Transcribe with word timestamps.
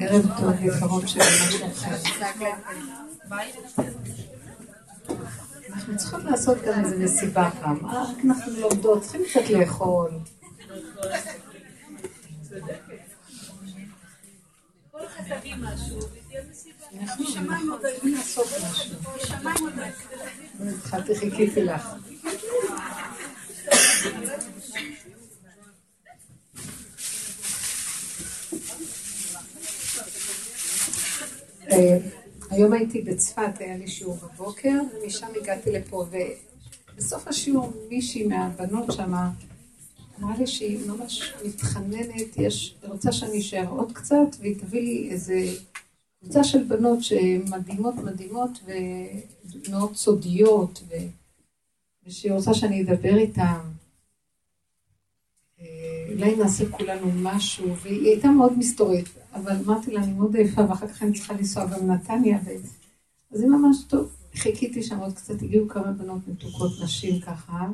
ערב 0.00 0.26
טוב, 0.40 0.52
יקרות 0.62 1.08
שלי, 1.08 1.22
מה 1.22 1.50
שלומכם? 1.50 1.90
אנחנו 5.72 5.96
צריכות 5.96 6.24
לעשות 6.24 6.58
גם 6.62 6.84
איזה 6.84 6.98
מסיבה 6.98 7.50
פעם. 7.60 7.86
רק 7.86 8.16
אנחנו 8.24 8.52
לומדות, 8.52 9.02
צריכים 9.02 9.22
קצת 9.30 9.50
לאכול. 9.50 10.10
אנחנו 17.00 17.24
צריכים 17.24 18.14
לעשות 18.14 18.46
משהו. 19.44 19.68
התחלתי, 20.60 21.16
חיכיתי 21.16 21.64
לך. 21.64 21.88
היום 32.50 32.72
הייתי 32.72 33.02
בצפת, 33.02 33.58
היה 33.58 33.76
לי 33.76 33.88
שיעור 33.88 34.16
בבוקר, 34.16 34.78
ומשם 34.94 35.26
הגעתי 35.42 35.72
לפה, 35.72 36.06
ובסוף 36.94 37.28
השיעור 37.28 37.72
מישהי 37.88 38.26
מהבנות 38.26 38.92
שם 38.92 39.14
אמרה 40.20 40.38
לי 40.38 40.46
שהיא 40.46 40.78
ממש 40.86 41.32
מתחננת, 41.44 42.36
יש, 42.36 42.74
רוצה 42.82 43.12
שאני 43.12 43.38
אשאר 43.38 43.68
עוד 43.68 43.92
קצת, 43.92 44.36
והיא 44.40 44.58
תביא 44.58 44.80
לי 44.80 45.08
איזה 45.10 45.40
קבוצה 46.20 46.44
של 46.44 46.62
בנות 46.62 47.02
שמדהימות 47.02 47.94
מדהימות 47.94 48.50
ומאוד 48.64 49.96
סודיות. 49.96 50.82
ושהיא 52.06 52.32
רוצה 52.32 52.54
שאני 52.54 52.82
אדבר 52.82 53.16
איתן. 53.16 53.58
אולי 56.16 56.36
נעשה 56.36 56.70
כולנו 56.70 57.06
משהו, 57.22 57.76
והיא 57.76 58.08
הייתה 58.08 58.28
מאוד 58.28 58.58
מסתורית, 58.58 59.08
אבל 59.34 59.56
אמרתי 59.64 59.90
לה, 59.90 60.02
אני 60.02 60.12
מאוד 60.12 60.36
עייפה, 60.36 60.60
ואחר 60.68 60.88
כך 60.88 61.02
אני 61.02 61.12
צריכה 61.12 61.34
לנסוע 61.34 61.66
גם 61.66 61.88
לנתניה. 61.88 62.38
אז 63.30 63.40
היא 63.40 63.48
ממש 63.48 63.76
טוב. 63.88 64.12
חיכיתי 64.34 64.82
שם 64.82 64.98
עוד 64.98 65.12
קצת, 65.12 65.42
הגיעו 65.42 65.68
כמה 65.68 65.92
בנות 65.92 66.28
מתוקות 66.28 66.70
נשים 66.82 67.20
ככה, 67.20 67.68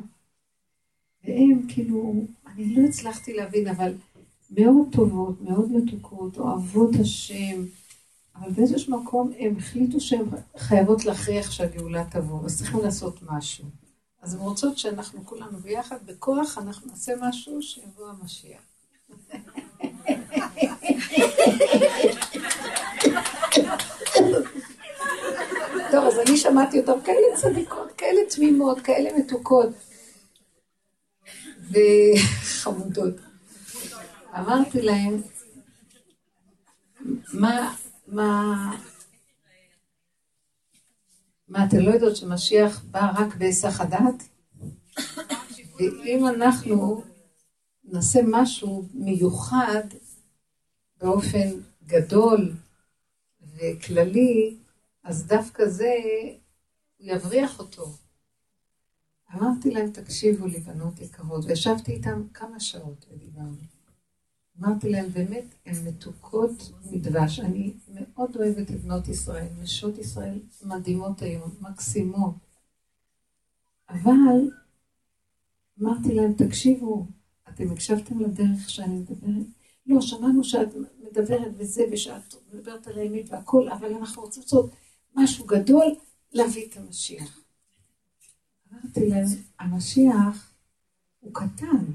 והם 1.23 1.61
כאילו, 1.67 2.25
אני 2.47 2.75
לא 2.75 2.87
הצלחתי 2.87 3.33
להבין, 3.33 3.67
אבל 3.67 3.93
מאוד 4.51 4.87
טובות, 4.91 5.41
מאוד 5.41 5.71
מתוקות, 5.71 6.37
אוהבות 6.37 6.95
השם, 7.01 7.65
אבל 8.35 8.51
באיזשהו 8.51 9.01
מקום 9.01 9.31
הם 9.39 9.55
החליטו 9.57 10.01
שהן 10.01 10.25
חייבות 10.57 11.05
להכריח 11.05 11.51
שהגאולה 11.51 12.03
תבוא, 12.11 12.45
אז 12.45 12.57
צריכים 12.57 12.79
לעשות 12.79 13.19
משהו. 13.31 13.65
אז 14.23 14.33
הן 14.33 14.39
רוצות 14.39 14.77
שאנחנו 14.77 15.25
כולנו 15.25 15.59
ביחד, 15.59 15.97
בכוח 16.05 16.57
אנחנו 16.57 16.87
נעשה 16.87 17.13
משהו 17.21 17.61
שיבוא 17.61 18.09
המשיח. 18.09 18.61
טוב, 25.91 26.05
אז 26.05 26.19
אני 26.27 26.37
שמעתי 26.37 26.79
אותם 26.79 27.01
כאלה 27.05 27.35
צדיקות, 27.35 27.91
כאלה 27.97 28.21
תמימות, 28.29 28.81
כאלה 28.81 29.09
מתוקות 29.17 29.69
וחמודות. 31.69 33.15
אמרתי 34.39 34.81
להם, 34.81 35.21
מה, 37.33 37.73
מה, 38.07 38.53
מה, 41.47 41.65
אתן 41.65 41.79
לא 41.79 41.91
יודעות 41.91 42.15
שמשיח 42.15 42.83
בא 42.91 43.11
רק 43.15 43.35
בהיסח 43.35 43.81
הדעת? 43.81 44.23
ואם 45.77 46.27
אנחנו 46.27 47.03
נעשה 47.83 48.19
משהו 48.27 48.85
מיוחד 48.93 49.83
באופן 50.97 51.49
גדול 51.85 52.53
וכללי, 53.55 54.57
אז 55.03 55.27
דווקא 55.27 55.67
זה 55.67 55.93
יבריח 56.99 57.59
אותו. 57.59 57.97
אמרתי 59.35 59.71
להם, 59.71 59.91
תקשיבו 59.91 60.47
לי, 60.47 60.59
בנות 60.59 61.01
יקרות, 61.01 61.45
וישבתי 61.45 61.91
איתם 61.91 62.23
כמה 62.33 62.59
שעות 62.59 63.05
ודיברנו. 63.11 63.72
אמרתי 64.59 64.89
להם, 64.89 65.09
באמת, 65.09 65.45
הן 65.65 65.87
מתוקות 65.87 66.71
מדבש. 66.91 67.39
אני 67.39 67.73
מאוד 67.93 68.35
אוהבת 68.35 68.71
את 68.71 68.81
בנות 68.81 69.07
ישראל, 69.07 69.47
נשות 69.61 69.97
ישראל 69.97 70.39
מדהימות 70.63 71.21
היום, 71.21 71.55
מקסימות. 71.61 72.35
אבל 73.89 74.49
אמרתי 75.81 76.15
להם, 76.15 76.33
תקשיבו, 76.33 77.07
אתם 77.49 77.71
הקשבתם 77.71 78.19
לדרך 78.19 78.69
שאני 78.69 78.95
מדברת? 78.95 79.45
לא, 79.85 80.01
שמענו 80.01 80.43
שאת 80.43 80.67
מדברת 80.99 81.51
וזה, 81.57 81.83
ושאת 81.91 82.35
מדברת 82.53 82.87
על 82.87 82.99
האמת 82.99 83.29
והכל, 83.29 83.69
אבל 83.69 83.93
אנחנו 83.93 84.21
רוצים 84.21 84.43
לעשות 84.43 84.71
משהו 85.15 85.45
גדול, 85.45 85.95
להביא 86.33 86.69
את 86.69 86.77
המשיח. 86.77 87.39
אמרתי 88.73 89.09
להם, 89.09 89.25
המשיח 89.59 90.53
הוא 91.19 91.33
קטן. 91.33 91.85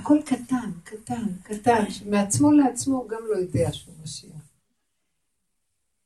הכל 0.00 0.18
קטן, 0.24 0.70
קטן, 0.84 1.26
קטן, 1.42 1.90
שמעצמו 1.90 2.52
לעצמו 2.52 3.08
גם 3.08 3.20
לא 3.28 3.36
יודע 3.36 3.72
שהוא 3.72 3.94
משיח. 4.02 4.46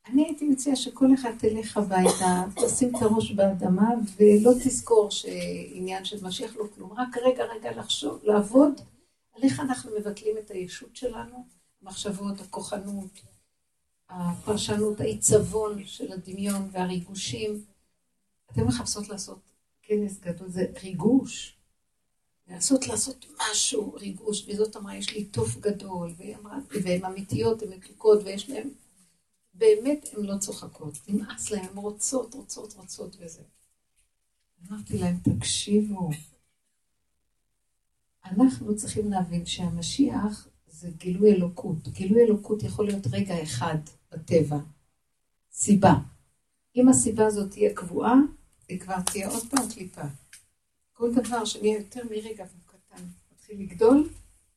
אני 0.07 0.25
הייתי 0.25 0.49
מציעה 0.49 0.77
שכל 0.77 1.15
אחד 1.15 1.31
תלך 1.39 1.77
הביתה, 1.77 2.45
תשים 2.57 2.97
את 2.97 3.03
הראש 3.03 3.33
באדמה 3.33 3.91
ולא 4.17 4.53
תזכור 4.65 5.11
שעניין 5.11 6.05
של 6.05 6.25
משיח 6.25 6.57
לא 6.57 6.65
כלום, 6.75 6.93
רק 6.93 7.17
רגע 7.25 7.45
רגע 7.45 7.71
לחשוב, 7.77 8.21
לעבוד 8.25 8.81
על 9.33 9.43
איך 9.43 9.61
אנחנו 9.61 9.91
מבטלים 10.01 10.37
את 10.39 10.51
הישות 10.51 10.97
שלנו, 10.97 11.45
המחשבות, 11.83 12.41
הכוחנות, 12.41 13.21
הפרשנות, 14.09 15.01
העיצבון 15.01 15.85
של 15.85 16.13
הדמיון 16.13 16.69
והריגושים. 16.73 17.63
אתן 18.53 18.65
מחפשות 18.65 19.09
לעשות 19.09 19.39
כנס 19.83 20.21
גדול, 20.21 20.49
זה 20.49 20.67
ריגוש. 20.83 21.60
לנסות 22.51 22.87
לעשות 22.87 23.27
משהו, 23.41 23.95
ריגוש, 23.95 24.49
וזאת 24.49 24.77
אמרה, 24.77 24.97
יש 24.97 25.15
לי 25.15 25.25
תוף 25.25 25.57
גדול, 25.57 26.15
והיא 26.17 26.37
אמרה, 26.37 26.59
והן 26.83 27.05
אמיתיות, 27.05 27.63
הן 27.63 27.69
מתוקות, 27.69 28.21
ויש 28.25 28.51
להן, 28.51 28.69
באמת 29.55 30.09
הן 30.13 30.25
לא 30.25 30.39
צוחקות, 30.39 30.99
נמאס 31.09 31.51
להן, 31.51 31.65
הן 31.65 31.77
רוצות, 31.77 32.35
רוצות, 32.35 32.75
רוצות 32.75 33.17
וזה. 33.21 33.43
אמרתי 34.69 34.99
להם, 34.99 35.17
תקשיבו, 35.23 36.11
אנחנו 38.25 38.77
צריכים 38.77 39.11
להבין 39.11 39.47
שהמשיח 39.47 40.49
זה 40.67 40.91
גילוי 40.91 41.33
אלוקות. 41.33 41.89
גילוי 41.89 42.23
אלוקות 42.23 42.63
יכול 42.63 42.87
להיות 42.87 43.07
רגע 43.13 43.43
אחד 43.43 43.79
בטבע, 44.13 44.59
סיבה. 45.53 45.95
אם 46.77 46.89
הסיבה 46.89 47.27
הזאת 47.27 47.51
תהיה 47.51 47.75
קבועה, 47.75 48.15
היא 48.69 48.81
כבר 48.81 49.01
תהיה 49.01 49.29
עוד 49.29 49.43
פעם 49.51 49.71
קליפה. 49.75 50.03
כל 51.01 51.15
דבר 51.15 51.45
שנהיה 51.45 51.79
יותר 51.79 52.01
מרגע 52.11 52.45
והוא 52.45 52.63
קטן, 52.67 53.03
מתחיל 53.33 53.61
לגדול, 53.61 54.09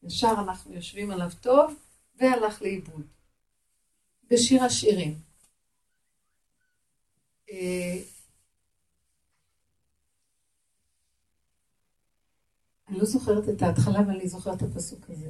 ישר 0.03 0.33
אנחנו 0.37 0.73
יושבים 0.73 1.11
עליו 1.11 1.29
טוב, 1.41 1.75
והלך 2.15 2.61
לאיבוד. 2.61 3.07
בשיר 4.31 4.63
השירים. 4.63 5.19
אה, 7.49 8.03
אני 12.87 12.97
לא 12.97 13.05
זוכרת 13.05 13.49
את 13.49 13.61
ההתחלה, 13.61 13.99
אבל 13.99 14.09
אני 14.09 14.27
זוכרת 14.27 14.63
את 14.63 14.67
הפסוק 14.71 15.09
הזה. 15.09 15.29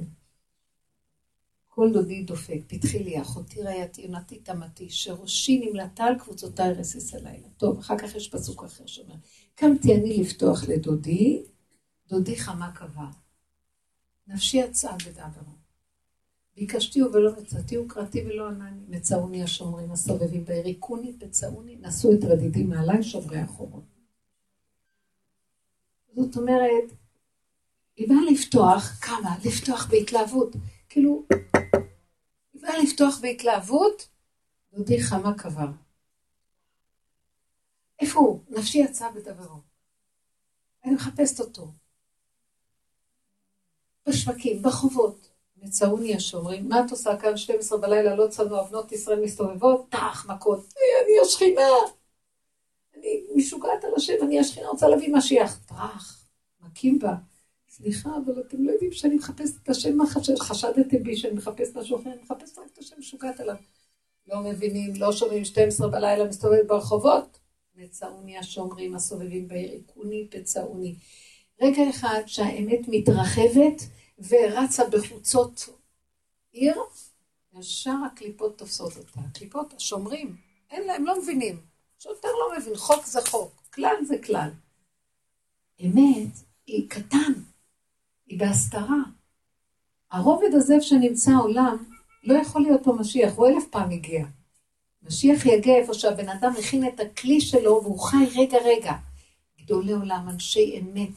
כל 1.74 1.92
דודי 1.92 2.22
דופק, 2.22 2.58
פתחי 2.66 2.98
לי 2.98 3.22
אחותי 3.22 3.62
רעייתי, 3.62 4.02
יונתי 4.02 4.38
תמתי, 4.38 4.90
שראשי 4.90 5.58
נמלטה 5.58 6.04
על 6.04 6.18
קבוצותיי 6.18 6.72
רסיס 6.72 7.14
הלילה. 7.14 7.48
טוב, 7.56 7.78
אחר 7.78 7.98
כך 7.98 8.14
יש 8.14 8.28
פסוק 8.28 8.64
אחר 8.64 8.86
שאומר, 8.86 9.14
קמתי 9.54 9.94
אני 9.94 10.16
לפתוח 10.20 10.68
לדודי, 10.68 11.42
דודי 12.08 12.36
חמה 12.36 12.72
קבע. 12.72 13.06
נפשי 14.26 14.56
יצאה 14.56 14.96
בדברו. 14.96 15.52
ביקשתיהו 16.56 17.12
ולא 17.12 17.32
מצאתיהו, 17.42 17.88
קראתי 17.88 18.24
ולא 18.26 18.48
ענני. 18.48 18.84
מצאוני 18.88 19.42
השומרים 19.42 19.90
הסובבים 19.92 20.44
בעיר, 20.44 20.66
היכוני 20.66 21.12
פצעוני, 21.18 21.76
נשאו 21.80 22.12
את 22.12 22.24
רדידים 22.24 22.68
מעליי 22.68 23.02
שומרי 23.02 23.38
החורות. 23.38 23.84
זאת 26.16 26.36
אומרת, 26.36 26.84
היא 27.96 28.08
באה 28.08 28.32
לפתוח, 28.32 28.98
כמה? 29.00 29.36
לפתוח 29.44 29.86
בהתלהבות. 29.90 30.56
כאילו, 30.94 31.24
באה 32.54 32.78
לפתוח 32.78 33.18
בהתלהבות, 33.22 34.08
דודי 34.72 35.02
חמה 35.02 35.38
קבר. 35.38 35.66
איפה 38.00 38.20
הוא? 38.20 38.40
נפשי 38.48 38.78
יצאה 38.78 39.12
בדברו. 39.12 39.60
אני 40.84 40.94
מחפשת 40.94 41.40
אותו. 41.40 41.72
בשווקים, 44.08 44.62
בחובות. 44.62 45.28
מצאוני 45.56 46.16
השומרים, 46.16 46.68
מה 46.68 46.80
את 46.86 46.90
עושה 46.90 47.16
כאן 47.16 47.36
12 47.36 47.78
בלילה, 47.78 48.16
לא 48.16 48.28
צנוע, 48.28 48.64
בנות 48.64 48.92
ישראל 48.92 49.20
מסתובבות, 49.20 49.86
טח, 49.88 50.26
מכות, 50.28 50.74
אני 50.76 51.12
השכינה. 51.22 51.68
אני 52.94 53.22
משוגעת 53.34 53.84
על 53.84 53.92
השם, 53.96 54.14
אני 54.22 54.40
השכינה, 54.40 54.68
רוצה 54.68 54.88
להביא 54.88 55.14
משיח. 55.14 55.64
טראח, 55.66 56.26
מכים 56.60 56.98
בה. 56.98 57.14
סליחה, 57.76 58.10
אבל 58.24 58.40
אתם 58.40 58.64
לא 58.64 58.72
יודעים 58.72 58.92
שאני 58.92 59.14
מחפשת 59.14 59.62
את 59.62 59.68
השם, 59.68 59.96
מה 59.96 60.06
חשד, 60.06 60.38
חשדתם 60.38 61.02
בי 61.02 61.16
שאני 61.16 61.34
מחפשת 61.34 61.76
משהו 61.76 62.00
אחר, 62.00 62.10
אני 62.12 62.22
מחפשת 62.22 62.58
רק 62.58 62.66
את 62.72 62.78
השם 62.78 62.96
משוגעת 62.98 63.40
עליו. 63.40 63.56
לא 64.26 64.40
מבינים, 64.40 64.92
לא 64.96 65.12
שומעים 65.12 65.44
12 65.44 65.88
בלילה, 65.88 66.24
מסתובבת 66.24 66.66
ברחובות. 66.66 67.38
מצאוני 67.76 68.38
השומרים 68.38 68.94
הסובבים 68.94 69.48
בעיר, 69.48 69.70
היכוני 69.70 70.28
פצעוני. 70.30 70.94
רגע 71.60 71.90
אחד 71.90 72.20
שהאמת 72.26 72.80
מתרחבת 72.88 73.82
ורצה 74.28 74.88
בחוצות 74.88 75.68
עיר, 76.52 76.74
ישר 77.58 77.96
הקליפות 78.06 78.58
תופסות 78.58 78.96
אותה. 78.96 79.20
הקליפות, 79.20 79.74
השומרים, 79.76 80.36
אין 80.70 80.86
להם, 80.86 81.06
לא 81.06 81.22
מבינים. 81.22 81.60
שוטר 81.98 82.28
לא 82.28 82.58
מבין, 82.58 82.76
חוק 82.76 83.06
זה 83.06 83.20
חוק, 83.26 83.62
כלל 83.74 83.96
זה 84.04 84.18
כלל. 84.18 84.50
אמת 85.80 86.32
היא 86.66 86.90
קטן, 86.90 87.32
היא 88.26 88.38
בהסתרה. 88.38 89.02
הרובד 90.10 90.50
הזה 90.52 90.74
שנמצא 90.80 91.30
העולם, 91.30 91.84
לא 92.22 92.34
יכול 92.34 92.62
להיות 92.62 92.80
פה 92.84 92.92
משיח, 92.92 93.34
הוא 93.34 93.46
אלף 93.46 93.64
פעם 93.70 93.90
הגיע. 93.90 94.26
משיח 95.02 95.46
יגיע 95.46 95.74
איפה 95.76 95.94
שהבן 95.94 96.28
אדם 96.28 96.52
מכין 96.58 96.88
את 96.88 97.00
הכלי 97.00 97.40
שלו 97.40 97.80
והוא 97.82 98.00
חי 98.00 98.26
רגע 98.36 98.58
רגע. 98.64 98.92
גדולי 99.60 99.92
עולם, 99.92 100.28
אנשי 100.28 100.80
אמת, 100.80 101.10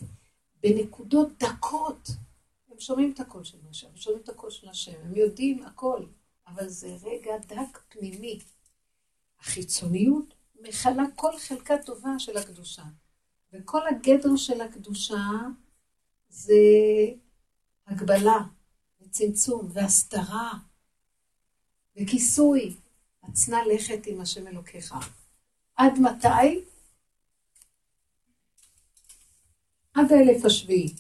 בנקודות 0.64 1.30
דקות. 1.40 2.10
הם 2.72 2.80
שומעים 2.80 3.12
את 3.12 3.20
הקול 3.20 3.44
של 3.44 3.58
משה, 3.70 3.88
הם 3.88 3.98
שומעים 3.98 4.22
את 4.24 4.30
הקול 4.30 4.50
של 4.50 4.70
השם, 4.70 4.92
הם 5.04 5.16
יודעים 5.16 5.64
הכל, 5.64 6.04
אבל 6.48 6.68
זה 6.68 6.98
רגע 7.04 7.38
דק 7.38 7.80
פנימי. 7.90 8.40
החיצוניות 9.40 10.34
מכלה 10.62 11.04
כל 11.16 11.38
חלקה 11.38 11.78
טובה 11.86 12.20
של 12.20 12.38
הקדושה. 12.38 12.84
וכל 13.54 13.88
הגדר 13.88 14.36
של 14.36 14.62
הקדושה 14.62 15.22
זה 16.30 16.54
הגבלה, 17.88 18.40
וצמצום, 19.02 19.70
והסתרה, 19.74 20.52
וכיסוי. 21.98 22.76
הצנע 23.24 23.58
לכת 23.74 24.06
עם 24.06 24.22
השם 24.22 24.48
אלוקיך. 24.48 24.94
עד 25.76 26.00
מתי? 26.00 26.66
עד 29.94 30.12
האלף 30.12 30.46
השביעי. 30.46 30.94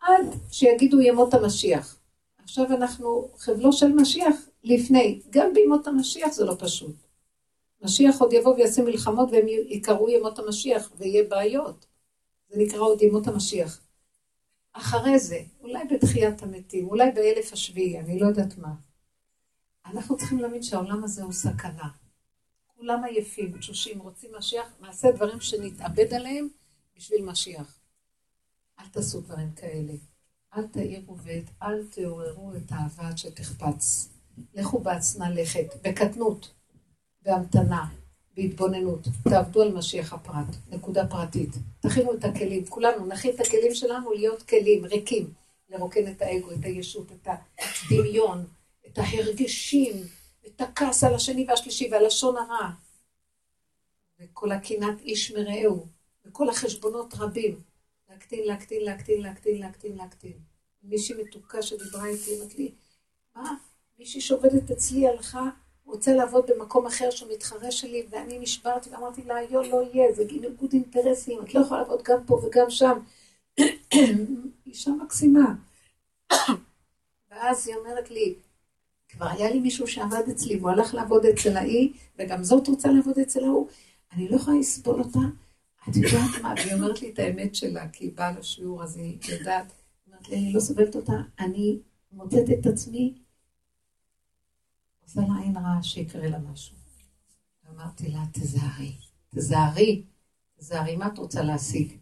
עד 0.00 0.26
שיגידו 0.50 1.00
ימות 1.00 1.34
המשיח. 1.34 1.98
עכשיו 2.38 2.66
אנחנו 2.66 3.28
חבלו 3.38 3.72
של 3.72 3.92
משיח 3.92 4.34
לפני. 4.64 5.20
גם 5.30 5.54
בימות 5.54 5.86
המשיח 5.86 6.32
זה 6.32 6.44
לא 6.44 6.56
פשוט. 6.58 6.96
משיח 7.82 8.20
עוד 8.20 8.32
יבוא 8.32 8.54
ויעשה 8.54 8.82
מלחמות 8.82 9.28
והם 9.32 9.48
יקראו 9.48 10.08
ימות 10.10 10.38
המשיח 10.38 10.90
ויהיה 10.96 11.24
בעיות. 11.28 11.86
זה 12.48 12.56
נקרא 12.58 12.80
עוד 12.80 13.02
ימות 13.02 13.26
המשיח. 13.26 13.80
אחרי 14.72 15.18
זה, 15.18 15.40
אולי 15.60 15.84
בתחיית 15.90 16.42
המתים, 16.42 16.88
אולי 16.88 17.10
באלף 17.10 17.52
השביעי, 17.52 18.00
אני 18.00 18.18
לא 18.18 18.26
יודעת 18.26 18.58
מה. 18.58 18.74
אנחנו 19.86 20.16
צריכים 20.16 20.38
להבין 20.38 20.62
שהעולם 20.62 21.04
הזה 21.04 21.22
הוא 21.22 21.32
סכנה. 21.32 21.88
כולם 22.66 23.04
עייפים, 23.04 23.58
תשושים, 23.58 24.00
רוצים 24.00 24.30
משיח, 24.38 24.66
נעשה 24.80 25.12
דברים 25.12 25.40
שנתאבד 25.40 26.14
עליהם 26.14 26.48
בשביל 26.96 27.24
משיח. 27.24 27.78
אל 28.80 28.88
תעשו 28.88 29.20
דברים 29.20 29.52
כאלה. 29.52 29.92
אל 30.56 30.66
תעירו 30.66 31.16
ואת, 31.18 31.44
אל 31.62 31.86
תעוררו 31.86 32.52
את 32.56 32.72
האהבה 32.72 33.08
עד 33.08 33.18
שתחפץ. 33.18 34.08
לכו 34.54 34.80
בהצנע 34.80 35.30
לכת, 35.30 35.66
בקטנות, 35.82 36.54
בהמתנה, 37.22 37.88
בהתבוננות. 38.38 39.00
תעבדו 39.28 39.62
על 39.62 39.72
משיח 39.72 40.12
הפרט, 40.12 40.56
נקודה 40.70 41.06
פרטית. 41.06 41.50
תכינו 41.80 42.14
את 42.14 42.24
הכלים, 42.24 42.66
כולנו 42.66 43.06
נכין 43.06 43.34
את 43.34 43.40
הכלים 43.40 43.74
שלנו 43.74 44.12
להיות 44.12 44.42
כלים 44.42 44.84
ריקים, 44.84 45.32
לרוקן 45.68 46.12
את 46.12 46.22
האגו, 46.22 46.52
את 46.52 46.64
הישות, 46.64 47.12
את 47.12 47.28
הדמיון, 47.28 48.44
את 48.86 48.98
ההרגשים, 48.98 49.96
את 50.46 50.60
הכעס 50.60 51.04
על 51.04 51.14
השני 51.14 51.44
והשלישי 51.48 51.88
והלשון 51.92 52.36
הרע, 52.36 52.70
וכל 54.20 54.52
הקנאת 54.52 55.00
איש 55.00 55.32
מרעהו, 55.32 55.86
וכל 56.26 56.48
החשבונות 56.48 57.14
רבים. 57.18 57.60
להקטין, 58.10 58.44
להקטין, 58.46 58.84
להקטין, 58.84 59.22
להקטין, 59.22 59.58
להקטין, 59.60 59.96
להקטין. 59.96 60.38
מישהי 60.82 61.22
מתוקה 61.22 61.62
שדיברה 61.62 62.06
איתי, 62.06 62.40
אמרת 62.40 62.54
לי, 62.54 62.72
מה? 63.36 63.54
מישהי 63.98 64.20
שעובדת 64.20 64.70
אצלי 64.70 65.08
הלכה, 65.08 65.50
רוצה 65.88 66.14
לעבוד 66.14 66.44
במקום 66.48 66.86
אחר 66.86 67.10
שהוא 67.10 67.32
מתחרה 67.32 67.70
שלי, 67.70 68.06
ואני 68.10 68.38
נשברתי 68.38 68.90
ואמרתי 68.90 69.22
לה, 69.22 69.34
יו, 69.50 69.62
לא 69.62 69.82
יהיה, 69.92 70.12
זה 70.12 70.24
ניגוד 70.24 70.72
אינטרסים, 70.72 71.40
את 71.42 71.54
לא 71.54 71.60
יכולה 71.60 71.80
לעבוד 71.80 72.02
גם 72.02 72.18
פה 72.26 72.34
וגם 72.34 72.70
שם. 72.70 72.98
אישה 74.66 74.90
מקסימה. 74.90 75.54
ואז 77.30 77.68
היא 77.68 77.76
אומרת 77.76 78.10
לי, 78.10 78.34
כבר 79.08 79.26
היה 79.26 79.50
לי 79.50 79.60
מישהו 79.60 79.86
שעבד 79.86 80.28
אצלי, 80.30 80.56
והוא 80.56 80.70
הלך 80.70 80.94
לעבוד 80.94 81.26
אצל 81.26 81.56
ההיא, 81.56 81.92
וגם 82.18 82.44
זאת 82.44 82.68
רוצה 82.68 82.88
לעבוד 82.88 83.18
אצל 83.18 83.44
ההוא, 83.44 83.68
אני 84.12 84.28
לא 84.28 84.36
יכולה 84.36 84.58
לסבול 84.58 85.00
אותה. 85.00 85.18
את 85.88 85.96
יודעת 85.96 86.42
מה? 86.42 86.54
והיא 86.56 86.74
אומרת 86.74 87.02
לי 87.02 87.10
את 87.10 87.18
האמת 87.18 87.54
שלה, 87.54 87.88
כי 87.88 88.04
היא 88.04 88.12
באה 88.14 88.38
לשיעור, 88.38 88.82
אז 88.82 88.96
היא 88.96 89.18
יודעת. 89.28 89.72
אומרת 90.06 90.28
לי, 90.28 90.36
אני 90.36 90.52
לא 90.52 90.60
סובלת 90.60 90.96
אותה, 90.96 91.12
אני 91.38 91.78
מוצאת 92.12 92.50
את 92.60 92.66
עצמי, 92.66 93.14
עושה 95.08 95.20
לה 95.20 95.40
עין 95.42 95.56
רעה 95.56 95.82
שיקרה 95.82 96.28
לה 96.28 96.38
משהו. 96.38 96.76
אמרתי 97.70 98.08
לה, 98.08 98.18
תזהרי, 98.32 98.92
תזהרי, 99.34 100.02
תזהרי, 100.58 100.96
מה 100.96 101.06
את 101.06 101.18
רוצה 101.18 101.42
להשיג? 101.42 101.92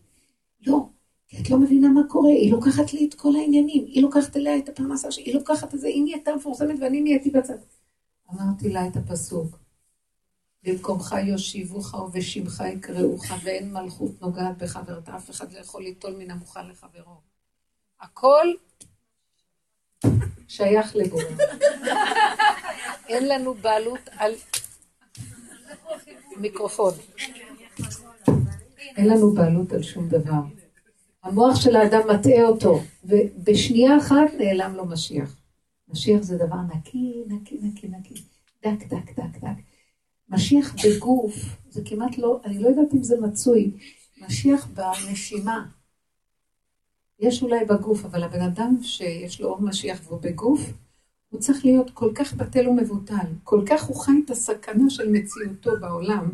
לא, 0.66 0.88
כי 1.28 1.42
את 1.42 1.50
לא 1.50 1.58
מבינה 1.58 1.88
מה 1.88 2.00
קורה, 2.08 2.30
היא 2.30 2.52
לוקחת 2.52 2.92
לי 2.92 3.08
את 3.08 3.14
כל 3.14 3.36
העניינים, 3.36 3.84
היא 3.86 4.02
לוקחת 4.02 4.36
אליה 4.36 4.58
את 4.58 4.68
הפרנסה 4.68 5.10
שלי, 5.10 5.24
היא 5.24 5.34
לוקחת 5.34 5.74
את 5.74 5.80
זה, 5.80 5.86
היא 5.86 6.02
נהייתה 6.02 6.30
מפורסמת 6.36 6.76
ואני 6.80 7.00
נהייתי 7.00 7.30
בצד. 7.30 7.58
אמרתי 8.34 8.68
לה 8.68 8.86
את 8.86 8.96
הפסוק, 8.96 9.58
במקומך 10.62 11.14
יושיבוך 11.26 11.94
ובשמך 11.94 12.62
יקראוך, 12.72 13.24
ואין 13.42 13.72
מלכות 13.72 14.22
נוגעת 14.22 14.62
ואת 14.86 15.08
אף 15.08 15.30
אחד 15.30 15.52
לא 15.52 15.58
יכול 15.58 15.82
ליטול 15.82 16.16
מן 16.16 16.30
המוכן 16.30 16.68
לחברו. 16.68 17.20
הכל 18.00 18.46
שייך 20.48 20.96
לבורא. 20.96 21.22
אין 23.08 23.28
לנו 23.28 23.54
בעלות 23.54 24.08
על 24.16 24.32
מיקרופון. 26.36 26.94
אין 28.96 29.08
לנו 29.08 29.32
בעלות 29.32 29.72
על 29.72 29.82
שום 29.82 30.08
דבר. 30.08 30.40
המוח 31.22 31.60
של 31.60 31.76
האדם 31.76 32.00
מטעה 32.14 32.44
אותו, 32.44 32.80
ובשנייה 33.04 33.98
אחת 33.98 34.34
נעלם 34.38 34.74
לו 34.74 34.86
משיח. 34.86 35.36
משיח 35.88 36.22
זה 36.22 36.36
דבר 36.36 36.56
נקי, 36.76 37.24
נקי, 37.26 37.58
נקי, 37.62 37.88
נקי, 37.88 38.14
דק, 38.64 38.86
דק, 38.86 39.18
דק, 39.18 39.38
דק. 39.40 39.62
משיח 40.28 40.74
בגוף, 40.84 41.34
זה 41.70 41.82
כמעט 41.84 42.18
לא, 42.18 42.40
אני 42.44 42.58
לא 42.58 42.68
יודעת 42.68 42.94
אם 42.94 43.02
זה 43.02 43.20
מצוי, 43.20 43.70
משיח 44.18 44.66
בנשימה. 44.66 45.66
יש 47.20 47.42
אולי 47.42 47.64
בגוף, 47.64 48.04
אבל 48.04 48.22
הבן 48.22 48.40
אדם 48.40 48.76
שיש 48.82 49.40
לו 49.40 49.48
אור 49.48 49.62
משיח 49.62 50.00
והוא 50.04 50.20
בגוף, 50.20 50.60
הוא 51.30 51.40
צריך 51.40 51.64
להיות 51.64 51.90
כל 51.90 52.12
כך 52.14 52.34
בטל 52.34 52.68
ומבוטל, 52.68 53.26
כל 53.44 53.62
כך 53.66 53.84
הוא 53.84 53.96
חי 53.96 54.12
את 54.24 54.30
הסכנה 54.30 54.90
של 54.90 55.10
מציאותו 55.10 55.70
בעולם, 55.80 56.30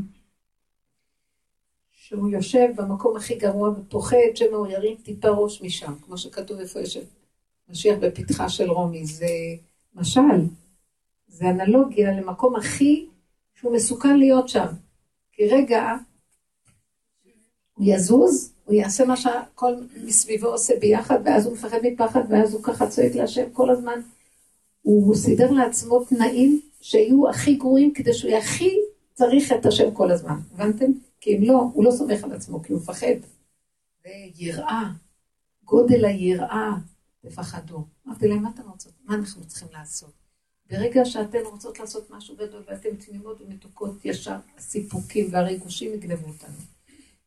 שהוא 1.90 2.28
יושב 2.28 2.68
במקום 2.76 3.16
הכי 3.16 3.34
גרוע 3.34 3.70
ופוחד 3.70 4.16
שמא 4.34 4.56
הוא 4.56 4.66
ירים 4.66 4.96
טיפה 4.96 5.28
ראש 5.28 5.62
משם, 5.62 5.92
כמו 6.06 6.18
שכתוב 6.18 6.58
איפה 6.60 6.80
יושב 6.80 7.02
משיח 7.68 7.98
בפתחה 8.00 8.48
של 8.48 8.70
רומי, 8.70 9.06
זה 9.06 9.26
משל, 9.94 10.40
זה 11.28 11.50
אנלוגיה 11.50 12.12
למקום 12.12 12.56
הכי 12.56 13.06
שהוא 13.54 13.74
מסוכן 13.74 14.16
להיות 14.18 14.48
שם. 14.48 14.66
כי 15.32 15.48
רגע 15.48 15.94
הוא 17.74 17.86
יזוז, 17.86 18.52
הוא 18.64 18.74
יעשה 18.74 19.04
מה 19.04 19.16
שהכל 19.16 19.74
מסביבו 20.04 20.46
עושה 20.46 20.74
ביחד, 20.80 21.18
ואז 21.24 21.46
הוא 21.46 21.54
מפחד 21.54 21.78
מפחד, 21.82 22.20
ואז 22.30 22.54
הוא 22.54 22.62
ככה 22.62 22.88
צועק 22.88 23.14
להשם 23.14 23.50
כל 23.52 23.70
הזמן. 23.70 24.00
הוא 24.82 25.14
סידר 25.14 25.50
לעצמו 25.50 26.04
תנאים 26.04 26.60
שיהיו 26.80 27.28
הכי 27.28 27.54
גרועים, 27.54 27.92
כדי 27.94 28.14
שהוא 28.14 28.32
הכי 28.32 28.70
צריך 29.14 29.52
את 29.52 29.66
השם 29.66 29.94
כל 29.94 30.10
הזמן. 30.10 30.38
הבנתם? 30.52 30.92
כי 31.20 31.36
אם 31.36 31.42
לא, 31.42 31.70
הוא 31.72 31.84
לא 31.84 31.90
סומך 31.90 32.24
על 32.24 32.32
עצמו, 32.32 32.62
כי 32.62 32.72
הוא 32.72 32.80
מפחד. 32.80 33.14
ויראה, 34.04 34.90
גודל 35.64 36.04
היראה, 36.04 36.72
תפחדו. 37.20 37.84
אמרתי 38.06 38.28
להם, 38.28 38.42
מה 38.42 38.50
אתם 38.54 38.70
רוצות? 38.70 38.92
מה 39.04 39.14
אנחנו 39.14 39.44
צריכים 39.44 39.68
לעשות? 39.72 40.12
ברגע 40.70 41.04
שאתן 41.04 41.38
רוצות 41.44 41.80
לעשות 41.80 42.10
משהו 42.10 42.36
גדול 42.36 42.62
ואתן 42.66 42.96
תמימות 42.96 43.40
ומתוקות, 43.40 44.04
ישר 44.04 44.36
הסיפוקים 44.58 45.28
והריגושים 45.30 45.94
יגנבו 45.94 46.28
אותנו. 46.28 46.58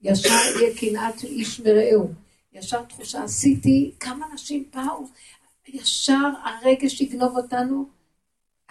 ישר 0.02 0.30
יהיה 0.30 0.78
קנאת 0.78 1.24
איש 1.24 1.60
מרעהו. 1.60 2.10
ישר 2.54 2.84
תחושה, 2.84 3.24
עשיתי, 3.24 3.92
כמה 4.00 4.26
נשים 4.34 4.70
באו, 4.74 5.06
ישר 5.68 6.30
הרגש 6.44 7.02
יגנוב 7.02 7.38
אותנו. 7.38 7.90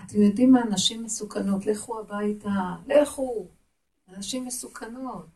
אתם 0.04 0.22
יודעים 0.22 0.52
מה, 0.52 0.64
נשים 0.64 1.02
מסוכנות, 1.02 1.66
לכו 1.66 2.00
הביתה, 2.00 2.76
לכו. 2.86 3.46
אנשים 4.08 4.44
מסוכנות. 4.44 5.26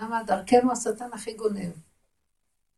למה? 0.00 0.22
דרכנו 0.22 0.72
השטן 0.72 1.12
הכי 1.12 1.34
גונב. 1.34 1.72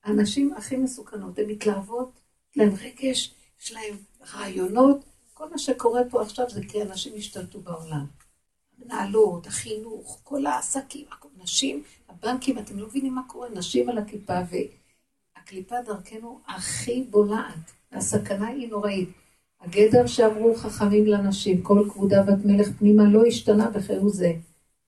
הנשים 0.05 0.55
הכי 0.55 0.77
מסוכנות, 0.77 1.39
הן 1.39 1.51
מתלהבות, 1.51 2.21
יש 2.51 2.59
להן 2.59 2.71
רגש, 2.81 3.35
יש 3.61 3.73
להן 3.73 3.97
רעיונות, 4.35 5.05
כל 5.35 5.51
מה 5.51 5.59
שקורה 5.59 6.01
פה 6.11 6.23
עכשיו 6.23 6.51
זה 6.51 6.61
כי 6.69 6.83
אנשים 6.83 7.13
השתלטו 7.17 7.61
בעולם. 7.61 8.07
המנהלות, 8.79 9.47
החינוך, 9.47 10.21
כל 10.25 10.47
העסקים, 10.47 11.07
נשים, 11.37 11.83
הבנקים, 12.09 12.59
אתם 12.59 12.79
לא 12.79 12.87
מבינים 12.87 13.15
מה 13.15 13.23
קורה, 13.29 13.49
נשים 13.49 13.89
על 13.89 13.99
הכיפה, 13.99 14.39
והקליפה 15.37 15.83
דרכנו 15.83 16.41
הכי 16.47 17.03
בולעת, 17.11 17.73
הסכנה 17.97 18.47
היא 18.47 18.69
נוראית. 18.69 19.09
הגדר 19.61 20.07
שאמרו 20.07 20.55
חכמים 20.55 21.07
לנשים, 21.07 21.63
כל 21.63 21.89
כבודה 21.93 22.23
בת 22.23 22.45
מלך 22.45 22.69
פנימה 22.79 23.05
לא 23.05 23.27
השתנה 23.27 23.71
בכהוא 23.71 24.11
זה. 24.11 24.33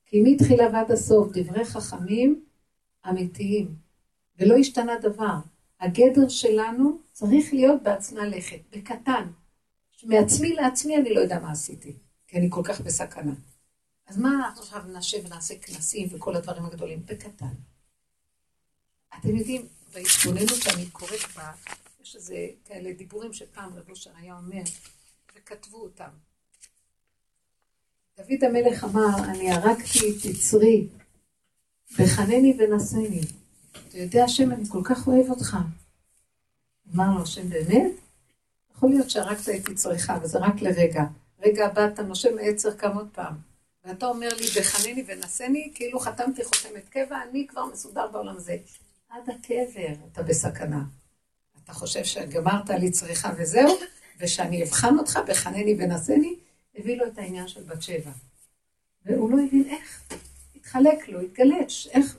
כי 0.06 0.20
מתחילה 0.24 0.64
ועד 0.72 0.90
הסוף 0.90 1.28
דברי 1.32 1.64
חכמים 1.64 2.44
אמיתיים, 3.08 3.74
ולא 4.38 4.56
השתנה 4.56 4.92
דבר. 5.02 5.34
הגדר 5.80 6.28
שלנו 6.28 6.98
צריך 7.12 7.54
להיות 7.54 7.82
בעצמה 7.82 8.24
לכת, 8.24 8.58
בקטן. 8.72 9.26
מעצמי 10.04 10.52
לעצמי 10.52 10.96
אני 10.96 11.14
לא 11.14 11.20
יודע 11.20 11.38
מה 11.38 11.50
עשיתי, 11.50 11.92
כי 12.26 12.38
אני 12.38 12.46
כל 12.50 12.62
כך 12.64 12.80
בסכנה. 12.80 13.32
אז 14.06 14.18
מה 14.18 14.28
אנחנו 14.36 14.62
עכשיו 14.62 14.82
נשב 14.98 15.18
ונעשה 15.26 15.54
כנסים 15.58 16.08
וכל 16.12 16.36
הדברים 16.36 16.64
הגדולים? 16.64 17.02
בקטן. 17.04 17.54
אתם 19.18 19.36
יודעים, 19.36 19.62
בהתבוננות 19.94 20.62
שאני 20.62 20.86
קוראת 20.86 21.20
בה, 21.36 21.52
יש 22.08 22.16
איזה 22.16 22.46
כאלה 22.64 22.92
דיבורים 22.92 23.32
שפעם 23.32 23.74
רב 23.74 23.90
אושר 23.90 24.10
היה 24.16 24.36
אומר, 24.36 24.62
וכתבו 25.36 25.76
אותם. 25.76 26.08
דוד 28.16 28.44
המלך 28.44 28.84
אמר, 28.84 29.24
אני 29.24 29.50
הרגתי 29.50 29.98
את 29.98 30.24
יצרי, 30.24 30.88
וחנני 31.98 32.56
ונשני. 32.58 33.20
אתה 33.88 33.98
יודע, 33.98 34.24
השם, 34.24 34.52
אני 34.52 34.64
כל 34.68 34.80
כך 34.84 35.06
אוהב 35.06 35.30
אותך. 35.30 35.56
אמר 36.94 37.14
לו, 37.14 37.22
השם 37.22 37.48
באמת? 37.48 37.92
יכול 38.74 38.90
להיות 38.90 39.10
שהרגת 39.10 39.48
את 39.48 39.68
יצריך, 39.68 40.10
אבל 40.10 40.26
זה 40.26 40.38
רק 40.38 40.62
לרגע. 40.62 41.02
רגע 41.40 41.66
הבא 41.66 41.86
אתה 41.86 42.02
נושם 42.02 42.36
מעצר 42.36 42.76
כמה 42.76 43.02
פעם. 43.12 43.34
ואתה 43.84 44.06
אומר 44.06 44.28
לי, 44.28 44.46
בחנני 44.60 45.04
ונשני, 45.06 45.72
כאילו 45.74 46.00
חתמתי 46.00 46.44
חותמת 46.44 46.88
קבע, 46.88 47.22
אני 47.30 47.46
כבר 47.46 47.66
מסודר 47.66 48.06
בעולם 48.12 48.36
הזה. 48.36 48.56
עד 49.08 49.30
הקבר 49.30 50.06
אתה 50.12 50.22
בסכנה. 50.22 50.84
אתה 51.68 51.76
חושב 51.76 52.04
שגמרת 52.04 52.70
לי 52.70 52.90
צריכה 52.90 53.32
וזהו, 53.38 53.76
ושאני 54.20 54.62
אבחן 54.62 54.98
אותך 54.98 55.18
בחנני 55.28 55.76
ונשני, 55.78 56.34
הביא 56.76 56.96
לו 56.96 57.06
את 57.06 57.18
העניין 57.18 57.48
של 57.48 57.62
בת 57.62 57.82
שבע. 57.82 58.10
והוא 59.04 59.30
לא 59.30 59.36
הבין 59.46 59.64
איך. 59.70 60.02
התחלק 60.56 61.08
לו, 61.08 61.20
התגלש, 61.20 61.88
איך. 61.88 62.18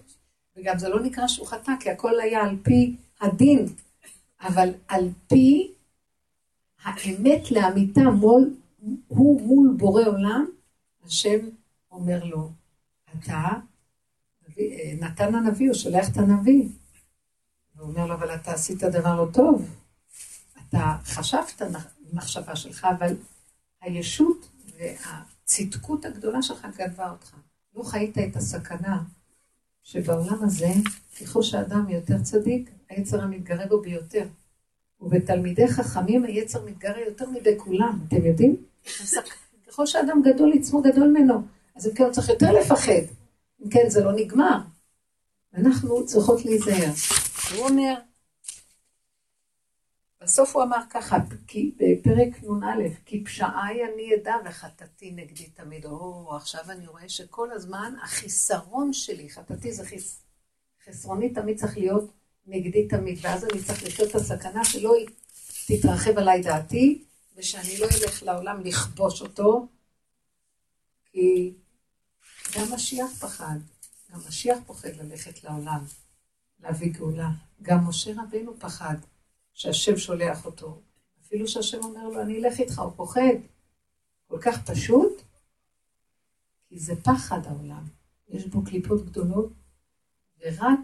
וגם 0.56 0.80
זה 0.80 0.90
לא 0.90 1.00
נקרא 1.00 1.28
שהוא 1.28 1.48
חטא, 1.48 1.72
כי 1.80 1.90
הכל 1.90 2.20
היה 2.20 2.42
על 2.42 2.56
פי 2.64 2.96
הדין, 3.22 3.66
אבל 4.42 4.70
על 4.88 5.10
פי 5.28 5.72
האמת 6.84 7.52
לאמיתה 7.52 8.02
מול, 8.02 8.54
הוא 9.08 9.42
מול 9.42 9.76
בורא 9.78 10.04
עולם, 10.04 10.46
השם 11.06 11.40
אומר 11.92 12.24
לו, 12.24 12.50
אתה, 13.18 13.48
נתן 15.00 15.36
הנביא, 15.36 15.68
הוא 15.68 15.76
שולח 15.76 16.10
את 16.10 16.18
הנביא. 16.18 16.68
הוא 17.80 17.90
אומר 17.90 18.06
לו, 18.06 18.14
אבל 18.14 18.36
אתה 18.36 18.52
עשית 18.52 18.84
דבר 18.84 19.16
לא 19.16 19.28
טוב. 19.34 19.76
אתה 20.70 20.96
חשבת 21.06 21.62
מחשבה 22.14 22.56
שלך, 22.56 22.88
אבל 23.00 23.16
הישות 23.82 24.50
והצדקות 24.78 26.06
הגדולה 26.06 26.42
שלך 26.42 26.68
גנבה 26.78 27.12
אותך. 27.12 27.36
לא 27.76 27.84
חיית 27.84 28.18
את 28.18 28.36
הסכנה 28.36 29.04
שבעולם 29.84 30.44
הזה, 30.44 30.70
ככל 31.22 31.42
שאדם 31.42 31.90
יותר 31.90 32.22
צדיק, 32.24 32.70
היצר 32.90 33.22
המתגרה 33.22 33.68
בו 33.68 33.82
ביותר. 33.82 34.28
ובתלמידי 35.02 35.68
חכמים 35.68 36.24
היצר 36.24 36.66
מתגרה 36.66 37.02
יותר 37.02 37.30
מדי 37.30 37.54
כולם, 37.58 38.00
אתם 38.08 38.26
יודעים? 38.26 38.56
ככל 39.68 39.86
שאדם 39.86 40.22
גדול, 40.22 40.54
עצמו 40.56 40.82
גדול 40.82 41.08
ממנו. 41.08 41.42
אז 41.76 41.88
אם 41.88 41.94
כן, 41.94 42.04
הוא 42.04 42.12
צריך 42.12 42.30
יותר 42.30 42.52
לפחד. 42.52 43.02
אם 43.64 43.70
כן, 43.70 43.90
זה 43.90 44.04
לא 44.04 44.12
נגמר. 44.16 44.60
אנחנו 45.54 46.06
צריכות 46.06 46.46
להיזהר. 46.46 46.92
הוא 47.56 47.68
אומר, 47.68 47.94
בסוף 50.22 50.56
הוא 50.56 50.64
אמר 50.64 50.82
ככה, 50.90 51.18
כי 51.48 51.72
בפרק 51.76 52.44
נ"א, 52.44 53.04
כי 53.06 53.24
פשעי 53.24 53.84
אני 53.94 54.16
אדע 54.16 54.36
וחטאתי 54.46 55.12
נגדי 55.12 55.50
תמיד. 55.50 55.86
או, 55.86 56.36
עכשיו 56.36 56.72
אני 56.72 56.88
רואה 56.88 57.10
שכל 57.10 57.52
הזמן 57.52 57.94
החיסרון 58.04 58.94
שלי, 58.94 59.30
חטאתי 59.30 59.72
זה 59.72 59.86
חיס... 59.86 60.22
חסרוני 60.86 61.34
תמיד 61.34 61.60
צריך 61.60 61.78
להיות 61.78 62.12
נגדי 62.48 62.88
תמיד, 62.88 63.20
ואז 63.22 63.46
אני 63.46 63.64
צריך 63.64 63.84
לחיות 63.84 64.10
את 64.10 64.16
הסכנה 64.16 64.66
שלא 64.66 64.94
תתרחב 65.68 66.18
עליי 66.18 66.42
דעתי, 66.42 67.04
ושאני 67.36 67.78
לא 67.80 67.86
אלך 67.86 68.24
לעולם 68.24 68.62
לכבוש 68.62 69.22
אותו, 69.22 69.68
כי 71.12 71.54
גם 72.58 72.74
משיח 72.74 73.12
פחד, 73.20 73.58
גם 74.12 74.20
משיח 74.28 74.58
פוחד 74.66 74.96
ללכת 74.96 75.44
לעולם, 75.44 75.86
להביא 76.60 76.94
גאולה. 76.94 77.30
גם 77.62 77.88
משה 77.88 78.12
רבנו 78.22 78.60
פחד 78.60 78.96
שהשם 79.54 79.98
שולח 79.98 80.46
אותו. 80.46 80.82
אפילו 81.22 81.48
שהשם 81.48 81.84
אומר 81.84 82.08
לו, 82.08 82.22
אני 82.22 82.38
אלך 82.38 82.60
איתך, 82.60 82.80
הוא 82.80 82.92
פוחד. 82.96 83.36
כל 84.28 84.38
כך 84.42 84.72
פשוט, 84.72 85.22
כי 86.68 86.80
זה 86.80 86.94
פחד 87.04 87.46
העולם. 87.46 87.84
יש 88.28 88.46
בו 88.46 88.64
קליפות 88.64 89.06
גדולות, 89.06 89.54
ורק 90.40 90.80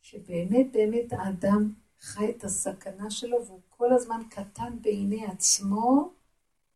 שבאמת 0.00 0.66
באמת 0.72 1.12
האדם 1.12 1.72
חי 2.00 2.30
את 2.30 2.44
הסכנה 2.44 3.10
שלו, 3.10 3.46
והוא 3.46 3.60
כל 3.68 3.92
הזמן 3.92 4.20
קטן 4.30 4.82
בעיני 4.82 5.26
עצמו, 5.26 6.12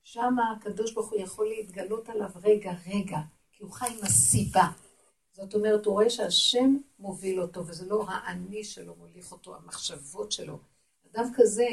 שם 0.02 0.36
הקדוש 0.38 0.94
ברוך 0.94 1.10
הוא 1.10 1.20
יכול 1.20 1.48
להתגלות 1.48 2.08
עליו 2.08 2.30
רגע 2.42 2.72
רגע, 2.86 3.18
כי 3.52 3.62
הוא 3.62 3.72
חי 3.72 3.86
עם 3.86 4.04
הסיבה. 4.04 4.68
זאת 5.32 5.54
אומרת, 5.54 5.86
הוא 5.86 5.92
רואה 5.92 6.10
שהשם 6.10 6.76
מוביל 6.98 7.40
אותו, 7.40 7.66
וזה 7.66 7.86
לא 7.86 8.04
האני 8.08 8.64
שלו 8.64 8.94
מוליך 8.98 9.32
אותו, 9.32 9.56
המחשבות 9.56 10.32
שלו. 10.32 10.58
אדם 11.10 11.24
כזה, 11.34 11.68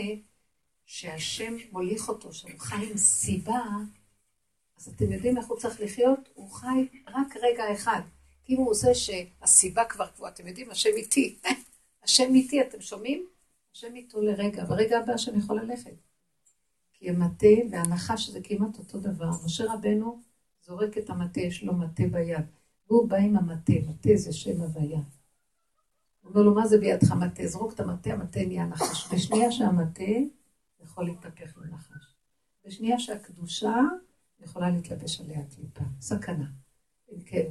שהשם 0.85 1.57
מוליך 1.71 2.09
אותו, 2.09 2.33
שהוא 2.33 2.51
חי 2.59 2.89
עם 2.91 2.97
סיבה, 2.97 3.61
אז 4.77 4.87
אתם 4.87 5.11
יודעים 5.11 5.37
איך 5.37 5.47
הוא 5.47 5.57
צריך 5.57 5.81
לחיות? 5.81 6.29
הוא 6.33 6.51
חי 6.51 6.87
רק 7.07 7.37
רגע 7.41 7.73
אחד. 7.73 8.01
כי 8.45 8.53
אם 8.53 8.57
הוא 8.57 8.69
עושה 8.69 8.93
שהסיבה 8.93 9.85
כבר 9.85 10.07
קבועה, 10.07 10.31
אתם 10.31 10.47
יודעים, 10.47 10.71
השם 10.71 10.89
איתי. 10.95 11.37
השם 12.03 12.35
איתי, 12.35 12.61
אתם 12.61 12.81
שומעים? 12.81 13.27
השם 13.73 13.95
איתו 13.95 14.21
לרגע, 14.21 14.65
ברגע 14.65 14.99
הבא 14.99 15.13
השם 15.13 15.39
יכול 15.39 15.61
ללכת. 15.61 15.95
כי 16.93 17.09
המטה 17.09 17.47
והנחש 17.71 18.29
זה 18.29 18.39
כמעט 18.43 18.79
אותו 18.79 18.99
דבר. 18.99 19.29
משה 19.45 19.73
רבנו 19.73 20.21
זורק 20.61 20.97
את 20.97 21.09
המטה, 21.09 21.39
יש 21.39 21.63
לו 21.63 21.73
מטה 21.73 22.03
ביד. 22.11 22.45
והוא 22.89 23.09
בא 23.09 23.17
עם 23.17 23.37
המטה, 23.37 23.73
מטה 23.87 24.09
זה 24.15 24.33
שם 24.33 24.61
הוויה. 24.61 24.99
הוא 26.21 26.29
אומר 26.29 26.41
לו, 26.41 26.55
מה 26.55 26.67
זה 26.67 26.77
בידך 26.77 27.11
מטה? 27.11 27.47
זרוק 27.47 27.73
את 27.73 27.79
המטה, 27.79 28.13
המטה 28.13 28.39
נהיה 28.45 28.65
נחש. 28.65 29.13
בשנייה 29.13 29.51
שהמטה 29.51 30.03
יכול 30.83 31.05
להתהפך 31.05 31.57
לנחש. 31.57 32.15
בשנייה 32.65 32.99
שהקדושה 32.99 33.75
יכולה 34.39 34.69
להתלבש 34.69 35.21
עליה 35.21 35.39
קליפה. 35.55 35.83
סכנה. 36.01 36.47
אם 37.11 37.21
כן, 37.25 37.45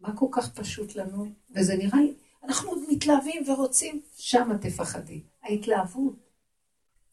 מה 0.00 0.16
כל 0.16 0.26
כך 0.32 0.54
פשוט 0.54 0.96
לנו? 0.96 1.26
וזה 1.56 1.76
נראה 1.76 2.00
לי, 2.00 2.14
אנחנו 2.44 2.68
עוד 2.70 2.78
מתלהבים 2.90 3.50
ורוצים, 3.50 4.02
שמה 4.16 4.58
תפחדי. 4.58 5.22
ההתלהבות 5.42 6.14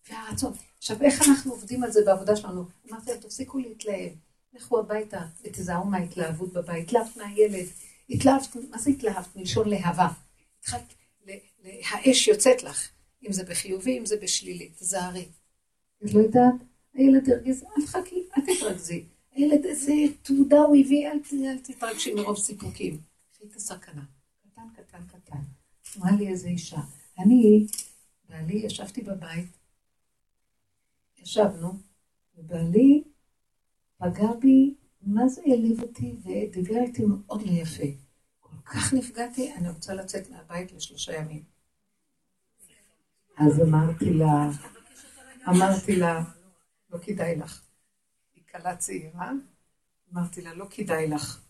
והרצון. 0.09 0.53
עכשיו, 0.77 1.01
איך 1.01 1.29
אנחנו 1.29 1.51
עובדים 1.51 1.83
על 1.83 1.91
זה 1.91 1.99
בעבודה 2.05 2.35
שלנו? 2.35 2.65
אמרתי 2.89 3.11
להם, 3.11 3.19
תפסיקו 3.19 3.57
להתלהב. 3.57 4.11
לכו 4.53 4.79
הביתה 4.79 5.25
ותיזהרו 5.43 5.85
מההתלהבות 5.85 6.53
בבית. 6.53 6.87
התלהבת 6.87 7.17
מהילד. 7.17 7.65
התלהבת, 8.09 8.55
מה 8.69 8.77
זה 8.77 8.89
התלהבת? 8.89 9.35
מלשון 9.35 9.69
להבה. 9.69 10.07
התחלת, 10.59 10.93
האש 11.89 12.27
יוצאת 12.27 12.63
לך. 12.63 12.89
אם 13.27 13.33
זה 13.33 13.43
בחיובי, 13.43 13.99
אם 13.99 14.05
זה 14.05 14.17
בשלילי. 14.21 14.69
תזהרי. 14.69 15.25
את 16.05 16.13
לא 16.13 16.19
יודעת? 16.19 16.55
הילד 16.93 17.29
הרגיז, 17.29 17.63
אל 17.63 17.85
תחכי, 17.85 18.23
אל 18.37 18.41
תתרכזי. 18.55 19.05
הילד, 19.31 19.65
איזה 19.65 19.93
תעודה 20.21 20.59
הוא 20.59 20.75
הביא, 20.75 21.07
אל 21.07 21.19
תתרגשי 21.63 22.13
מרוב 22.13 22.37
סיפוקים. 22.37 23.01
קחי 23.31 23.43
את 23.45 23.55
הסכנה. 23.55 24.03
קטן, 24.41 24.61
קטן, 24.75 25.03
קטן. 25.07 25.37
אמרה 25.97 26.11
לי 26.11 26.27
איזה 26.27 26.47
אישה. 26.47 26.77
אני, 27.19 27.67
בעלי, 28.29 28.55
ישבתי 28.55 29.01
בבית, 29.01 29.57
ישבנו, 31.17 31.73
ובעלי 32.37 33.03
פגע 33.97 34.33
בי, 34.39 34.75
מה 35.01 35.27
זה 35.27 35.41
העליב 35.45 35.81
אותי, 35.81 36.15
ודיבר 36.23 36.79
איתי 36.81 37.05
מאוד 37.05 37.41
לא 37.41 37.51
יפה. 37.51 37.83
כל 38.39 38.55
כך 38.65 38.93
נפגעתי, 38.93 39.53
אני 39.53 39.69
רוצה 39.69 39.93
לצאת 39.93 40.29
מהבית 40.29 40.71
לשלושה 40.71 41.15
ימים. 41.15 41.43
אז 43.37 43.61
אמרתי 43.61 44.13
לה, 44.13 44.49
אמרתי 45.49 45.95
לה, 45.95 46.23
לא 46.89 46.97
כדאי 46.97 47.35
לך. 47.35 47.61
היא 48.35 48.43
כלה 48.51 48.75
צעירה, 48.75 49.31
אמרתי 50.13 50.41
לה, 50.41 50.53
לא 50.53 50.65
כדאי 50.69 51.07
לך. 51.07 51.43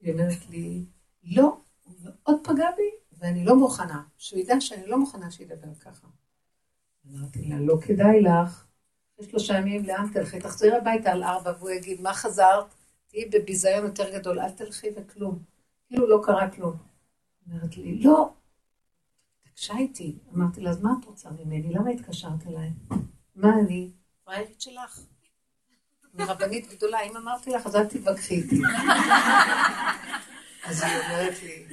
היא 0.00 0.12
אומרת 0.12 0.48
לי, 0.50 0.84
לא, 1.22 1.60
הוא 1.84 1.94
מאוד 2.04 2.40
פגע 2.44 2.70
בי, 2.76 2.90
ואני 3.18 3.44
לא 3.44 3.56
מוכנה, 3.56 4.02
שהוא 4.16 4.40
ידע 4.40 4.60
שאני 4.60 4.86
לא 4.86 4.98
מוכנה 4.98 5.30
שידבר 5.30 5.74
ככה. 5.74 6.08
אמרתי 7.06 7.48
לה, 7.48 7.60
לא 7.60 7.76
כדאי 7.86 8.20
לך, 8.20 8.66
יש 9.18 9.26
שלושה 9.26 9.54
ימים, 9.54 9.84
לאן 9.84 10.06
תלכי? 10.12 10.40
תחזרי 10.40 10.76
הביתה 10.76 11.12
על 11.12 11.22
ארבע, 11.22 11.52
והוא 11.58 11.70
יגיד, 11.70 12.00
מה 12.00 12.14
חזרת? 12.14 12.74
תהיי 13.08 13.28
בביזיון 13.28 13.84
יותר 13.84 14.18
גדול, 14.18 14.40
אל 14.40 14.50
תלכי 14.50 14.86
וכלום. 14.96 15.38
כאילו 15.86 16.08
לא 16.08 16.20
קרה 16.24 16.50
כלום. 16.50 16.76
אומרת 17.46 17.76
לי, 17.76 17.98
לא. 17.98 18.32
התקשה 19.46 19.76
איתי. 19.78 20.18
אמרתי 20.34 20.60
לה, 20.60 20.70
אז 20.70 20.82
מה 20.82 20.90
את 21.00 21.04
רוצה 21.04 21.30
ממני? 21.30 21.72
למה 21.72 21.90
התקשרת 21.90 22.46
אליי? 22.46 22.70
מה 23.36 23.58
אני? 23.60 23.90
פריירית 24.24 24.60
שלך. 24.60 25.00
רבנית 26.18 26.68
גדולה, 26.74 27.00
אם 27.00 27.16
אמרתי 27.16 27.50
לך, 27.50 27.66
אז 27.66 27.76
אל 27.76 27.86
תתווכחי 27.86 28.34
איתי. 28.34 28.60
אז 30.64 30.82
היא 30.82 30.92
אומרת 30.92 31.42
לי, 31.42 31.66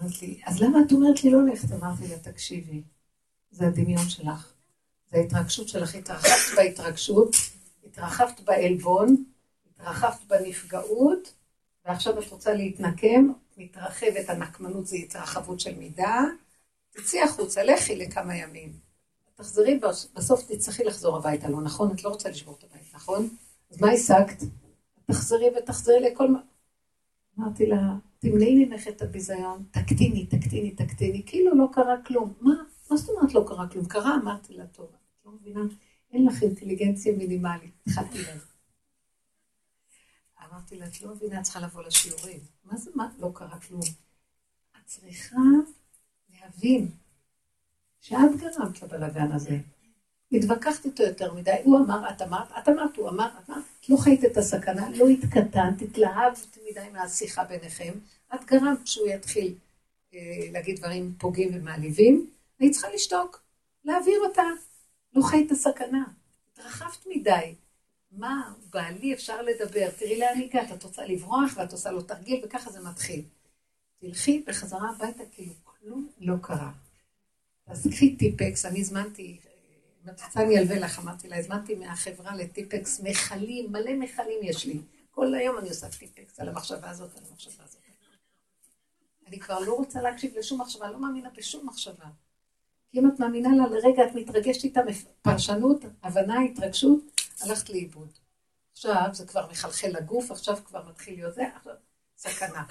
אמרת 0.00 0.12
אז 0.46 0.60
למה 0.62 0.78
את 0.86 0.92
אומרת 0.92 1.24
לי 1.24 1.30
לא 1.30 1.46
ללכת? 1.46 1.72
אמרתי 1.72 2.08
לה, 2.08 2.18
תקשיבי, 2.18 2.82
זה 3.50 3.66
הדמיון 3.66 4.08
שלך. 4.08 4.53
זה 5.14 5.20
ההתרגשות 5.20 5.68
שלך. 5.68 5.94
התרחבת 5.94 6.56
בהתרגשות, 6.56 7.36
התרחבת 7.86 8.40
בעלבון, 8.40 9.24
התרחבת 9.70 10.24
בנפגעות, 10.28 11.34
ועכשיו 11.84 12.18
את 12.18 12.28
רוצה 12.32 12.54
להתנקם, 12.54 13.32
מתרחבת, 13.56 14.28
הנקמנות 14.28 14.86
זה 14.86 14.96
התרחבות 14.96 15.60
של 15.60 15.78
מידה, 15.78 16.20
תצאי 16.90 17.22
החוצה, 17.22 17.62
לכי 17.62 17.96
לכמה 17.96 18.36
ימים. 18.36 18.72
תחזרי, 19.34 19.80
בסוף 20.14 20.52
תצטרכי 20.52 20.84
לחזור 20.84 21.16
הביתה, 21.16 21.48
לא 21.48 21.60
נכון? 21.60 21.92
את 21.92 22.04
לא 22.04 22.08
רוצה 22.08 22.30
לשבור 22.30 22.56
את 22.58 22.64
הבית, 22.64 22.94
נכון? 22.94 23.28
אז 23.70 23.80
מה 23.80 23.90
השגת? 23.90 24.42
תחזרי 25.06 25.50
ותחזרי 25.58 26.00
לכל 26.00 26.30
מה... 26.30 26.38
אמרתי 27.38 27.66
לה, 27.66 27.94
תמנעי 28.18 28.64
ממך 28.64 28.88
את 28.88 29.02
הביזיון, 29.02 29.64
תקטיני, 29.70 30.26
תקטיני, 30.26 30.70
תקטיני, 30.70 31.22
כאילו 31.26 31.56
לא 31.56 31.66
קרה 31.72 31.96
כלום. 32.06 32.32
מה? 32.40 32.54
מה 32.90 32.96
זאת 32.96 33.08
אומרת 33.08 33.34
לא 33.34 33.44
קרה 33.48 33.68
כלום? 33.68 33.84
קרה, 33.84 34.14
אמרתי 34.22 34.54
לה, 34.54 34.66
טוב, 34.66 34.86
לא 35.24 35.32
מבינה, 35.32 35.60
אין 36.12 36.26
לך 36.26 36.42
אינטליגנציה 36.42 37.16
מינימלית. 37.16 37.72
התחלתי 37.86 38.18
לה. 38.22 38.34
אמרתי 40.46 40.76
לה, 40.76 40.86
את 40.86 41.02
לא 41.02 41.14
מבינה, 41.14 41.38
את 41.38 41.44
צריכה 41.44 41.60
לבוא 41.60 41.82
לשיעורים. 41.82 42.40
מה 42.64 42.76
זה, 42.76 42.90
מה? 42.94 43.08
לא 43.18 43.30
קרה 43.34 43.60
כלום. 43.60 43.80
את 44.76 44.86
צריכה 44.86 45.36
להבין 46.28 46.88
שאת 48.00 48.36
גרמת 48.36 48.82
לבלאגן 48.82 49.32
הזה. 49.32 49.58
התווכחת 50.32 50.84
איתו 50.84 51.02
יותר 51.02 51.34
מדי, 51.34 51.56
הוא 51.64 51.78
אמר, 51.78 52.10
את 52.10 52.22
אמרת, 52.22 52.48
את 52.58 52.68
אמרת, 52.68 52.96
הוא 52.96 53.08
אמר, 53.08 53.28
את 53.44 53.50
אמרת, 53.50 53.64
לא 53.88 53.96
חיית 53.96 54.24
את 54.24 54.36
הסכנה, 54.36 54.90
לא 54.90 55.08
התקטנת, 55.08 55.82
התלהבת 55.82 56.58
מדי 56.70 56.88
מהשיחה 56.92 57.44
ביניכם, 57.44 57.92
את 58.34 58.44
גרמת 58.44 58.86
שהוא 58.86 59.08
יתחיל 59.08 59.54
אה, 60.14 60.18
להגיד 60.52 60.76
דברים 60.78 61.14
פוגעים 61.18 61.48
ומעליבים, 61.52 62.30
היית 62.58 62.72
צריכה 62.72 62.88
לשתוק, 62.94 63.42
להעביר 63.84 64.20
אותה, 64.28 64.42
לא 65.14 65.22
חיית 65.22 65.50
הסכנה, 65.50 66.04
התרחבת 66.52 67.06
מדי. 67.06 67.54
מה, 68.12 68.54
בעלי 68.70 69.14
אפשר 69.14 69.42
לדבר, 69.42 69.90
תראי 69.98 70.18
לאן 70.18 70.40
הגעת, 70.40 70.72
את 70.72 70.82
רוצה 70.82 71.06
לברוח 71.06 71.52
ואת 71.56 71.72
עושה 71.72 71.90
לו 71.90 72.02
תרגיל 72.02 72.40
וככה 72.44 72.70
זה 72.70 72.80
מתחיל. 72.80 73.22
תלכי 74.00 74.44
בחזרה 74.46 74.90
הביתה 74.90 75.22
כאילו 75.32 75.52
כלום 75.64 76.08
לא 76.18 76.34
קרה. 76.42 76.72
אז 77.66 77.86
קחי 77.92 78.16
טיפקס, 78.16 78.64
אני 78.64 78.80
הזמנתי, 78.80 79.38
אם 80.04 80.10
את 80.10 80.22
רוצה 80.22 80.40
אני 80.40 80.58
אלווה 80.58 80.78
לך, 80.78 80.98
אמרתי 80.98 81.28
לה, 81.28 81.38
הזמנתי 81.38 81.74
מהחברה 81.74 82.36
לטיפקס 82.36 83.00
מכלים, 83.00 83.72
מלא 83.72 83.94
מכלים 83.94 84.38
יש 84.42 84.66
לי. 84.66 84.80
כל 85.10 85.34
היום 85.34 85.58
אני 85.58 85.68
עושה 85.68 85.88
טיפקס 85.88 86.40
על 86.40 86.48
המחשבה 86.48 86.90
הזאת, 86.90 87.16
על 87.16 87.22
המחשבה 87.30 87.64
הזאת. 87.64 87.80
אני 89.26 89.38
כבר 89.40 89.58
לא 89.58 89.74
רוצה 89.74 90.02
להקשיב 90.02 90.38
לשום 90.38 90.60
מחשבה, 90.60 90.90
לא 90.90 91.00
מאמינה 91.00 91.28
בשום 91.36 91.66
מחשבה. 91.66 92.06
אם 92.94 93.08
את 93.08 93.20
מאמינה 93.20 93.48
לה 93.56 93.66
לרגע, 93.68 94.04
את 94.04 94.14
מתרגשת 94.14 94.64
איתה, 94.64 94.80
פרשנות, 95.22 95.84
הבנה, 96.02 96.40
התרגשות, 96.40 97.20
הלכת 97.40 97.70
לאיבוד. 97.70 98.08
עכשיו 98.72 99.08
זה 99.12 99.26
כבר 99.26 99.50
מחלחל 99.50 99.88
לגוף, 99.88 100.30
עכשיו 100.30 100.56
כבר 100.64 100.88
מתחיל 100.88 101.14
להיות 101.14 101.34
זה, 101.34 101.42
עכשיו 101.56 101.74
סכנה. 102.16 102.64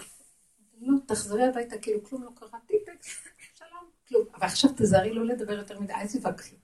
לא, 0.82 0.98
תחזרי 1.06 1.44
הביתה, 1.44 1.78
כאילו 1.78 2.04
כלום 2.04 2.24
לא 2.24 2.30
קרה, 2.36 2.60
טיפקס, 2.68 3.08
שלום, 3.60 3.90
כלום. 4.08 4.26
אבל 4.36 4.46
עכשיו 4.46 4.70
תזהרי 4.76 5.14
לא 5.14 5.26
לדבר 5.26 5.54
יותר 5.54 5.80
מדי, 5.80 5.94
אל 5.94 6.08
תתווכחי. 6.08 6.56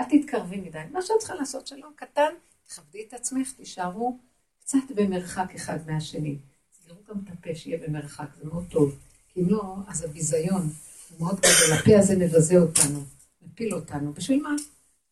אל 0.00 0.04
תתקרבי 0.04 0.60
מדי. 0.60 0.78
מה 0.92 1.02
שאת 1.02 1.18
צריכה 1.18 1.34
לעשות, 1.34 1.66
שלום 1.66 1.92
קטן, 1.96 2.34
תכבדי 2.66 3.04
את 3.08 3.14
עצמך, 3.14 3.52
תישארו 3.52 4.18
קצת 4.60 4.78
במרחק 4.94 5.54
אחד 5.54 5.78
מהשני. 5.86 6.38
תסגרו 6.72 6.98
גם 7.08 7.16
את 7.24 7.30
הפה 7.32 7.54
שיהיה 7.54 7.78
במרחק, 7.88 8.28
זה 8.36 8.44
מאוד 8.44 8.64
טוב. 8.70 8.98
אם 9.36 9.48
לא, 9.48 9.76
אז 9.88 10.04
הביזיון 10.04 10.70
הוא 11.10 11.18
מאוד 11.20 11.36
גדול. 11.36 11.78
הפה 11.78 11.98
הזה 11.98 12.16
מבזה 12.16 12.58
אותנו, 12.58 13.04
מפיל 13.42 13.74
אותנו. 13.74 14.12
בשביל 14.12 14.42
מה? 14.42 14.54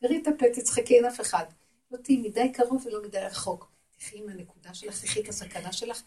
תראי 0.01 0.23
את 0.23 0.29
הפה, 0.29 0.47
תצחקי, 0.55 0.97
אין 0.97 1.05
אף 1.05 1.21
אחד. 1.21 1.45
לא 1.91 1.99
תהיי 1.99 2.17
מדי 2.17 2.53
קרוב 2.53 2.87
ולא 2.87 3.03
מדי 3.03 3.19
רחוק. 3.19 3.71
תחי 3.99 4.19
עם 4.19 4.29
הנקודה 4.29 4.75
שלך, 4.75 5.05
תחי 5.05 5.21
את 5.21 5.29
הסכנה 5.29 5.73
שלך. 5.73 6.03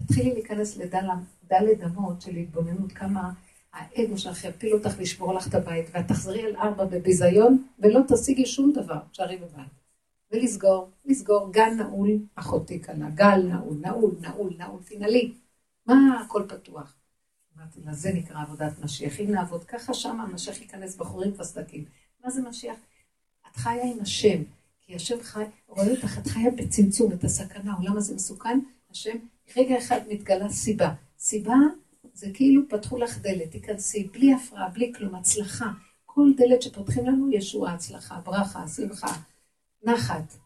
תתחילי 0.00 0.34
להיכנס 0.34 0.76
לדלת 0.76 1.84
אמות 1.84 2.22
של 2.22 2.36
התבוננות, 2.36 2.92
כמה 2.92 3.32
האגו 3.72 4.18
שלך 4.18 4.44
יפיל 4.44 4.74
אותך 4.74 4.98
לשבור 4.98 5.34
לך 5.34 5.48
את 5.48 5.54
הבית, 5.54 5.86
ואת 5.92 6.08
תחזרי 6.08 6.42
על 6.42 6.56
ארבע 6.56 6.84
בביזיון, 6.84 7.64
ולא 7.78 8.00
תשיגי 8.08 8.46
שום 8.46 8.72
דבר, 8.72 8.98
תשארי 9.12 9.36
בבית. 9.36 9.80
ולסגור, 10.32 10.90
לסגור, 11.04 11.52
גל 11.52 11.70
נעול, 11.76 12.10
אחותי 12.34 12.78
קלה, 12.78 13.10
גל 13.14 13.42
נעול, 13.42 13.76
נעול, 13.80 14.14
נעול, 14.20 14.52
נעול, 14.58 14.80
תנעלי. 14.82 15.32
מה 15.86 16.20
הכל 16.24 16.42
פתוח? 16.48 16.99
אמרתי 17.60 17.80
לה, 17.84 17.94
זה 17.94 18.12
נקרא 18.12 18.42
עבודת 18.42 18.72
משיח. 18.84 19.20
אם 19.20 19.30
נעבוד 19.30 19.64
ככה, 19.64 19.94
שמה 19.94 20.22
המשיח 20.22 20.60
ייכנס 20.60 20.96
בחורים 20.96 21.32
וסדקים. 21.40 21.84
מה 22.24 22.30
זה 22.30 22.42
משיח? 22.42 22.76
את 23.50 23.56
חיה 23.56 23.84
עם 23.84 24.00
השם, 24.00 24.42
כי 24.80 24.94
השם 24.94 25.22
חי, 25.22 25.44
רואה 25.66 25.90
אותך, 25.90 26.18
את 26.18 26.26
חיה 26.26 26.50
בצמצום, 26.50 27.12
את 27.12 27.24
הסכנה, 27.24 27.72
העולם 27.72 27.96
הזה 27.96 28.14
מסוכן, 28.14 28.60
השם, 28.90 29.16
רגע 29.56 29.78
אחד 29.78 30.00
מתגלה 30.08 30.48
סיבה. 30.48 30.94
סיבה 31.18 31.54
זה 32.14 32.26
כאילו 32.34 32.62
פתחו 32.68 32.98
לך 32.98 33.18
דלת, 33.18 33.50
תיכנסי, 33.50 34.04
בלי 34.04 34.34
הפרעה, 34.34 34.68
בלי 34.68 34.92
כלום, 34.96 35.14
הצלחה. 35.14 35.70
כל 36.06 36.32
דלת 36.36 36.62
שפותחים 36.62 37.06
לנו, 37.06 37.32
ישועה, 37.32 37.74
הצלחה, 37.74 38.20
ברכה, 38.20 38.68
שמחה, 38.68 39.16
נחת, 39.82 40.36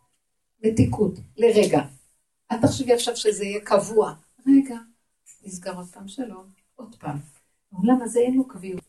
מתיקות, 0.64 1.14
לרגע. 1.36 1.80
אל 2.52 2.60
תחשבי 2.62 2.92
עכשיו 2.92 3.16
שזה 3.16 3.44
יהיה 3.44 3.60
קבוע. 3.60 4.14
רגע, 4.46 4.76
נסגר 5.44 5.76
עוד 5.76 5.86
פעם 5.86 6.08
שלום, 6.08 6.63
עוד 6.84 6.94
פעם. 6.94 7.18
העולם 7.72 8.02
הזה 8.02 8.20
אין 8.20 8.36
לו 8.36 8.48
קביעות. 8.48 8.84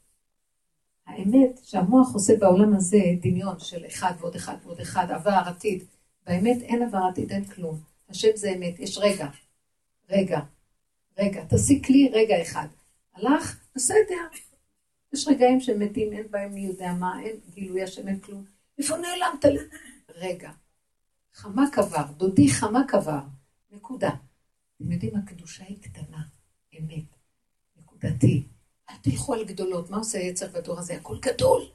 האמת 1.06 1.60
שהמוח 1.64 2.14
עושה 2.14 2.34
בעולם 2.40 2.76
הזה 2.76 2.98
דמיון 3.22 3.60
של 3.60 3.86
אחד 3.86 4.14
ועוד 4.20 4.36
אחד 4.36 4.56
ועוד 4.64 4.80
אחד, 4.80 5.12
עבר, 5.12 5.42
עתיד. 5.46 5.84
באמת 6.26 6.62
אין 6.62 6.84
עבר 6.84 7.00
עתיד, 7.12 7.32
אין 7.32 7.46
כלום. 7.46 7.80
השם 8.10 8.36
זה 8.36 8.54
אמת, 8.58 8.80
יש 8.80 8.98
רגע, 8.98 9.28
רגע, 10.10 10.40
רגע, 11.18 11.46
תעשי 11.46 11.82
כלי 11.84 12.10
רגע 12.14 12.42
אחד. 12.42 12.68
הלך, 13.14 13.60
בסדר. 13.76 14.28
יש 15.14 15.28
רגעים 15.28 15.60
שמתים, 15.60 16.14
אין 16.14 16.32
בהם 16.32 16.54
מי 16.54 16.62
יודע 16.62 16.94
מה, 16.94 17.22
אין 17.22 17.36
גילוי 17.54 17.84
השם, 17.84 18.08
אין 18.08 18.20
כלום. 18.20 18.46
איפה 18.78 18.96
נעלמת? 18.98 19.46
רגע. 20.10 20.52
חמה 21.34 21.66
קבר, 21.72 22.04
דודי 22.18 22.50
חמה 22.50 22.84
קבר. 22.88 23.22
נקודה. 23.72 24.10
אתם 24.76 24.92
יודעים, 24.92 25.16
הקדושה 25.16 25.64
היא 25.64 25.78
קטנה, 25.82 26.24
אמת, 26.80 27.15
נקודתי. 28.06 28.44
אל 28.90 28.96
תלכו 29.02 29.34
על 29.34 29.46
גדולות. 29.46 29.90
מה 29.90 29.98
עושה 29.98 30.18
היצר 30.18 30.48
בדור 30.48 30.80
הזה? 30.80 30.96
הכל 30.96 31.18
גדול, 31.22 31.66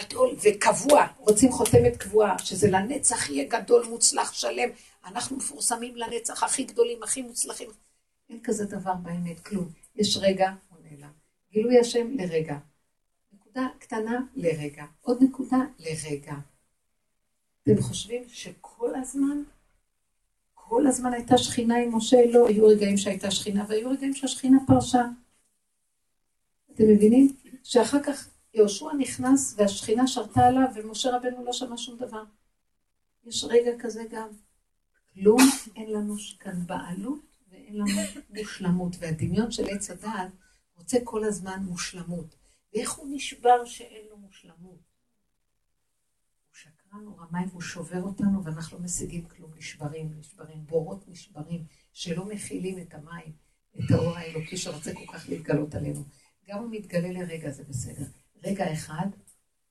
גדול 0.00 0.36
וקבוע. 0.44 1.06
רוצים 1.16 1.52
חותמת 1.52 1.96
קבועה, 1.96 2.38
שזה 2.38 2.70
לנצח 2.70 3.30
יהיה 3.30 3.48
גדול, 3.48 3.86
מוצלח, 3.90 4.32
שלם. 4.32 4.68
אנחנו 5.04 5.36
מפורסמים 5.36 5.96
לנצח, 5.96 6.42
הכי 6.42 6.64
גדולים, 6.64 7.02
הכי 7.02 7.22
מוצלחים. 7.22 7.68
אין 8.30 8.40
כזה 8.44 8.64
דבר 8.64 8.94
באמת, 8.94 9.40
כלום. 9.40 9.68
יש 9.96 10.16
רגע, 10.16 10.52
הוא 10.68 10.78
נעלם. 10.82 11.12
גילוי 11.52 11.80
השם 11.80 12.16
לרגע. 12.18 12.56
נקודה 13.32 13.68
קטנה 13.78 14.20
לרגע. 14.34 14.84
עוד 15.00 15.22
נקודה 15.22 15.58
לרגע. 15.78 16.34
אתם 17.62 17.82
חושבים 17.82 18.22
שכל 18.28 18.94
הזמן, 18.94 19.42
כל 20.54 20.86
הזמן 20.86 21.12
הייתה 21.12 21.38
שכינה 21.38 21.76
עם 21.76 21.96
משה? 21.96 22.16
לא, 22.30 22.48
היו 22.48 22.66
רגעים 22.66 22.96
שהייתה 22.96 23.30
שכינה, 23.30 23.64
והיו 23.68 23.90
רגעים 23.90 24.14
שהשכינה 24.14 24.58
פרשה. 24.66 25.02
אתם 26.76 26.84
מבינים? 26.88 27.36
שאחר 27.62 28.02
כך 28.02 28.28
יהושע 28.54 28.86
נכנס 28.98 29.54
והשכינה 29.58 30.06
שרתה 30.06 30.46
עליו 30.46 30.68
ומשה 30.74 31.16
רבנו 31.16 31.44
לא 31.44 31.52
שמע 31.52 31.76
שום 31.76 31.98
דבר. 31.98 32.22
יש 33.24 33.44
רגע 33.44 33.70
כזה 33.78 34.02
גם. 34.10 34.28
כלום 35.14 35.40
אין 35.76 35.92
לנו 35.92 36.14
כאן 36.40 36.66
בעלות 36.66 37.20
ואין 37.50 37.76
לנו 37.76 38.00
מושלמות. 38.30 38.96
והדמיון 38.98 39.50
של 39.50 39.64
עץ 39.70 39.90
הדעת 39.90 40.30
רוצה 40.76 40.98
כל 41.04 41.24
הזמן 41.24 41.62
מושלמות. 41.62 42.36
ואיך 42.74 42.92
הוא 42.92 43.08
נשבר 43.10 43.64
שאין 43.64 44.06
לו 44.10 44.16
מושלמות? 44.16 44.80
הוא 46.46 46.52
שקרן, 46.52 47.04
הוא 47.04 47.20
רמאי 47.20 47.44
והוא 47.50 47.62
שובר 47.62 48.02
אותנו 48.02 48.44
ואנחנו 48.44 48.78
לא 48.78 48.84
משיגים 48.84 49.28
כלום. 49.28 49.50
נשברים, 49.56 50.12
נשברים, 50.18 50.66
בורות 50.66 51.08
נשברים, 51.08 51.64
שלא 51.92 52.24
מכילים 52.24 52.78
את 52.78 52.94
המים. 52.94 53.32
את 53.78 53.90
האור 53.90 54.16
האלוקי 54.16 54.56
שרוצה 54.56 54.94
כל 54.94 55.12
כך 55.12 55.28
להתגלות 55.28 55.74
עלינו. 55.74 56.04
גם 56.48 56.58
הוא 56.58 56.68
מתגלה 56.70 57.08
לרגע, 57.08 57.50
זה 57.50 57.64
בסדר. 57.64 58.04
רגע 58.44 58.72
אחד 58.72 59.06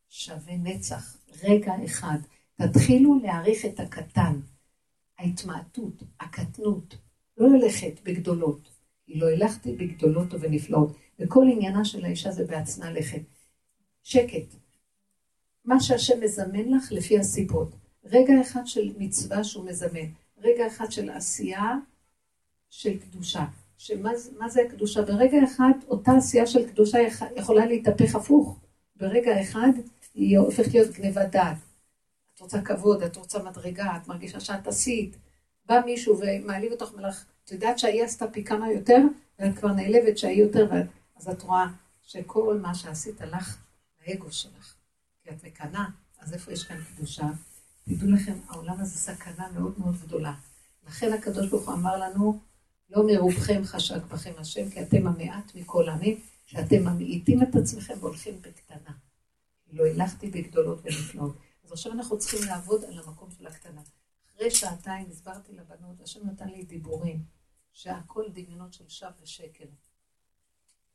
שווה 0.09 0.57
נצח. 0.57 1.17
רגע 1.43 1.73
אחד. 1.85 2.17
תתחילו 2.55 3.19
להעריך 3.23 3.65
את 3.65 3.79
הקטן. 3.79 4.39
ההתמעטות, 5.19 6.03
הקטנות, 6.19 6.95
לא 7.37 7.49
ללכת 7.49 8.01
בגדולות. 8.03 8.69
לא 9.07 9.29
הלכתי 9.29 9.75
בגדולות 9.75 10.33
ובנפלאות. 10.33 10.97
וכל 11.19 11.45
עניינה 11.51 11.85
של 11.85 12.05
האישה 12.05 12.31
זה 12.31 12.45
בעצמה 12.45 12.91
לכת. 12.91 13.21
שקט. 14.03 14.55
מה 15.65 15.79
שהשם 15.79 16.23
מזמן 16.23 16.69
לך 16.69 16.91
לפי 16.91 17.19
הסיבות. 17.19 17.75
רגע 18.03 18.33
אחד 18.41 18.61
של 18.65 18.93
מצווה 18.97 19.43
שהוא 19.43 19.65
מזמן. 19.65 20.09
רגע 20.37 20.67
אחד 20.67 20.91
של 20.91 21.09
עשייה 21.09 21.73
של 22.69 22.99
קדושה. 22.99 23.45
שמה 23.77 24.49
זה 24.49 24.61
הקדושה? 24.61 25.01
ברגע 25.01 25.37
אחד 25.43 25.71
אותה 25.87 26.11
עשייה 26.11 26.47
של 26.47 26.69
קדושה 26.69 26.97
יכולה 27.35 27.65
להתהפך 27.65 28.15
הפוך. 28.15 28.59
ברגע 28.95 29.41
אחד 29.41 29.71
היא 30.13 30.37
הופכת 30.37 30.73
להיות 30.73 30.91
גניבת 30.91 31.31
דעת. 31.31 31.57
את 32.35 32.39
רוצה 32.39 32.61
כבוד, 32.61 33.03
את 33.03 33.15
רוצה 33.15 33.43
מדרגה, 33.43 33.97
את 33.97 34.07
מרגישה 34.07 34.39
שאת 34.39 34.67
עשית. 34.67 35.17
בא 35.65 35.81
מישהו 35.85 36.19
ומעליב 36.19 36.71
אותך 36.71 36.93
מלך, 36.95 37.25
את 37.45 37.51
יודעת 37.51 37.79
שהיא 37.79 38.03
עשתה 38.03 38.27
פי 38.27 38.43
כמה 38.43 38.71
יותר, 38.71 38.97
ואת 39.39 39.57
כבר 39.57 39.71
נעלבת 39.71 40.17
שהיא 40.17 40.43
יותר, 40.43 40.67
ואת, 40.71 40.85
אז 41.15 41.29
את 41.29 41.41
רואה 41.41 41.65
שכל 42.01 42.59
מה 42.61 42.75
שעשית 42.75 43.21
הלך 43.21 43.57
לאגו 44.07 44.31
שלך. 44.31 44.75
כי 45.23 45.29
את 45.29 45.43
מקנאה, 45.43 45.85
אז 46.19 46.33
איפה 46.33 46.51
יש 46.51 46.63
כאן 46.63 46.77
קדושה? 46.95 47.27
תדעו 47.85 48.11
לכם, 48.11 48.33
העולם 48.49 48.79
הזה 48.79 48.97
סכנה 48.97 49.47
מאוד 49.53 49.79
מאוד 49.79 49.95
גדולה. 50.01 50.33
לכן 50.87 51.13
הקדוש 51.13 51.49
ברוך 51.49 51.67
הוא 51.67 51.73
אמר 51.73 51.97
לנו, 51.97 52.39
לא 52.89 53.03
מרובכם 53.07 53.61
חשק 53.65 54.03
בכם 54.03 54.33
השם, 54.37 54.69
כי 54.69 54.81
אתם 54.81 55.07
המעט 55.07 55.55
מכל 55.55 55.89
העמים, 55.89 56.19
שאתם 56.45 56.81
ממעיטים 56.81 57.43
את 57.43 57.55
עצמכם 57.55 57.93
והולכים 57.99 58.41
בקטנה. 58.41 58.91
לא 59.71 59.85
הלכתי 59.85 60.29
בגדולות 60.29 60.79
ונפלאות. 60.83 61.37
אז 61.63 61.71
עכשיו 61.71 61.91
אנחנו 61.91 62.19
צריכים 62.19 62.39
לעבוד 62.47 62.83
על 62.83 62.99
המקום 62.99 63.29
של 63.31 63.47
הקטנה. 63.47 63.81
אחרי 64.35 64.51
שעתיים 64.51 65.07
הסברתי 65.09 65.53
לבנות, 65.53 66.01
השם 66.01 66.27
נתן 66.27 66.49
לי 66.49 66.63
דיבורים, 66.63 67.23
שהכל 67.73 68.25
דמיונות 68.33 68.73
של 68.73 68.89
שווא 68.89 69.09
ושקר. 69.23 69.65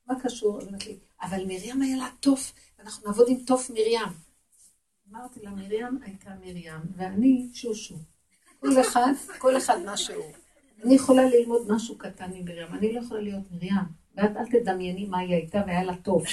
מה 0.07 0.14
קשור? 0.22 0.61
אבל 1.22 1.44
מרים 1.46 1.83
היה 1.83 1.96
לה 1.96 2.09
תוף, 2.20 2.53
ואנחנו 2.79 3.07
נעבוד 3.07 3.26
עם 3.29 3.44
תוף 3.46 3.70
מרים. 3.70 4.09
אמרתי 5.11 5.40
לה, 5.40 5.50
מרים 5.50 5.98
הייתה 6.03 6.35
מרים, 6.35 6.81
ואני 6.96 7.48
שושו. 7.53 7.96
כל 8.61 8.81
אחד, 8.81 9.12
כל 9.38 9.57
אחד 9.57 9.79
מה 9.85 9.96
שהוא. 9.96 10.33
אני 10.84 10.94
יכולה 10.94 11.22
ללמוד 11.24 11.62
משהו 11.68 11.98
קטן 11.98 12.30
ממרים, 12.34 12.74
אני 12.74 12.92
לא 12.92 13.00
יכולה 13.00 13.20
להיות 13.20 13.50
מרים. 13.50 14.00
ואת 14.14 14.36
אל 14.36 14.46
תדמייני 14.50 15.06
מה 15.06 15.18
היא 15.18 15.34
הייתה 15.34 15.62
והיה 15.66 15.84
לה 15.84 15.96
טוב. 15.96 16.24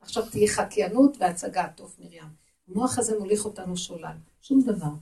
עכשיו 0.00 0.30
תהיה 0.30 0.52
חקיינות 0.52 1.16
והצגה, 1.20 1.68
טוב 1.76 1.96
מרים. 1.98 2.24
המוח 2.68 2.98
הזה 2.98 3.18
מוליך 3.18 3.44
אותנו 3.44 3.76
שולל, 3.76 4.16
שום 4.42 4.62
דבר. 4.62 4.92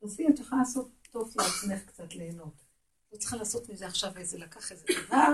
תעשי, 0.00 0.28
את 0.28 0.38
יכולה 0.38 0.60
לעשות 0.60 0.88
טוב 1.10 1.34
לעצמך 1.38 1.86
קצת 1.86 2.14
ליהנות. 2.14 2.64
לא 3.12 3.18
צריכה 3.18 3.36
לעשות 3.36 3.68
מזה 3.68 3.86
עכשיו 3.86 4.12
איזה, 4.16 4.38
לקח 4.38 4.72
איזה 4.72 4.84
דבר, 5.06 5.32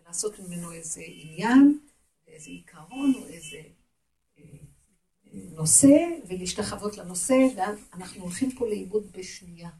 ולעשות 0.00 0.38
ממנו 0.38 0.72
איזה 0.72 1.02
עניין, 1.06 1.78
ואיזה 2.26 2.50
עיקרון, 2.50 3.14
או 3.14 3.26
איזה 3.28 3.56
אה, 3.56 4.44
אה, 5.26 5.40
נושא, 5.54 5.96
ולהשתחוות 6.28 6.96
לנושא, 6.96 7.34
ואז 7.56 7.78
אנחנו 7.92 8.22
הולכים 8.22 8.50
פה 8.50 8.66
לאיבוד 8.66 9.12
בשנייה. 9.12 9.70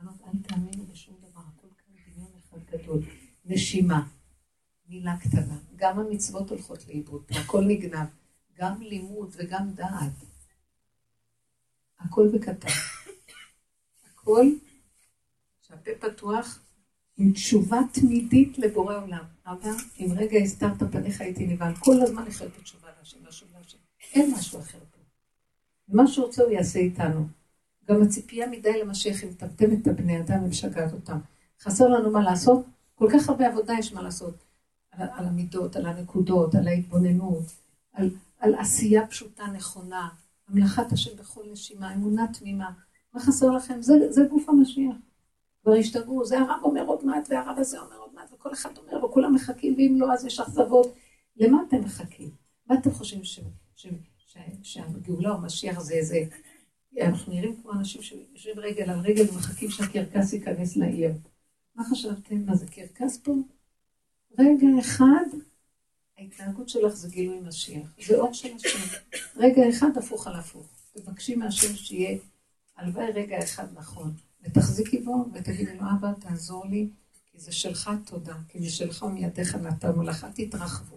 אל 0.00 0.42
תאמינו 0.48 0.86
בשום 0.86 1.14
דבר, 1.18 1.40
הכל 1.56 1.68
כאן 1.78 1.94
דמיון 2.14 2.30
אחד 2.48 2.58
גדול. 2.86 3.02
נשימה, 3.44 4.06
מילה 4.88 5.16
קטנה. 5.20 5.58
גם 5.76 5.98
המצוות 5.98 6.50
הולכות 6.50 6.86
לאיבוד, 6.88 7.22
הכל 7.30 7.64
נגנב. 7.64 8.06
גם 8.58 8.82
לימוד 8.82 9.34
וגם 9.36 9.70
דעת. 9.74 10.12
הכל 11.98 12.28
בקטן. 12.34 12.68
הכל 14.12 14.46
שהפה 15.60 15.90
פתוח 16.00 16.58
עם 17.16 17.32
תשובה 17.32 17.78
תמידית 17.92 18.58
לבורא 18.58 18.96
עולם. 18.96 19.24
אבא, 19.46 19.70
אם 20.00 20.06
רגע 20.16 20.38
הסתרת 20.38 20.82
פניך 20.92 21.20
הייתי 21.20 21.46
נבהל. 21.46 21.74
כל 21.76 22.02
הזמן 22.02 22.26
לחיות 22.26 22.52
בתשובה 22.58 22.88
להשם, 22.98 23.24
להשם, 23.24 23.46
להשם. 23.54 23.78
אין 24.14 24.34
משהו 24.34 24.60
אחר 24.60 24.78
פה. 24.78 24.98
מה 25.88 26.06
שהוא 26.06 26.26
רוצה 26.26 26.42
הוא 26.42 26.52
יעשה 26.52 26.78
איתנו. 26.78 27.26
גם 27.88 28.02
הציפייה 28.02 28.46
מדי 28.46 28.80
למשיח, 28.80 29.24
אם 29.24 29.28
מטמטם 29.28 29.74
את 29.74 29.86
הבני 29.86 30.20
אדם 30.20 30.44
ומשגעת 30.44 30.92
אותם. 30.92 31.18
חסר 31.60 31.88
לנו 31.88 32.10
מה 32.10 32.22
לעשות? 32.22 32.66
כל 32.98 33.08
כך 33.12 33.28
הרבה 33.28 33.46
עבודה 33.46 33.74
יש 33.78 33.92
מה 33.92 34.02
לעשות. 34.02 34.44
על, 34.90 35.08
על 35.12 35.26
המידות, 35.26 35.76
על 35.76 35.86
הנקודות, 35.86 36.54
על 36.54 36.68
ההתבוננות, 36.68 37.44
על, 37.92 38.10
על 38.38 38.54
עשייה 38.54 39.06
פשוטה 39.06 39.46
נכונה, 39.46 40.08
המלאכת 40.48 40.92
השם 40.92 41.16
בכל 41.16 41.44
נשימה, 41.52 41.94
אמונה 41.94 42.26
תמימה. 42.32 42.70
מה 43.14 43.20
חסר 43.20 43.50
לכם? 43.50 43.82
זה, 43.82 43.94
זה 44.10 44.22
גוף 44.30 44.48
המשיח. 44.48 44.96
כבר 45.62 45.72
השתגעו, 45.72 46.24
זה 46.24 46.38
הרב 46.38 46.60
אומר 46.62 46.84
עוד 46.86 47.04
מעט, 47.04 47.28
והרב 47.30 47.58
הזה 47.58 47.80
אומר 47.80 47.96
עוד 47.96 48.10
מעט, 48.14 48.32
וכל 48.32 48.52
אחד 48.52 48.70
אומר, 48.78 49.04
וכולם 49.04 49.34
מחכים, 49.34 49.74
ואם 49.76 49.96
לא, 49.98 50.12
אז 50.12 50.24
יש 50.24 50.40
אכזבות. 50.40 50.94
למה 51.36 51.62
אתם 51.68 51.80
מחכים? 51.80 52.30
מה 52.66 52.74
אתם 52.78 52.90
חושבים 52.90 53.24
ש, 53.24 53.40
ש, 53.76 53.86
ש, 54.18 54.38
שהגאולה 54.62 55.30
או 55.30 55.34
המשיח 55.34 55.80
זה 55.80 55.94
איזה... 55.94 56.24
אנחנו 57.00 57.32
נראים 57.32 57.56
כמו 57.62 57.72
אנשים 57.72 58.02
שיושבים 58.02 58.58
רגל 58.58 58.90
על 58.90 59.00
רגל 59.00 59.24
ומחכים 59.32 59.70
שהקרקס 59.70 60.32
ייכנס 60.32 60.76
לעיר. 60.76 61.12
מה 61.76 61.84
חשבתם? 61.84 62.46
מה 62.46 62.56
זה 62.56 62.66
קרקס 62.66 63.18
פה? 63.18 63.34
רגע 64.38 64.66
אחד 64.80 65.24
ההתנהגות 66.18 66.68
שלך 66.68 66.94
זה 66.94 67.08
גילוי 67.08 67.40
משיח, 67.40 67.88
זה 68.06 68.14
אור 68.16 68.32
של 68.32 68.54
השם. 68.54 68.96
רגע 69.36 69.68
אחד 69.68 69.98
הפוך 69.98 70.26
על 70.26 70.36
הפוך. 70.36 70.66
תבקשי 70.92 71.34
מהשם 71.34 71.76
שיהיה, 71.76 72.18
הלוואי 72.76 73.12
רגע 73.12 73.38
אחד 73.44 73.66
נכון, 73.74 74.14
ותחזיקי 74.42 74.98
בו 74.98 75.24
ותגידי 75.32 75.76
לו, 75.76 75.82
אבא, 75.98 76.12
תעזור 76.20 76.66
לי, 76.66 76.88
כי 77.32 77.38
זה 77.40 77.52
שלך 77.52 77.90
תודה, 78.06 78.34
כי 78.48 78.58
משלך 78.58 79.02
ומידיך 79.02 79.54
נתנו 79.54 80.02
לך, 80.02 80.24
אל 80.24 80.30
תתרחבו. 80.32 80.96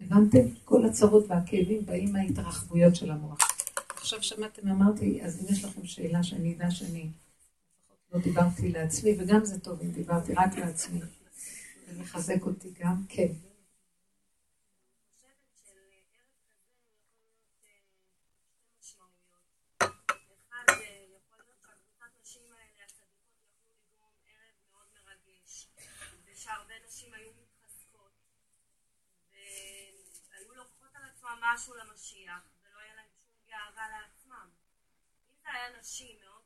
הבנתם? 0.00 0.38
כל 0.64 0.84
הצרות 0.84 1.24
והכאבים 1.28 1.86
באים 1.86 2.12
מההתרחבויות 2.12 2.96
של 2.96 3.10
המוח. 3.10 3.38
עכשיו 3.96 4.22
שמעתם, 4.22 4.68
אמרתי, 4.68 5.22
אז 5.22 5.40
אם 5.40 5.54
יש 5.54 5.64
לכם 5.64 5.84
שאלה 5.84 6.22
שאני 6.22 6.54
אדע 6.54 6.70
שאני 6.70 7.08
לא 8.12 8.20
דיברתי 8.20 8.68
לעצמי, 8.68 9.16
וגם 9.20 9.44
זה 9.44 9.60
טוב 9.60 9.80
אם 9.80 9.92
דיברתי 9.92 10.32
רק 10.32 10.54
לעצמי, 10.58 11.00
זה 11.86 12.02
מחזק 12.02 12.42
אותי 12.42 12.72
גם, 12.80 12.96
כן. 13.08 13.32
משהו 31.58 31.74
למשיח, 31.74 32.42
ולא 32.62 32.78
יהיה 32.80 32.94
להם 32.94 33.10
שום 33.24 33.34
גאווה 33.46 33.88
לעצמם. 33.88 34.48
אם 35.28 35.34
זה 35.42 35.48
היה 35.52 35.80
נשים 35.80 36.16
מאוד 36.20 36.42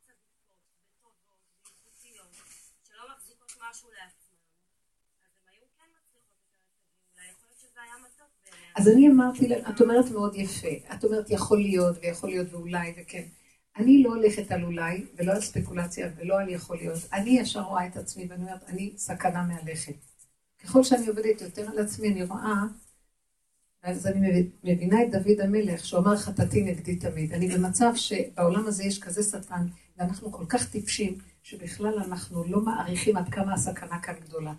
שלא 3.02 3.14
מחזיקות 3.16 3.52
משהו 3.70 3.88
לעצמם, 3.90 4.36
אז 5.22 5.30
הם 5.38 5.52
היו 5.52 5.64
כן 5.76 5.90
מצליחות 5.96 6.38
אולי 7.14 7.30
יכול 7.30 7.48
להיות 7.48 7.60
שזה 7.60 7.80
היה 7.82 7.94
מתוק. 8.04 8.28
אז 8.76 8.88
אני 8.88 9.08
אמרתי 9.08 9.48
להם, 9.48 9.74
את 9.74 9.80
אומרת 9.80 10.10
מאוד 10.10 10.34
יפה, 10.36 10.94
את 10.94 11.04
אומרת 11.04 11.30
יכול 11.30 11.58
להיות 11.58 11.96
ויכול 12.02 12.30
להיות 12.30 12.52
ואולי 12.52 12.94
וכן. 12.96 13.24
אני 13.76 14.02
לא 14.02 14.10
הולכת 14.10 14.50
על 14.50 14.64
אולי, 14.64 15.06
ולא 15.16 15.32
על 15.32 15.40
ספקולציה, 15.40 16.10
ולא 16.16 16.40
על 16.40 16.48
יכול 16.48 16.76
להיות. 16.76 16.98
אני 17.12 17.30
ישר 17.30 17.60
רואה 17.60 17.86
את 17.86 17.96
עצמי 17.96 18.26
ואני 18.28 18.42
אומרת, 18.42 18.64
אני 18.68 18.92
סכנה 18.96 19.42
מהלכת. 19.42 19.94
ככל 20.64 20.84
שאני 20.84 21.06
עובדת 21.06 21.40
יותר 21.40 21.70
על 21.70 21.78
עצמי, 21.78 22.12
אני 22.12 22.24
רואה 22.24 22.64
אז 23.82 24.06
אני 24.06 24.50
מבינה 24.64 25.02
את 25.02 25.10
דוד 25.10 25.40
המלך, 25.40 25.86
שהוא 25.86 26.00
אמר 26.00 26.16
חטאתי 26.16 26.62
נגדי 26.62 26.96
תמיד. 26.96 27.32
אני 27.32 27.48
במצב 27.48 27.92
שבעולם 27.96 28.66
הזה 28.66 28.84
יש 28.84 29.00
כזה 29.00 29.22
שטן, 29.22 29.66
ואנחנו 29.96 30.32
כל 30.32 30.44
כך 30.48 30.70
טיפשים, 30.70 31.18
שבכלל 31.42 31.98
אנחנו 31.98 32.44
לא 32.44 32.60
מעריכים 32.60 33.16
עד 33.16 33.28
כמה 33.28 33.54
הסכנה 33.54 34.00
כאן 34.00 34.14
גדולה. 34.20 34.52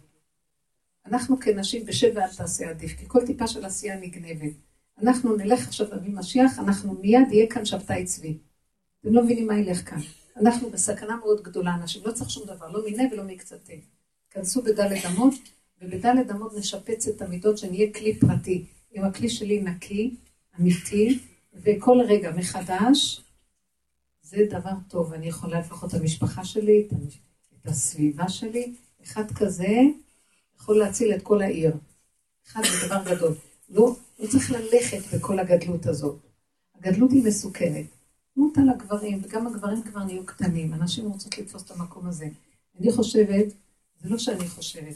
אנחנו 1.05 1.39
כנשים 1.39 1.85
בשב 1.85 2.11
ואל 2.15 2.33
תעשה 2.37 2.69
עדיף, 2.69 2.97
כי 2.99 3.05
כל 3.07 3.25
טיפה 3.25 3.47
של 3.47 3.65
עשייה 3.65 3.99
נגנבת. 3.99 4.53
אנחנו 5.01 5.35
נלך 5.35 5.67
עכשיו 5.67 5.87
להביא 5.91 6.11
משיח, 6.13 6.59
אנחנו 6.59 6.93
מיד 6.93 7.31
יהיה 7.31 7.47
כאן 7.49 7.65
שבתאי 7.65 8.05
צבי. 8.05 8.37
אתם 9.01 9.13
לא 9.13 9.23
מבינים 9.23 9.47
מה 9.47 9.59
ילך 9.59 9.89
כאן. 9.89 9.99
אנחנו 10.37 10.69
בסכנה 10.69 11.15
מאוד 11.15 11.43
גדולה, 11.43 11.75
אנשים, 11.75 12.01
לא 12.05 12.11
צריך 12.11 12.29
שום 12.29 12.47
דבר, 12.47 12.71
לא 12.71 12.83
מיני 12.85 13.03
ולא 13.11 13.23
מקצתי. 13.23 13.81
כנסו 14.29 14.61
בדלת 14.61 15.05
אמות, 15.05 15.33
ובדלת 15.81 16.31
אמות 16.31 16.53
נשפץ 16.57 17.07
את 17.07 17.21
המידות, 17.21 17.57
שנהיה 17.57 17.93
כלי 17.93 18.19
פרטי. 18.19 18.65
אם 18.95 19.03
הכלי 19.03 19.29
שלי 19.29 19.61
נקי, 19.61 20.15
אמיתי, 20.59 21.19
וכל 21.53 21.97
רגע 22.07 22.31
מחדש, 22.31 23.23
זה 24.35 24.45
דבר 24.49 24.71
טוב. 24.87 25.13
אני 25.13 25.27
יכולה 25.27 25.59
לפחות 25.59 25.89
את 25.95 25.99
המשפחה 25.99 26.45
שלי, 26.45 26.87
את 27.61 27.67
הסביבה 27.67 28.29
שלי. 28.29 28.73
אחד 29.03 29.31
כזה 29.31 29.77
יכול 30.59 30.79
להציל 30.79 31.13
את 31.15 31.21
כל 31.21 31.41
העיר. 31.41 31.75
אחד 32.47 32.61
זה 32.63 32.87
דבר 32.87 33.15
גדול. 33.15 33.35
לא, 33.69 33.95
לא 34.19 34.27
צריך 34.27 34.51
ללכת 34.51 35.15
בכל 35.15 35.39
הגדלות 35.39 35.85
הזאת. 35.85 36.19
הגדלות 36.75 37.11
היא 37.11 37.23
מסוכנת. 37.23 37.85
תנו 38.33 38.45
אותה 38.45 38.61
לגברים, 38.61 39.21
וגם 39.23 39.47
הגברים 39.47 39.83
כבר 39.83 40.03
נהיו 40.03 40.25
קטנים. 40.25 40.73
אנשים 40.73 41.05
רוצות 41.05 41.37
לתפוס 41.37 41.63
את 41.63 41.71
המקום 41.71 42.07
הזה. 42.07 42.27
אני 42.79 42.91
חושבת, 42.91 43.45
זה 44.01 44.09
לא 44.09 44.17
שאני 44.17 44.47
חושבת. 44.47 44.95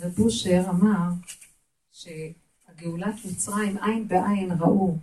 רב 0.00 0.12
בושר 0.16 0.62
אמר 0.70 1.10
שהגאולת 1.90 3.14
מצרים 3.24 3.78
עין 3.78 4.08
בעין 4.08 4.50
ראו. 4.60 4.96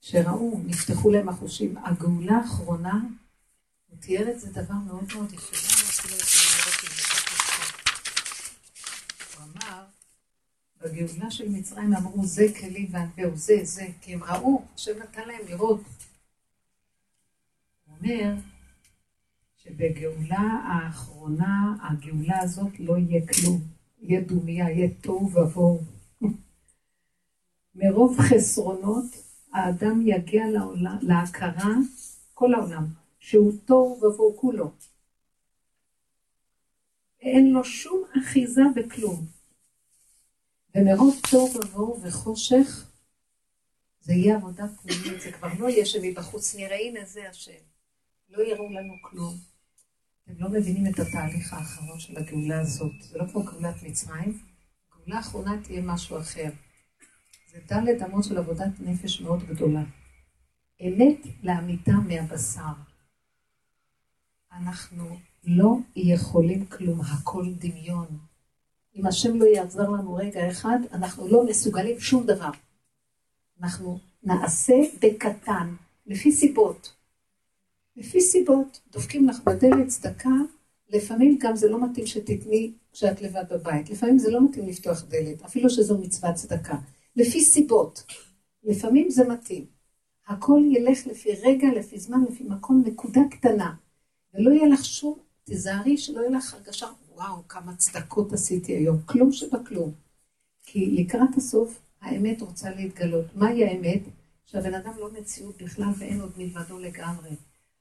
שראו, 0.00 0.60
נפתחו 0.64 1.10
להם 1.10 1.28
החושים. 1.28 1.78
הגאולה 1.78 2.36
האחרונה, 2.36 3.00
הוא 3.88 3.98
תיאר 4.00 4.30
את 4.30 4.40
זה 4.40 4.50
דבר 4.50 4.74
מאוד 4.74 5.04
מאוד 5.14 5.32
יפה. 5.32 5.56
הוא 9.36 9.44
אמר, 9.44 9.84
בגאולה 10.80 11.30
של 11.30 11.48
מצרים 11.48 11.94
אמרו 11.94 12.26
זה 12.26 12.46
כלי 12.60 12.88
וענווהו, 12.90 13.36
זה, 13.36 13.54
זה, 13.62 13.86
כי 14.00 14.14
הם 14.14 14.24
ראו, 14.24 14.62
השם 14.74 14.98
נתן 15.02 15.28
להם 15.28 15.46
לראות. 15.48 15.80
הוא 17.86 17.96
אומר 17.96 18.34
שבגאולה 19.56 20.60
האחרונה, 20.64 21.74
הגאולה 21.82 22.38
הזאת 22.40 22.80
לא 22.80 22.98
יהיה 22.98 23.26
כלום, 23.26 23.60
יהיה 24.00 24.20
דומיה, 24.20 24.70
יהיה 24.70 24.88
תוהו 25.00 25.30
ובוהו. 25.32 25.80
מרוב 27.74 28.18
חסרונות 28.20 29.27
האדם 29.52 30.06
יגיע 30.06 30.46
לעולם, 30.52 30.98
להכרה, 31.02 31.74
כל 32.34 32.54
העולם, 32.54 32.86
שהוא 33.18 33.52
תוהו 33.64 34.00
ובוהו 34.02 34.36
כולו. 34.36 34.70
אין 37.20 37.52
לו 37.52 37.64
שום 37.64 38.02
אחיזה 38.18 38.62
בכלום. 38.76 39.26
ומרוב 40.74 41.20
תוהו 41.30 41.50
ובוהו 41.54 42.02
וחושך, 42.02 42.90
זה 44.00 44.12
יהיה 44.12 44.36
עבודה 44.36 44.64
פנימית, 44.68 45.20
זה 45.20 45.32
כבר 45.32 45.48
לא 45.58 45.68
יהיה 45.68 45.86
שמבחוץ 45.86 46.54
נראה, 46.54 46.76
הנה 46.76 47.04
זה 47.04 47.28
השם. 47.28 47.52
לא 48.28 48.42
יראו 48.42 48.72
לנו 48.72 48.94
כלום. 49.02 49.34
אתם 50.24 50.32
לא 50.38 50.48
מבינים 50.48 50.86
את 50.86 50.98
התהליך 50.98 51.52
האחרון 51.52 52.00
של 52.00 52.16
הגאולה 52.16 52.60
הזאת. 52.60 52.92
זה 53.00 53.18
לא 53.18 53.24
כמו 53.32 53.42
גאולת 53.42 53.82
מצרים, 53.82 54.38
גאולה 54.96 55.16
האחרונה 55.16 55.62
תהיה 55.62 55.82
משהו 55.82 56.18
אחר. 56.18 56.50
זה 57.50 57.58
דלת 57.68 58.02
אמות 58.02 58.24
של 58.24 58.38
עבודת 58.38 58.80
נפש 58.80 59.20
מאוד 59.20 59.42
גדולה. 59.42 59.82
אמת 60.80 61.26
לאמיתה 61.42 61.92
מהבשר. 61.92 62.62
אנחנו 64.52 65.18
לא 65.44 65.76
יכולים 65.96 66.66
כלום, 66.66 67.00
הכל 67.00 67.44
דמיון. 67.58 68.06
אם 68.96 69.06
השם 69.06 69.36
לא 69.36 69.44
יעזר 69.44 69.88
לנו 69.88 70.14
רגע 70.14 70.50
אחד, 70.50 70.78
אנחנו 70.92 71.28
לא 71.28 71.46
מסוגלים 71.46 72.00
שום 72.00 72.26
דבר. 72.26 72.50
אנחנו 73.60 73.98
נעשה 74.22 74.74
בקטן, 75.02 75.74
לפי 76.06 76.32
סיבות. 76.32 76.94
לפי 77.96 78.20
סיבות, 78.20 78.80
דופקים 78.92 79.28
לך 79.28 79.40
בדלת 79.44 79.88
צדקה, 79.88 80.30
לפעמים 80.88 81.38
גם 81.40 81.56
זה 81.56 81.68
לא 81.68 81.90
מתאים 81.90 82.06
שתתני 82.06 82.72
כשאת 82.92 83.22
לבד 83.22 83.44
בבית, 83.50 83.90
לפעמים 83.90 84.18
זה 84.18 84.30
לא 84.30 84.48
מתאים 84.48 84.68
לפתוח 84.68 85.04
דלת, 85.08 85.42
אפילו 85.42 85.70
שזו 85.70 85.98
מצוות 85.98 86.34
צדקה. 86.34 86.76
לפי 87.18 87.40
סיבות. 87.40 88.04
לפעמים 88.64 89.10
זה 89.10 89.28
מתאים. 89.28 89.66
הכל 90.26 90.62
ילך 90.70 91.06
לפי 91.06 91.28
רגע, 91.42 91.68
לפי 91.76 91.98
זמן, 91.98 92.24
לפי 92.30 92.44
מקום, 92.44 92.82
נקודה 92.86 93.20
קטנה. 93.30 93.74
ולא 94.34 94.50
יהיה 94.50 94.68
לך 94.68 94.84
שום, 94.84 95.18
תיזהרי 95.44 95.98
שלא 95.98 96.20
יהיה 96.20 96.30
לך 96.30 96.54
הרגשה, 96.54 96.86
וואו, 97.14 97.48
כמה 97.48 97.76
צדקות 97.76 98.32
עשיתי 98.32 98.72
היום. 98.72 99.02
כלום 99.02 99.32
שבכלום. 99.32 99.92
כי 100.62 100.90
לקראת 100.90 101.36
הסוף, 101.36 101.80
האמת 102.00 102.42
רוצה 102.42 102.70
להתגלות. 102.70 103.26
מהי 103.34 103.64
האמת? 103.64 104.02
שהבן 104.46 104.74
אדם 104.74 104.92
לא 104.98 105.12
מציאות 105.12 105.62
בכלל 105.62 105.90
ואין 105.98 106.20
עוד 106.20 106.32
מלבדו 106.38 106.78
לגמרי. 106.78 107.30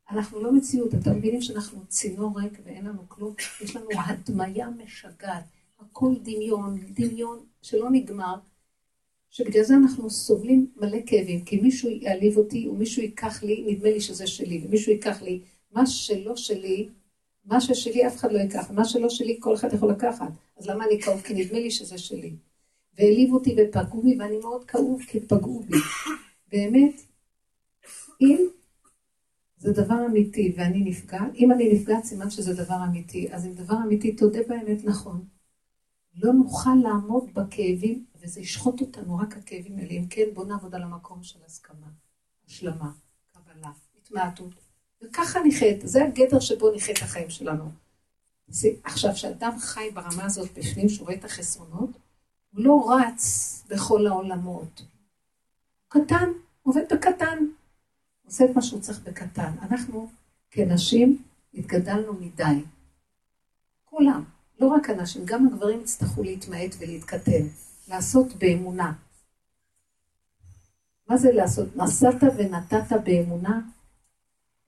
אנחנו 0.09 0.43
לא 0.43 0.51
מציאות, 0.51 0.95
אתם 0.95 1.15
מבינים 1.15 1.41
שאנחנו 1.41 1.85
צינור 1.87 2.39
ריק 2.39 2.59
ואין 2.65 2.85
לנו 2.85 3.01
כלום? 3.07 3.33
יש 3.61 3.75
לנו 3.75 3.87
הדמיה 4.05 4.69
משגעת. 4.69 5.43
הכל 5.79 6.13
דמיון, 6.23 6.79
דמיון 6.93 7.39
שלא 7.61 7.89
נגמר. 7.91 8.35
שבגלל 9.37 9.63
זה 9.63 9.75
אנחנו 9.75 10.09
סובלים 10.09 10.71
מלא 10.75 10.97
כאבים, 11.05 11.45
כי 11.45 11.61
מישהו 11.61 11.89
יעליב 11.89 12.37
אותי, 12.37 12.67
ומישהו 12.67 13.01
ייקח 13.01 13.43
לי, 13.43 13.65
נדמה 13.67 13.89
לי 13.89 14.01
שזה 14.01 14.27
שלי, 14.27 14.61
ומישהו 14.65 14.91
ייקח 14.91 15.21
לי, 15.21 15.41
מה 15.71 15.85
שלא 15.85 16.35
שלי, 16.35 16.89
מה 17.45 17.61
ששלי 17.61 18.07
אף 18.07 18.15
אחד 18.15 18.31
לא 18.31 18.39
ייקח, 18.39 18.71
מה 18.71 18.85
שלא 18.85 19.09
שלי 19.09 19.37
כל 19.39 19.55
אחד 19.55 19.73
יכול 19.73 19.89
לקחת. 19.89 20.27
אז 20.57 20.67
למה 20.67 20.85
אני 20.85 21.01
כאוב? 21.01 21.21
כי 21.21 21.33
נדמה 21.33 21.59
לי 21.59 21.71
שזה 21.71 21.97
שלי. 21.97 22.35
והעליב 22.97 23.33
אותי 23.33 23.55
ופגעו 23.57 24.01
בי, 24.01 24.17
ואני 24.19 24.37
מאוד 24.37 24.65
כאוב 24.65 25.01
כי 25.07 25.19
פגעו 25.19 25.59
בי. 25.59 25.77
באמת, 26.51 27.01
אם 28.21 28.47
זה 29.57 29.71
דבר 29.71 30.05
אמיתי 30.05 30.53
ואני 30.57 30.79
נפגעת, 30.79 31.35
אם 31.35 31.51
אני 31.51 31.73
נפגעת 31.73 32.03
סימן 32.03 32.29
שזה 32.29 32.53
דבר 32.53 32.77
אמיתי, 32.89 33.27
אז 33.31 33.45
אם 33.45 33.53
דבר 33.53 33.75
אמיתי 33.85 34.15
תודה 34.15 34.39
באמת 34.47 34.85
נכון. 34.85 35.25
לא 36.15 36.33
נוכל 36.33 36.75
לעמוד 36.83 37.23
בכאבים 37.33 38.05
וזה 38.21 38.39
ישחוט 38.39 38.81
אותנו, 38.81 39.17
רק 39.17 39.37
הכאבים 39.37 39.77
האלה. 39.77 39.91
אם 39.91 40.05
כן, 40.09 40.25
בואו 40.33 40.45
נעבוד 40.45 40.75
על 40.75 40.83
המקום 40.83 41.23
של 41.23 41.39
הסכמה, 41.45 41.87
השלמה, 42.47 42.91
קבלה, 43.33 43.71
התמעטות. 44.01 44.53
וככה 45.01 45.39
נחיה, 45.47 45.73
זה 45.83 46.05
הגדר 46.05 46.39
שבו 46.39 46.75
נחיה 46.75 46.93
את 46.93 47.01
החיים 47.01 47.29
שלנו. 47.29 47.71
זה, 48.47 48.69
עכשיו, 48.83 49.13
כשאדם 49.13 49.59
חי 49.59 49.91
ברמה 49.93 50.25
הזאת 50.25 50.49
בפנים, 50.57 50.89
שהוא 50.89 51.05
רואה 51.05 51.15
את 51.15 51.25
החסרונות, 51.25 51.89
הוא 52.51 52.63
לא 52.63 52.89
רץ 52.89 53.63
בכל 53.69 54.07
העולמות. 54.07 54.79
הוא 54.79 54.85
קטן, 56.03 56.29
עובד 56.63 56.93
בקטן. 56.93 57.37
עושה 58.25 58.45
את 58.45 58.49
מה 58.55 58.61
שהוא 58.61 58.81
צריך 58.81 58.99
בקטן. 59.03 59.51
אנחנו, 59.61 60.09
כנשים, 60.51 61.23
התגדלנו 61.53 62.13
מדי. 62.13 62.63
כולם, 63.85 64.23
לא 64.59 64.67
רק 64.67 64.89
הנשים, 64.89 65.21
גם 65.25 65.47
הגברים 65.47 65.81
יצטרכו 65.81 66.23
להתמעט 66.23 66.75
ולהתקטן. 66.79 67.47
לעשות 67.87 68.33
באמונה. 68.33 68.93
מה 71.07 71.17
זה 71.17 71.31
לעשות? 71.31 71.75
נסעת 71.75 72.23
ונתת 72.37 72.95
באמונה? 73.03 73.61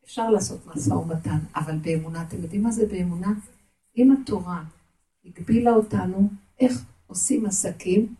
אפשר 0.05 0.29
לעשות 0.29 0.67
משא 0.67 0.93
ומתן, 0.93 1.37
אבל 1.55 1.77
באמונה, 1.77 2.23
אתם 2.23 2.43
יודעים 2.43 2.63
מה 2.63 2.71
זה 2.71 2.85
באמונה? 2.85 3.33
אם 3.97 4.15
התורה 4.21 4.63
הגבילה 5.25 5.71
אותנו 5.71 6.29
איך 6.59 6.83
עושים 7.07 7.45
עסקים, 7.45 8.15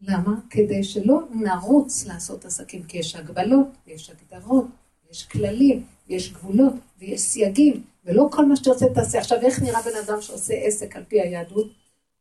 למה? 0.00 0.40
כדי 0.50 0.84
שלא 0.84 1.20
נרוץ 1.30 2.06
לעשות 2.06 2.44
עסקים, 2.44 2.82
כי 2.82 2.98
יש 2.98 3.16
הגבלות, 3.16 3.66
יש 3.86 4.10
הגדרות, 4.10 4.66
יש 5.10 5.26
כללים, 5.26 5.84
יש 6.08 6.32
גבולות 6.32 6.74
ויש 6.98 7.20
סייגים, 7.20 7.82
ולא 8.04 8.28
כל 8.32 8.46
מה 8.46 8.56
שאתה 8.56 8.70
עושה 8.70 8.86
תעשה. 8.94 9.18
עכשיו, 9.18 9.38
איך 9.40 9.62
נראה 9.62 9.82
בן 9.82 9.96
אדם 10.06 10.20
שעושה 10.20 10.54
עסק 10.54 10.96
על 10.96 11.04
פי 11.08 11.20
היהדות? 11.20 11.66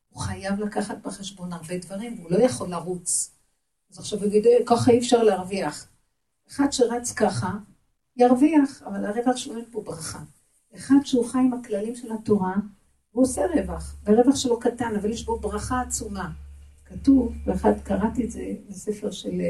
הוא 0.09 0.21
חייב 0.21 0.59
לקחת 0.59 0.97
בחשבון 1.03 1.53
הרבה 1.53 1.77
דברים, 1.77 2.19
והוא 2.19 2.31
לא 2.31 2.37
יכול 2.37 2.69
לרוץ. 2.69 3.31
אז 3.91 3.99
עכשיו 3.99 4.19
הוא 4.19 4.27
יגיד, 4.27 4.45
ככה 4.65 4.91
אי 4.91 4.99
אפשר 4.99 5.23
להרוויח. 5.23 5.87
אחד 6.51 6.71
שרץ 6.71 7.13
ככה, 7.13 7.57
ירוויח, 8.15 8.83
אבל 8.83 9.05
הרווח 9.05 9.35
שלו 9.35 9.57
אין 9.57 9.65
פה 9.71 9.81
ברכה. 9.81 10.23
אחד 10.75 10.95
שהוא 11.03 11.27
חי 11.27 11.37
עם 11.37 11.53
הכללים 11.53 11.95
של 11.95 12.11
התורה, 12.11 12.55
הוא 13.11 13.23
עושה 13.23 13.41
רווח, 13.55 13.95
והרווח 14.03 14.35
שלו 14.35 14.59
קטן, 14.59 14.95
אבל 14.95 15.11
יש 15.11 15.25
בו 15.25 15.39
ברכה 15.39 15.81
עצומה. 15.81 16.31
כתוב, 16.85 17.33
ואחד 17.45 17.73
קראתי 17.83 18.25
את 18.25 18.31
זה 18.31 18.53
בספר 18.69 19.11
של... 19.11 19.41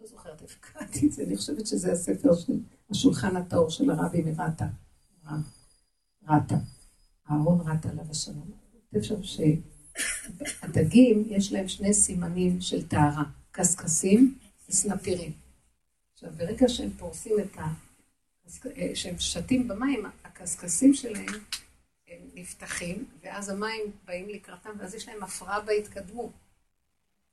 לא 0.00 0.06
זוכרת 0.06 0.42
איפה 0.42 0.54
קראתי 0.60 1.06
את 1.06 1.12
זה, 1.12 1.22
אני 1.22 1.36
חושבת 1.36 1.66
שזה 1.66 1.92
הספר 1.92 2.34
של 2.34 2.60
השולחן 2.90 3.36
הטהור 3.36 3.70
של 3.70 3.90
הרבי 3.90 4.22
מרתה. 4.22 4.66
רתה. 6.28 6.56
אהרון 7.30 7.60
רתה 7.60 7.88
עליו 7.88 8.04
השלום. 8.10 8.61
אפשר 8.96 9.16
שהדגים, 10.62 11.24
יש 11.26 11.52
להם 11.52 11.68
שני 11.68 11.94
סימנים 11.94 12.60
של 12.60 12.88
טהרה, 12.88 13.24
קשקשים 13.50 14.38
וסנפירים. 14.68 15.32
עכשיו, 16.14 16.30
ברגע 16.36 16.68
שהם 16.68 16.90
פורסים 16.90 17.36
את 17.40 17.58
ה... 17.58 17.66
שהם 18.94 19.14
שתים 19.18 19.68
במים, 19.68 20.06
הקשקשים 20.24 20.94
שלהם 20.94 21.34
הם 22.08 22.18
נפתחים, 22.34 23.04
ואז 23.22 23.48
המים 23.48 23.80
באים 24.04 24.28
לקראתם, 24.28 24.70
ואז 24.78 24.94
יש 24.94 25.08
להם 25.08 25.22
הפרעה 25.22 25.60
בהתקדמות. 25.60 26.30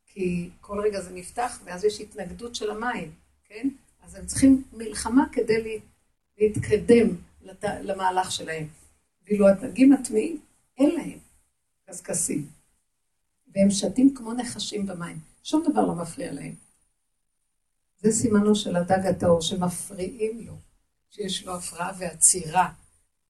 כי 0.06 0.50
כל 0.62 0.80
רגע 0.80 1.02
זה 1.02 1.12
נפתח, 1.14 1.60
ואז 1.64 1.84
יש 1.84 2.02
התנגדות 2.02 2.56
של 2.56 2.72
המים, 2.72 3.12
כן? 3.44 3.70
אז 4.04 4.16
הם 4.16 4.26
צריכים 4.26 4.64
מלחמה 4.74 5.26
כדי 5.32 5.80
להתקדם 6.38 7.08
למהלך 7.62 8.32
שלהם. 8.32 8.68
ואילו 9.26 9.48
הדגים 9.48 9.94
הטמאים, 9.94 10.40
אין 10.78 10.96
להם. 10.96 11.29
קשקשים. 11.90 12.48
והם 13.56 13.70
שתים 13.70 14.14
כמו 14.16 14.34
נחשים 14.34 14.86
במים. 14.86 15.20
שום 15.44 15.64
דבר 15.70 15.86
לא 15.86 15.96
מפריע 15.96 16.32
להם. 16.32 16.56
זה 17.98 18.12
סימנו 18.12 18.56
של 18.56 18.76
הדג 18.76 19.06
הטהור, 19.06 19.42
שמפריעים 19.42 20.48
לו, 20.48 20.54
שיש 21.10 21.46
לו 21.46 21.56
הפרעה 21.56 21.92
ועצירה, 21.98 22.74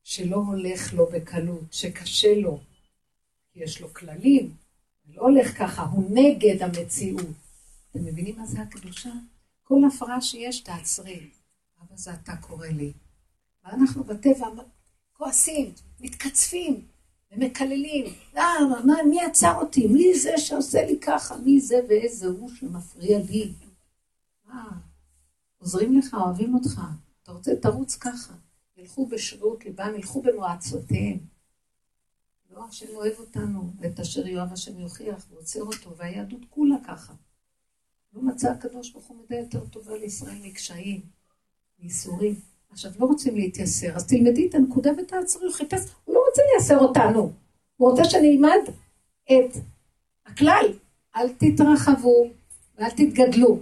שלא 0.03 0.35
הולך 0.35 0.93
לו 0.93 1.05
בקלות, 1.05 1.73
שקשה 1.73 2.35
לו, 2.35 2.59
כי 3.51 3.63
יש 3.63 3.81
לו 3.81 3.93
כללים, 3.93 4.55
לא 5.07 5.21
הולך 5.21 5.57
ככה, 5.57 5.83
הוא 5.83 6.11
נגד 6.11 6.63
המציאות. 6.63 7.25
אתם 7.91 8.05
מבינים 8.05 8.39
מה 8.39 8.45
זה 8.45 8.61
הקדושה? 8.61 9.09
כל 9.63 9.75
הפרעה 9.87 10.21
שיש, 10.21 10.59
תעצרי. 10.59 11.29
אבל 11.79 11.97
זה 11.97 12.13
אתה 12.13 12.35
קורא 12.35 12.67
לי. 12.67 12.93
ואנחנו 13.63 14.03
בטבע 14.03 14.47
כועסים, 15.13 15.73
מתקצפים 15.99 16.87
ומקללים. 17.31 18.05
למה? 18.33 18.85
מה, 18.85 18.93
מי 19.09 19.21
עצר 19.21 19.53
אותי? 19.55 19.87
מי 19.87 20.19
זה 20.19 20.37
שעושה 20.37 20.85
לי 20.85 20.99
ככה? 20.99 21.37
מי 21.37 21.59
זה 21.59 21.75
ואיזה 21.89 22.27
הוא 22.27 22.49
שמפריע 22.49 23.19
לי? 23.19 23.53
מה? 24.45 24.79
עוזרים 25.57 25.97
לך, 25.97 26.13
אוהבים 26.13 26.55
אותך. 26.55 26.81
אתה 27.23 27.31
רוצה, 27.31 27.55
תרוץ 27.61 27.95
ככה. 27.95 28.33
ילכו 28.77 29.07
בשרירות 29.07 29.65
ליבם, 29.65 29.95
ילכו 29.95 30.21
במועצותיהם. 30.21 31.17
לא, 32.49 32.65
השם 32.65 32.95
אוהב 32.95 33.19
אותנו, 33.19 33.73
ואת 33.79 33.99
אשר 33.99 34.27
יואב 34.27 34.53
השם 34.53 34.79
יוכיח, 34.79 35.25
ועוצר 35.29 35.61
אותו, 35.61 35.97
והיהדות 35.97 36.41
כולה 36.49 36.75
ככה. 36.87 37.13
לא 38.13 38.21
מצא 38.21 38.51
הקדוש 38.51 38.91
ברוך 38.91 39.05
הוא 39.05 39.17
מידה 39.21 39.35
יותר 39.35 39.65
טובה 39.65 39.97
לישראל 39.97 40.37
מקשיים, 40.43 41.01
מייסורים. 41.79 42.35
עכשיו, 42.71 42.91
לא 42.99 43.05
רוצים 43.05 43.35
להתייסר, 43.35 43.95
אז 43.95 44.07
תלמדי 44.07 44.47
את 44.47 44.55
הנקודה 44.55 44.91
ותעצרי, 44.97 45.45
הוא 45.45 45.53
חיפש, 45.53 45.81
הוא 46.05 46.15
לא 46.15 46.23
רוצה 46.29 46.41
לייסר 46.51 46.77
אותנו. 46.77 47.31
הוא 47.77 47.89
רוצה 47.89 48.03
שנלמד 48.05 48.59
את 49.25 49.57
הכלל. 50.25 50.65
אל 51.15 51.29
תתרחבו 51.29 52.27
ואל 52.77 52.89
תתגדלו. 52.89 53.59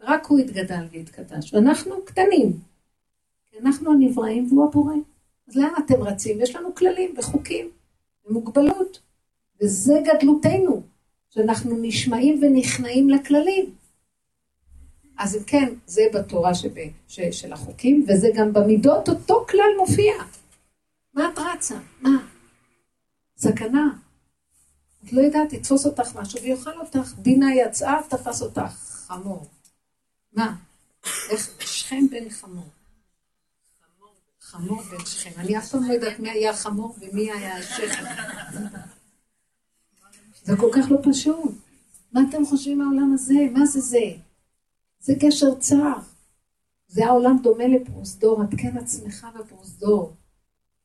רק 0.00 0.26
הוא 0.26 0.38
התגדל 0.38 0.84
והתקדש, 0.92 1.54
ואנחנו 1.54 2.04
קטנים. 2.04 2.52
כי 3.50 3.58
אנחנו 3.58 3.92
הנבראים 3.92 4.46
והוא 4.48 4.68
הבורא. 4.68 4.94
אז 5.48 5.56
לאן 5.56 5.72
אתם 5.84 6.02
רצים? 6.02 6.40
יש 6.40 6.56
לנו 6.56 6.74
כללים 6.74 7.14
וחוקים 7.18 7.70
ומוגבלות, 8.26 9.00
וזה 9.60 9.94
גדלותנו, 10.04 10.82
שאנחנו 11.30 11.78
נשמעים 11.82 12.40
ונכנעים 12.42 13.10
לכללים. 13.10 13.74
אז 15.22 15.38
כן, 15.46 15.74
זה 15.86 16.02
בתורה 16.14 16.54
שב, 16.54 16.74
ש, 17.08 17.20
של 17.20 17.52
החוקים, 17.52 18.06
וזה 18.08 18.28
גם 18.34 18.52
במידות 18.52 19.08
אותו 19.08 19.46
כלל 19.50 19.70
מופיע. 19.78 20.12
מה 21.14 21.28
את 21.28 21.38
רצה? 21.38 21.78
מה? 22.00 22.10
סכנה. 23.36 23.88
את 25.04 25.12
לא 25.12 25.20
יודעת, 25.20 25.52
יתפוס 25.52 25.86
אותך 25.86 26.16
משהו 26.16 26.42
ויאכל 26.42 26.80
אותך. 26.80 27.12
דינה 27.18 27.54
יצאה, 27.54 28.00
תפס 28.08 28.42
אותך 28.42 28.72
חמור. 29.06 29.46
מה? 30.32 30.56
איך 31.30 31.50
שכם 31.60 32.06
בן 32.10 32.30
חמור. 32.30 32.68
חמור 34.40 34.82
בן 34.82 35.06
שכם. 35.06 35.40
אני 35.40 35.58
אף 35.58 35.68
פעם 35.68 35.88
לא 35.88 35.92
יודעת 35.92 36.20
מי 36.20 36.30
היה 36.30 36.56
חמור 36.56 36.96
ומי 37.00 37.32
היה 37.32 37.56
השכם. 37.56 38.04
זה 40.44 40.56
כל 40.56 40.70
כך 40.72 40.90
לא 40.90 40.98
פשוט. 41.10 41.54
מה 42.12 42.20
אתם 42.30 42.46
חושבים 42.46 42.78
מהעולם 42.78 43.12
הזה? 43.14 43.34
מה 43.52 43.66
זה 43.66 43.80
זה? 43.80 44.31
זה 45.02 45.14
קשר 45.20 45.54
צר. 45.54 45.98
זה 46.88 47.06
העולם 47.06 47.36
דומה 47.42 47.66
לפרוזדור, 47.66 48.42
עדכן 48.42 48.78
עצמך 48.78 49.26
בפרוזדור. 49.40 50.12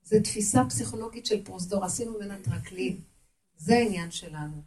זו 0.04 0.16
תפיסה 0.24 0.64
פסיכולוגית 0.70 1.26
של 1.26 1.44
פרוזדור, 1.44 1.86
עשינו 1.86 2.14
ממנה 2.14 2.38
טרקלין. 2.44 3.00
זה 3.58 3.76
העניין 3.78 4.12
שלנו. 4.12 4.62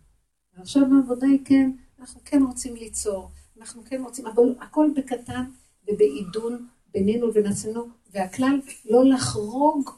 ועכשיו 0.56 0.82
העבודה 0.82 1.26
היא 1.26 1.38
כן, 1.44 1.70
אנחנו 1.98 2.20
כן 2.24 2.42
רוצים 2.42 2.76
ליצור, 2.76 3.30
אנחנו 3.58 3.82
כן 3.84 4.02
רוצים, 4.02 4.26
אבל 4.26 4.42
הכל 4.60 4.90
בקטן 4.96 5.44
ובעידון 5.88 6.68
בינינו 6.92 7.26
לבין 7.26 7.46
עצמנו, 7.46 7.88
והכלל 8.12 8.60
לא 8.84 9.04
לחרוג 9.04 9.90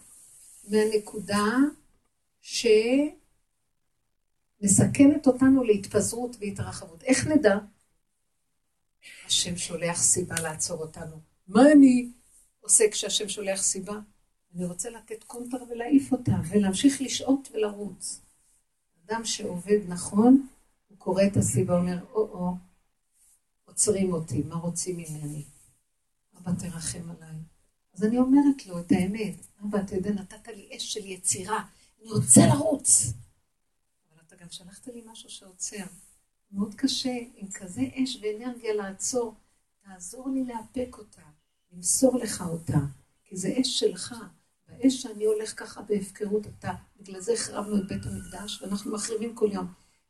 מהנקודה 0.68 1.46
שמסכנת 4.60 5.26
אותנו 5.26 5.64
להתפזרות 5.64 6.36
והתרחבות. 6.40 7.02
איך 7.02 7.26
נדע? 7.26 7.58
השם 9.26 9.56
שולח 9.56 9.98
סיבה 10.02 10.34
לעצור 10.40 10.80
אותנו. 10.80 11.20
מה 11.48 11.72
אני 11.72 12.10
עושה 12.60 12.84
כשהשם 12.90 13.28
שולח 13.28 13.62
סיבה? 13.62 13.94
אני 14.54 14.64
רוצה 14.64 14.90
לתת 14.90 15.24
קונטר 15.24 15.64
ולהעיף 15.70 16.12
אותה, 16.12 16.32
ולהמשיך 16.48 17.00
לשהות 17.00 17.48
ולרוץ. 17.54 18.20
אדם 19.06 19.24
שעובד 19.24 19.78
נכון, 19.88 20.46
הוא 20.88 20.98
קורא 20.98 21.22
את 21.26 21.36
הסיבה, 21.36 21.78
אומר, 21.78 22.04
או-או, 22.12 22.54
עוצרים 23.64 24.12
אותי, 24.12 24.42
מה 24.42 24.54
רוצים 24.54 24.96
ממני? 24.96 25.44
אבא 26.38 26.52
תרחם 26.58 27.10
עליי. 27.10 27.36
אז 27.94 28.04
אני 28.04 28.18
אומרת 28.18 28.66
לו 28.66 28.80
את 28.80 28.92
האמת, 28.92 29.34
אבא, 29.64 29.78
אתה 29.80 29.96
יודע, 29.96 30.10
נתת 30.10 30.48
לי 30.48 30.76
אש 30.76 30.92
של 30.92 31.06
יצירה, 31.06 31.64
אני 32.00 32.10
רוצה 32.10 32.40
לרוץ. 32.46 33.12
אבל 34.10 34.20
אתה 34.26 34.36
גם 34.36 34.50
שלחת 34.50 34.86
לי 34.86 35.02
משהו 35.06 35.30
שעוצר. 35.30 35.84
מאוד 36.52 36.74
קשה 36.74 37.18
עם 37.34 37.50
כזה 37.50 37.82
אש 37.94 38.18
ואנרגיה 38.22 38.74
לעצור. 38.74 39.34
תעזור 39.84 40.30
לי 40.30 40.44
לאפק 40.44 40.98
אותה, 40.98 41.22
למסור 41.72 42.18
לך 42.18 42.40
אותה, 42.40 42.78
כי 43.24 43.36
זה 43.36 43.54
אש 43.60 43.80
שלך. 43.80 44.14
באש 44.68 45.02
שאני 45.02 45.24
הולך 45.24 45.60
ככה 45.60 45.82
בהפקרות, 45.82 46.46
אתה, 46.46 46.72
בגלל 47.00 47.20
זה 47.20 47.32
החרבנו 47.32 47.76
את 47.76 47.88
בית 47.88 48.06
המקדש, 48.06 48.62
ואנחנו 48.62 48.92
מחריבים 48.92 49.34
כל 49.34 49.48
יום. 49.52 49.66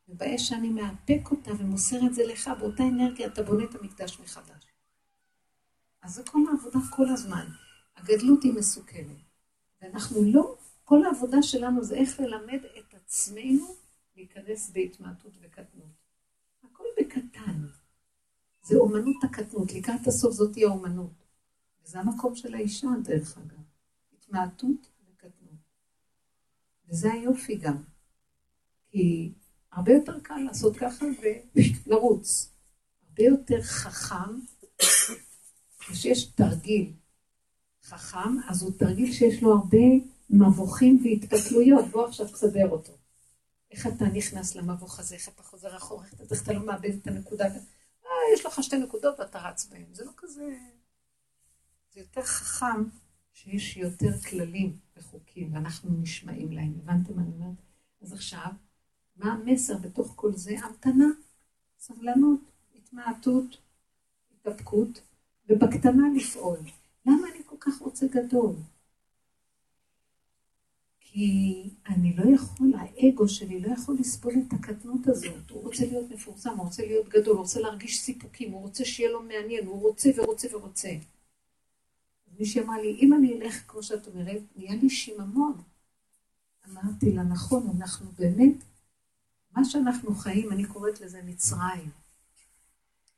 ובאש 0.07 0.49
שאני 0.49 0.69
מאפק 0.69 1.31
אותה 1.31 1.51
ומוסר 1.59 2.05
את 2.05 2.13
זה 2.13 2.25
לך, 2.25 2.49
באותה 2.59 2.83
אנרגיה 2.83 3.27
אתה 3.27 3.43
בונה 3.43 3.63
את 3.63 3.75
המקדש 3.75 4.19
מחדש. 4.19 4.63
אז 6.01 6.13
זה 6.13 6.23
כל 6.23 6.39
העבודה 6.51 6.79
כל 6.91 7.09
הזמן. 7.09 7.45
הגדלות 7.95 8.43
היא 8.43 8.53
מסוכנת. 8.53 9.17
ואנחנו 9.81 10.23
לא, 10.23 10.55
כל 10.83 11.05
העבודה 11.05 11.43
שלנו 11.43 11.83
זה 11.83 11.95
איך 11.95 12.19
ללמד 12.19 12.59
את 12.79 12.93
עצמנו 12.93 13.75
להיכנס 14.15 14.69
בהתמעטות 14.69 15.33
וקטנות. 15.41 15.72
בקטן. 17.43 17.67
זה 18.63 18.77
אומנות 18.77 19.23
הקטנות, 19.23 19.73
לקראת 19.73 20.07
הסוף 20.07 20.33
זאת 20.33 20.53
תהיה 20.53 20.67
אומנות. 20.67 21.23
וזה 21.83 21.99
המקום 21.99 22.35
של 22.35 22.55
האישה, 22.55 22.87
דרך 23.03 23.37
אגב. 23.37 23.63
התמעטות 24.13 24.89
וקטנות. 25.09 25.59
וזה 26.89 27.13
היופי 27.13 27.55
גם. 27.55 27.83
כי 28.89 29.31
הרבה 29.71 29.91
יותר 29.91 30.19
קל 30.19 30.37
לעשות 30.37 30.77
ככה 30.77 31.05
ולרוץ. 31.85 32.51
הרבה 33.09 33.23
יותר 33.23 33.61
חכם, 33.61 34.39
כשיש 35.79 36.25
תרגיל 36.25 36.93
חכם, 37.83 38.39
אז 38.47 38.63
הוא 38.63 38.71
תרגיל 38.77 39.13
שיש 39.13 39.43
לו 39.43 39.53
הרבה 39.53 39.77
מבוכים 40.29 41.03
והתפתלויות. 41.03 41.85
בוא 41.91 42.07
עכשיו 42.07 42.27
תסדר 42.27 42.69
אותו. 42.69 43.02
איך 43.73 43.87
אתה 43.87 44.05
נכנס 44.05 44.55
למבוך 44.55 44.99
הזה, 44.99 45.15
איך 45.15 45.29
אתה 45.29 45.43
חוזר 45.43 45.77
אחורה, 45.77 46.05
איך 46.31 46.43
אתה 46.43 46.53
לא 46.53 46.65
מאבד 46.65 46.93
את 47.01 47.07
הנקודה. 47.07 47.45
אה, 47.45 48.11
יש 48.33 48.45
לך 48.45 48.63
שתי 48.63 48.77
נקודות 48.77 49.19
ואתה 49.19 49.39
רץ 49.39 49.65
בהן. 49.65 49.85
זה 49.91 50.05
לא 50.05 50.11
כזה... 50.17 50.57
זה 51.93 51.99
יותר 51.99 52.21
חכם 52.21 52.83
שיש 53.33 53.77
יותר 53.77 54.19
כללים 54.29 54.77
וחוקים, 54.97 55.53
ואנחנו 55.53 55.89
נשמעים 56.01 56.51
להם. 56.51 56.73
הבנתם 56.83 57.15
מה 57.15 57.21
אני 57.21 57.31
אומרת? 57.31 57.55
אז 58.01 58.13
עכשיו, 58.13 58.51
מה 59.15 59.33
המסר 59.33 59.77
בתוך 59.77 60.13
כל 60.15 60.33
זה? 60.33 60.55
המתנה, 60.63 61.05
סבלנות, 61.79 62.39
התמעטות, 62.75 63.57
התאפקות, 64.31 65.01
ובקטנה 65.49 66.03
לפעול. 66.15 66.59
למה 67.05 67.27
אני 67.33 67.43
כל 67.45 67.55
כך 67.59 67.79
רוצה 67.79 68.05
גדול? 68.07 68.55
כי 71.13 71.69
אני 71.87 72.15
לא 72.15 72.35
יכול, 72.35 72.73
האגו 72.77 73.27
שלי 73.27 73.59
לא 73.59 73.73
יכול 73.73 73.95
לסבול 73.99 74.33
את 74.47 74.53
הקטנות 74.53 75.07
הזאת. 75.07 75.49
הוא 75.49 75.63
רוצה 75.63 75.85
להיות 75.85 76.11
מפורסם, 76.11 76.57
הוא 76.57 76.65
רוצה 76.65 76.85
להיות 76.85 77.09
גדול, 77.09 77.33
הוא 77.33 77.41
רוצה 77.41 77.59
להרגיש 77.59 78.01
סיפוקים, 78.01 78.51
הוא 78.51 78.61
רוצה 78.61 78.85
שיהיה 78.85 79.11
לו 79.11 79.21
מעניין, 79.21 79.65
הוא 79.65 79.81
רוצה 79.81 80.09
ורוצה 80.17 80.57
ורוצה. 80.57 80.89
מישהי 82.39 82.61
אמרה 82.61 82.81
לי, 82.81 82.97
אם 83.01 83.13
אני 83.13 83.33
אלך, 83.33 83.63
כמו 83.67 83.83
שאת 83.83 84.07
אומרת, 84.07 84.41
נהיה 84.55 84.75
לי 84.75 84.89
שיממון. 84.89 85.53
אמרתי 86.69 87.11
לה, 87.11 87.23
נכון, 87.23 87.67
אנחנו 87.77 88.11
באמת, 88.19 88.55
מה 89.55 89.65
שאנחנו 89.65 90.15
חיים, 90.15 90.51
אני 90.51 90.65
קוראת 90.65 91.01
לזה 91.01 91.21
מצרים. 91.25 91.89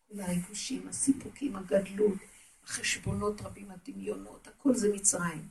כל 0.08 0.20
הריגושים, 0.20 0.88
הסיפוקים, 0.88 1.56
הגדלות, 1.56 2.18
החשבונות 2.64 3.42
רבים, 3.42 3.72
הדמיונות, 3.72 4.48
הכל 4.48 4.76
זה 4.76 4.94
מצרים. 4.94 5.48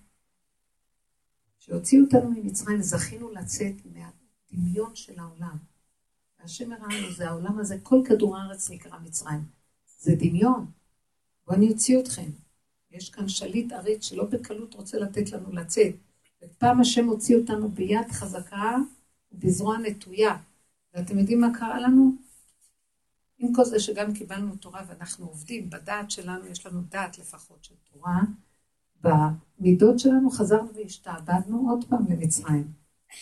כשהוציאו 1.64 2.04
אותנו 2.04 2.30
ממצרים, 2.30 2.82
זכינו 2.82 3.30
לצאת 3.30 3.74
מהדמיון 3.84 4.96
של 4.96 5.18
העולם. 5.18 5.56
והשם 6.40 6.72
הראה 6.72 6.98
לנו, 6.98 7.12
זה 7.12 7.28
העולם 7.28 7.58
הזה, 7.58 7.78
כל 7.82 8.02
כדור 8.04 8.36
הארץ 8.36 8.70
נקרא 8.70 8.98
מצרים. 8.98 9.44
זה 9.98 10.14
דמיון. 10.14 10.66
בואו 11.46 11.56
אני 11.56 11.68
אוציא 11.72 12.00
אתכם. 12.00 12.30
יש 12.90 13.10
כאן 13.10 13.28
שליט 13.28 13.72
עריץ 13.72 14.04
שלא 14.04 14.24
בקלות 14.24 14.74
רוצה 14.74 14.98
לתת 14.98 15.32
לנו 15.32 15.52
לצאת. 15.52 15.94
ופעם 16.42 16.80
השם 16.80 17.06
הוציא 17.06 17.36
אותנו 17.36 17.68
ביד 17.68 18.12
חזקה 18.12 18.76
ובזרוע 19.32 19.78
נטויה. 19.78 20.36
ואתם 20.94 21.18
יודעים 21.18 21.40
מה 21.40 21.48
קרה 21.58 21.80
לנו? 21.80 22.16
עם 23.38 23.54
כל 23.54 23.64
זה 23.64 23.80
שגם 23.80 24.14
קיבלנו 24.14 24.56
תורה 24.56 24.84
ואנחנו 24.88 25.26
עובדים, 25.26 25.70
בדעת 25.70 26.10
שלנו 26.10 26.46
יש 26.46 26.66
לנו 26.66 26.80
דעת 26.88 27.18
לפחות 27.18 27.64
של 27.64 27.74
תורה, 27.92 28.20
במידות 29.04 29.98
שלנו 29.98 30.30
חזרנו 30.30 30.74
והשתעבדנו 30.74 31.70
עוד 31.70 31.84
פעם 31.88 32.04
למצרים. 32.10 32.72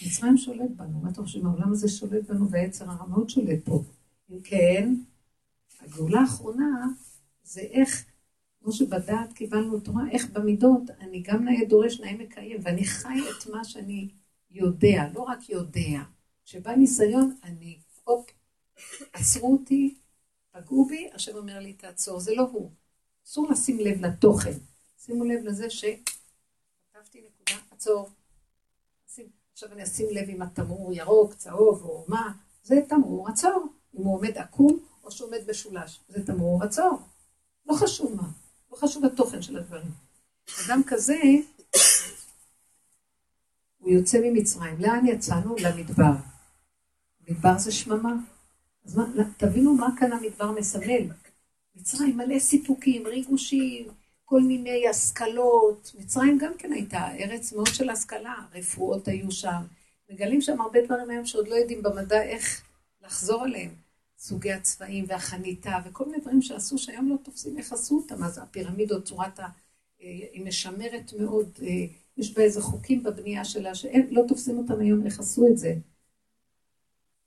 מצרים 0.07 0.37
שולט 0.37 0.71
בנו, 0.77 1.01
מה 1.03 1.11
אתם 1.11 1.23
חושבים? 1.23 1.47
העולם 1.47 1.73
הזה 1.73 1.89
שולט 1.89 2.31
בנו 2.31 2.51
והיצר 2.51 2.91
הרע 2.91 3.07
מאוד 3.07 3.29
שולט 3.29 3.65
פה. 3.65 3.83
אם 4.31 4.41
כן, 4.45 4.95
הגאולה 5.81 6.21
האחרונה 6.21 6.87
זה 7.43 7.61
איך, 7.61 8.05
כמו 8.61 8.73
שבדעת 8.73 9.33
קיבלנו 9.33 9.81
תורה, 9.81 10.11
איך 10.11 10.31
במידות 10.31 10.91
אני 11.01 11.23
גם 11.23 11.45
נאה 11.45 11.65
דורש 11.69 12.01
נאה 12.01 12.17
מקיים, 12.17 12.61
ואני 12.63 12.85
חי 12.85 13.21
את 13.31 13.47
מה 13.51 13.65
שאני 13.65 14.09
יודע, 14.51 15.09
לא 15.15 15.21
רק 15.21 15.51
יודע. 15.51 16.03
כשבא 16.45 16.75
ניסיון, 16.75 17.37
אני, 17.45 17.79
הופ, 18.05 18.31
עצרו 19.13 19.53
אותי, 19.53 19.95
פגעו 20.51 20.85
בי, 20.85 21.09
השם 21.15 21.37
אומר 21.37 21.59
לי, 21.59 21.73
תעצור, 21.73 22.21
זה 22.21 22.35
לא 22.35 22.43
הוא. 22.53 22.71
אסור 23.27 23.51
לשים 23.51 23.79
לב 23.79 24.05
לתוכן. 24.05 24.59
שימו 25.05 25.25
לב 25.25 25.45
לזה 25.45 25.71
שכתבתי 25.71 27.25
נקודה, 27.27 27.63
עצור. 27.71 28.11
עכשיו 29.53 29.73
אני 29.73 29.83
אשים 29.83 30.07
לב 30.11 30.29
אם 30.29 30.43
התמרור 30.43 30.93
ירוק, 30.93 31.35
צהוב 31.35 31.83
או 31.83 32.05
מה, 32.09 32.33
זה 32.63 32.75
תמרור 32.89 33.29
עצור. 33.29 33.67
אם 33.99 34.03
הוא 34.03 34.15
עומד 34.15 34.39
עקום 34.39 34.79
או 35.05 35.11
שהוא 35.11 35.29
עומד 35.29 35.47
בשולש, 35.47 36.01
זה 36.09 36.27
תמרור 36.27 36.65
עצור. 36.65 36.99
לא 37.67 37.75
חשוב 37.75 38.15
מה, 38.15 38.29
לא 38.73 38.77
חשוב 38.77 39.05
התוכן 39.05 39.43
של 39.43 39.59
הדברים. 39.59 39.91
אדם 40.67 40.83
כזה, 40.87 41.21
הוא 43.79 43.91
יוצא 43.91 44.19
ממצרים. 44.23 44.81
לאן 44.81 45.07
יצאנו? 45.07 45.57
למדבר. 45.61 46.13
מדבר 47.21 47.59
זה 47.59 47.73
שממה. 47.73 48.15
אז 48.85 48.97
מה, 48.97 49.05
תבינו 49.37 49.75
מה 49.75 49.89
כאן 49.99 50.13
המדבר 50.13 50.53
מסמל. 50.53 51.09
מצרים 51.75 52.17
מלא 52.17 52.39
סיפוקים, 52.39 53.07
ריגושים, 53.07 53.89
כל 54.25 54.41
מיני 54.41 54.89
השכלות. 54.89 55.93
מצרים 55.99 56.39
גם 56.39 56.53
כן 56.59 56.73
הייתה 56.73 57.15
ארץ 57.15 57.53
מאוד 57.53 57.67
של 57.67 57.91
השכלה, 57.91 58.35
רפואות 58.55 59.09
היו 59.09 59.31
שם. 59.31 59.63
מגלים 60.11 60.41
שם 60.41 60.61
הרבה 60.61 60.79
דברים 60.87 61.11
היום 61.11 61.27
שעוד 61.27 61.49
לא 61.49 61.55
יודעים 61.55 61.83
במדע 61.83 62.23
איך 62.23 62.63
לחזור 63.03 63.43
עליהם. 63.43 63.75
סוגי 64.19 64.53
הצבעים 64.53 65.05
והחניתה 65.09 65.79
וכל 65.85 66.05
מיני 66.05 66.19
דברים 66.19 66.43
שעשו 66.43 66.79
שהיום 66.79 67.09
לא 67.09 67.17
תופסים 67.25 67.59
איך 67.59 67.73
עשו 67.73 67.97
אותם. 67.97 68.25
אז 68.25 68.39
הפירמידות, 68.39 69.05
צורת 69.05 69.39
ה... 69.39 69.43
אה, 69.43 69.49
היא 70.33 70.45
משמרת 70.47 71.13
מאוד, 71.19 71.49
אה, 71.63 71.87
יש 72.17 72.35
בה 72.35 72.43
איזה 72.43 72.63
חוקים 72.63 73.03
בבנייה 73.03 73.45
שלה 73.45 73.75
שלא 73.75 74.23
תופסים 74.29 74.59
אותם 74.59 74.81
היום 74.81 75.07
איך 75.07 75.21
עשו 75.21 75.47
את 75.53 75.59
זה. 75.59 75.75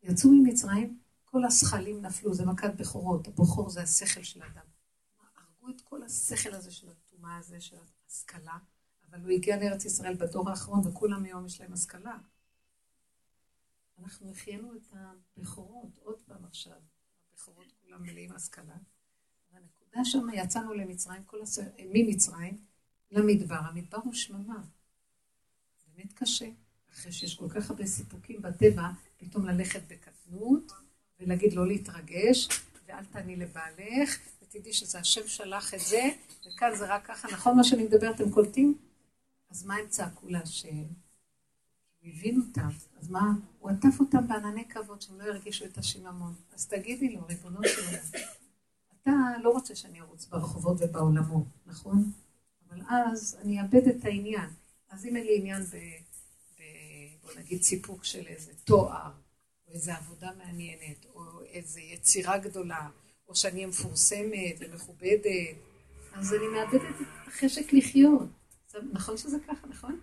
יצאו 0.04 0.32
ממצרים, 0.32 0.98
כל 1.26 1.46
השכלים 1.46 2.02
נפלו, 2.02 2.34
זה 2.34 2.46
מכת 2.46 2.74
בכורות, 2.76 3.28
הבכור 3.28 3.70
זה 3.70 3.82
השכל 3.82 4.24
של 4.24 4.41
האדם. 4.41 4.74
הרגו 5.66 5.78
את 5.78 5.82
כל 5.82 6.03
השכל 6.03 6.53
הזה 6.53 6.72
של 6.72 6.88
הטומאה 6.89 7.38
הזה, 7.38 7.61
של 7.61 7.76
ההשכלה, 7.78 8.57
אבל 9.09 9.22
הוא 9.22 9.32
הגיע 9.32 9.57
לארץ 9.57 9.86
ישראל 9.86 10.16
בדור 10.16 10.49
האחרון, 10.49 10.88
וכולם 10.88 11.24
היום 11.24 11.45
יש 11.45 11.61
להם 11.61 11.74
השכלה. 11.74 12.18
אנחנו 13.99 14.32
החיינו 14.32 14.76
את 14.76 14.93
הבכורות 14.93 15.97
עוד 15.97 16.22
פעם 16.26 16.45
עכשיו. 16.45 16.78
הבכורות 17.34 17.74
כולם 17.82 18.03
מלאים 18.03 18.32
השכלה. 18.32 18.76
והנקודה 19.53 20.05
שם, 20.05 20.28
יצאנו 20.34 20.74
למצרים, 20.74 21.24
כל 21.24 21.41
הס... 21.41 21.59
ממצרים 21.93 22.57
למדבר. 23.11 23.55
המדבר 23.55 23.97
הוא 23.97 24.13
שממה. 24.13 24.63
באמת 25.88 26.13
קשה. 26.13 26.49
אחרי 26.93 27.11
שיש 27.11 27.36
כל 27.36 27.49
כך 27.49 27.70
הרבה 27.70 27.86
סיפוקים 27.86 28.41
בטבע, 28.41 28.89
פתאום 29.18 29.45
ללכת 29.45 29.82
בקטנות, 29.88 30.72
ולהגיד 31.20 31.53
לא 31.53 31.68
להתרגש, 31.68 32.47
ואל 32.86 33.05
תעני 33.05 33.36
לבעלך, 33.36 34.20
ותדעי 34.56 34.74
שזה 34.74 34.99
השם 34.99 35.28
שלח 35.28 35.74
את 35.74 35.80
זה, 35.80 36.10
וכאן 36.47 36.76
זה 36.76 36.86
רק 36.86 37.06
ככה, 37.06 37.28
נכון 37.28 37.58
מה 37.58 37.64
שאני 37.64 37.84
מדברת, 37.84 38.16
אתם 38.16 38.32
קולטים? 38.32 38.78
אז 39.49 39.66
מה 39.66 39.76
הם 39.76 39.88
צעקו 39.88 40.28
להשם? 40.28 40.84
הוא 41.99 42.10
הבין 42.10 42.41
אותם, 42.47 42.70
אז 42.99 43.10
מה? 43.10 43.34
הוא 43.60 43.70
עטף 43.70 43.99
אותם 43.99 44.28
בענני 44.28 44.70
כבוד, 44.70 45.01
שהם 45.01 45.22
לא 45.22 45.24
ירגישו 45.24 45.66
את 45.66 45.78
השיממון. 45.78 46.34
אז 46.53 46.68
תגידי 46.68 47.10
לו, 47.10 47.26
ריבונו 47.28 47.60
של 47.68 47.86
עולם, 47.86 48.26
אתה 49.01 49.12
לא 49.43 49.49
רוצה 49.49 49.76
שאני 49.76 50.01
ארוץ 50.01 50.26
ברחובות 50.26 50.78
ובעולמות, 50.80 51.47
נכון? 51.66 52.12
אבל 52.70 52.82
אז 52.89 53.38
אני 53.41 53.62
אאבד 53.62 53.88
את 53.88 54.06
העניין. 54.06 54.49
אז 54.89 55.06
אם 55.06 55.16
אין 55.16 55.26
לי 55.26 55.38
עניין 55.38 55.64
ב... 55.64 55.76
ב 56.60 56.62
בוא 57.24 57.32
נגיד 57.39 57.62
סיפוק 57.62 58.03
של 58.03 58.28
איזה 58.28 58.51
תואר, 58.64 59.12
או 59.68 59.74
איזה 59.74 59.95
עבודה 59.95 60.32
מעניינת, 60.38 61.06
או 61.16 61.41
איזה 61.45 61.82
יצירה 61.82 62.38
גדולה, 62.38 62.89
או 63.28 63.36
שאני 63.36 63.55
אהיה 63.55 63.67
מפורסמת 63.67 64.55
ומכובדת, 64.59 65.55
אז 66.13 66.34
אני 66.34 66.47
מאבדת 66.47 66.82
את 67.01 67.07
החשק 67.28 67.73
לחיות. 67.73 68.30
נכון 68.91 69.17
שזה 69.17 69.38
ככה, 69.47 69.67
נכון? 69.67 69.99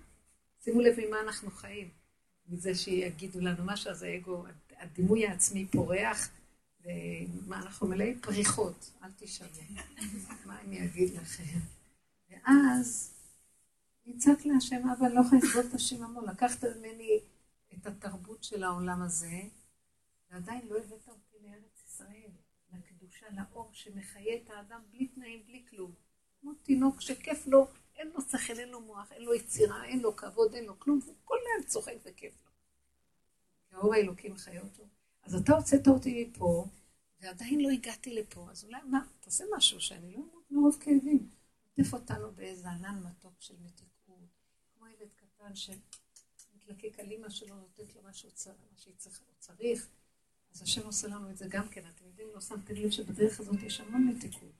שימו 0.64 0.80
לב 0.80 0.94
ממה 1.06 1.20
אנחנו 1.20 1.50
חיים. 1.50 1.88
מזה 2.48 2.74
שיגידו 2.74 3.40
לנו 3.40 3.64
משהו, 3.64 3.90
אז 3.90 4.02
האגו, 4.02 4.44
הדימוי 4.78 5.26
העצמי 5.26 5.66
פורח, 5.66 6.28
ומה 6.84 7.62
אנחנו 7.62 7.88
מלאי 7.88 8.14
פריחות, 8.20 8.90
אל 9.02 9.08
תשאלו. 9.18 9.50
מה 10.46 10.60
אני 10.60 10.84
אגיד 10.84 11.14
לכם? 11.14 11.58
ואז 12.30 13.14
נצעק 14.06 14.46
להשם, 14.46 14.88
אבא, 14.88 15.06
אני 15.06 15.14
לא 15.14 15.20
יכולה 15.20 15.40
לסבול 15.44 15.64
את 15.68 15.74
השיממון, 15.74 16.28
לקחת 16.28 16.64
ממני 16.64 17.20
את 17.74 17.86
התרבות 17.86 18.44
של 18.44 18.64
העולם 18.64 19.02
הזה, 19.02 19.40
ועדיין 20.30 20.66
לא 20.68 20.78
הבאת 20.78 21.08
אותי 21.08 21.31
לקדושה, 23.22 23.42
לאור 23.54 23.70
שמחיה 23.72 24.36
את 24.36 24.50
האדם 24.50 24.80
בלי 24.90 25.06
תנאים, 25.06 25.42
בלי 25.46 25.64
כלום. 25.70 25.92
כמו 26.40 26.54
תינוק 26.54 27.00
שכיף 27.00 27.46
לו 27.46 27.66
אין 27.96 28.10
לו 28.14 28.20
שכל, 28.20 28.58
אין 28.58 28.68
לו 28.68 28.80
מוח, 28.80 29.12
אין 29.12 29.22
לו 29.22 29.34
יצירה, 29.34 29.84
אין 29.84 30.00
לו 30.00 30.16
כבוד, 30.16 30.54
אין 30.54 30.64
לו 30.64 30.80
כלום, 30.80 31.00
הוא 31.06 31.14
כל 31.24 31.36
היום 31.54 31.66
צוחק 31.66 31.94
וכיף 32.04 32.34
לו. 32.44 32.50
האור 33.78 33.94
האלוקים 33.94 34.36
חיה 34.36 34.62
אותו. 34.62 34.82
אז 35.22 35.34
אתה 35.34 35.52
הוצאת 35.52 35.88
אותי 35.88 36.24
מפה, 36.24 36.66
ועדיין 37.20 37.60
לא 37.60 37.68
הגעתי 37.70 38.14
לפה, 38.14 38.50
אז 38.50 38.64
אולי 38.64 38.82
מה, 38.82 39.06
תעשה 39.20 39.44
משהו 39.56 39.80
שאני 39.80 40.12
לא 40.12 40.16
אמות 40.16 40.50
מרוב 40.50 40.76
כאבים. 40.80 41.30
עוטף 41.78 41.94
אותנו 41.94 42.32
באיזה 42.32 42.70
ענן 42.70 43.02
מתוק 43.06 43.34
של 43.40 43.54
מתיקות, 43.64 44.28
כמו 44.74 44.86
ילד 44.86 45.08
קטן 45.16 45.54
שמתלקק 45.54 47.00
על 47.00 47.10
אימא 47.10 47.28
שלו, 47.28 47.56
נותנת 47.56 47.94
לו 47.96 48.02
מה 48.02 48.12
שהוא 48.12 48.32
צריך, 49.38 49.88
אז 50.54 50.62
השם 50.62 50.86
עושה 50.86 51.08
לנו 51.08 51.30
את 51.30 51.36
זה 51.36 51.46
גם 51.48 51.68
כן. 51.68 51.82
אתם 51.94 52.04
יודעים, 52.06 52.28
לא 52.34 52.40
שמתם 52.40 52.74
לב 52.74 52.90
שבדרך 52.90 53.40
הזאת 53.40 53.62
יש 53.62 53.80
המון 53.80 54.06
מתיקות. 54.06 54.52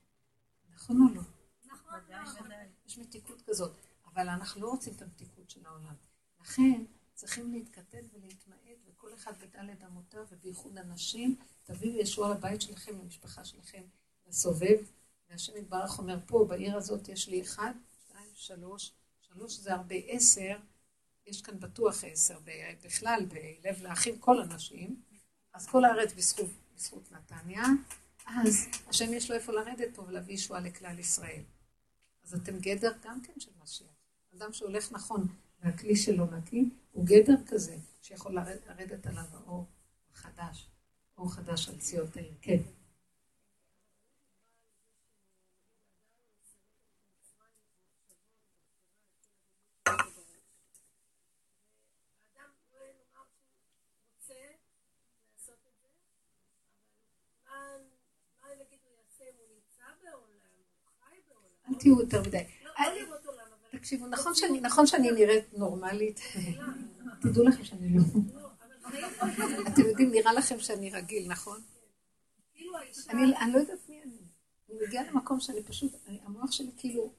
נכון 0.74 0.96
או 1.02 1.14
לא? 1.14 1.22
יש 2.86 2.98
מתיקות 2.98 3.42
כזאת, 3.46 3.72
אבל 4.06 4.28
אנחנו 4.28 4.60
לא 4.60 4.70
רוצים 4.70 4.92
את 4.96 5.02
המתיקות 5.02 5.50
של 5.50 5.66
העולם. 5.66 5.94
לכן 6.40 6.84
צריכים 7.14 7.52
להתכתב 7.52 8.02
ולהתמעט, 8.12 8.58
וכל 8.86 9.14
אחד 9.14 9.32
בדלת 9.38 9.84
אמותיו, 9.84 10.24
ובייחוד 10.30 10.78
אנשים, 10.78 11.36
תביאו 11.64 12.00
ישוע 12.00 12.34
לבית 12.34 12.62
שלכם, 12.62 12.98
למשפחה 12.98 13.44
שלכם, 13.44 13.82
לסובב. 14.26 14.78
והשם 15.30 15.56
יתברך 15.56 15.98
אומר, 15.98 16.18
פה 16.26 16.46
בעיר 16.48 16.76
הזאת 16.76 17.08
יש 17.08 17.28
לי 17.28 17.42
אחד, 17.42 17.72
שתיים, 18.08 18.30
שלוש, 18.34 18.92
שלוש 19.20 19.58
זה 19.58 19.74
הרבה, 19.74 19.94
עשר, 20.08 20.56
יש 21.26 21.42
כאן 21.42 21.60
בטוח 21.60 22.04
עשר, 22.04 22.38
בכלל, 22.84 23.26
בלב 23.28 23.82
לאחים 23.82 24.18
כל 24.18 24.42
הנשים, 24.42 25.02
אז 25.54 25.66
כל 25.66 25.84
הארץ 25.84 26.12
בזכות, 26.12 26.50
בזכות 26.76 27.12
נתניה, 27.12 27.64
אז 28.26 28.66
השם 28.88 29.14
יש 29.14 29.30
לו 29.30 29.36
איפה 29.36 29.52
לרדת 29.52 29.94
פה 29.94 30.02
ולהביא 30.02 30.34
ישועה 30.34 30.60
לכלל 30.60 30.98
ישראל. 30.98 31.42
אז 32.24 32.34
אתם 32.34 32.58
גדר 32.58 32.92
גם 33.04 33.20
כן 33.20 33.40
של 33.40 33.50
משיח. 33.62 33.86
אדם 34.36 34.52
שהולך 34.52 34.92
נכון 34.92 35.26
והכלי 35.62 35.96
שלו 35.96 36.26
נקי, 36.26 36.64
הוא 36.92 37.06
גדר 37.06 37.36
כזה 37.46 37.76
שיכול 38.02 38.32
לרדת 38.66 39.06
עליו 39.06 39.24
האור 39.32 39.66
החדש, 40.12 40.68
אור 41.18 41.32
חדש 41.32 41.68
על 41.68 41.78
ציון 41.78 42.06
העיר. 42.16 42.34
כן. 42.42 42.58
אל 61.72 61.78
תהיו 61.78 62.00
יותר 62.00 62.22
מדי. 62.22 62.44
תקשיבו, 63.70 64.06
נכון 64.60 64.86
שאני 64.86 65.10
נראית 65.10 65.44
נורמלית? 65.58 66.20
תדעו 67.22 67.44
לכם 67.44 67.64
שאני 67.64 67.96
לא. 67.96 68.02
אתם 69.68 69.82
יודעים, 69.82 70.10
נראה 70.10 70.32
לכם 70.32 70.60
שאני 70.60 70.90
רגיל, 70.90 71.28
נכון? 71.28 71.60
אני 73.10 73.52
לא 73.52 73.58
יודעת 73.58 73.88
מי 73.88 74.02
אני. 74.02 74.16
אני 74.70 74.86
מגיעה 74.86 75.10
למקום 75.10 75.40
שאני 75.40 75.62
פשוט, 75.62 75.92
המוח 76.24 76.52
שלי 76.52 76.70
כאילו, 76.76 77.12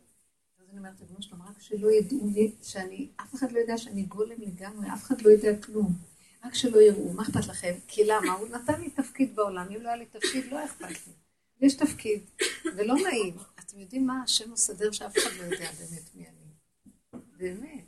אז 0.60 0.70
אני 0.70 0.78
אומרת, 0.78 1.02
אדוני 1.02 1.22
שלום, 1.22 1.42
רק 1.42 1.62
שלא 1.62 1.92
ידעו 1.92 2.28
לי, 2.34 2.56
שאני, 2.64 3.10
אף 3.22 3.36
אחד 3.36 3.52
לא 3.52 3.60
יודע 3.60 3.78
שאני 3.78 4.04
גולם 4.04 4.36
לגמרי, 4.38 4.94
אף 4.94 5.04
אחד 5.04 5.22
לא 5.22 5.30
יודע 5.30 5.62
כלום. 5.62 5.94
רק 6.46 6.56
שלא 6.56 6.82
יראו, 6.82 7.14
מה 7.14 7.24
אכפת 7.24 7.48
לכם? 7.48 7.74
כי 7.88 8.04
למה? 8.06 8.34
הוא 8.34 8.48
נתן 8.50 8.82
לי 8.82 8.90
תפקיד 8.90 9.36
בעולם, 9.36 9.68
אם 9.76 9.82
לא 9.82 9.88
היה 9.88 9.98
לי 9.98 10.06
תפקיד, 10.06 10.52
לא 10.52 10.66
אכפת 10.66 11.08
לי. 11.08 11.14
יש 11.64 11.74
תפקיד, 11.74 12.22
ולא 12.78 12.96
נעים. 12.96 13.38
אתם 13.60 13.80
יודעים 13.80 14.08
מה 14.08 14.22
השם 14.24 14.52
מסדר 14.52 14.92
שאף 14.92 15.18
אחד 15.18 15.30
לא 15.40 15.44
יודע 15.44 15.72
באמת 15.80 16.16
מי 16.16 16.26
אני. 16.28 17.22
באמת. 17.38 17.84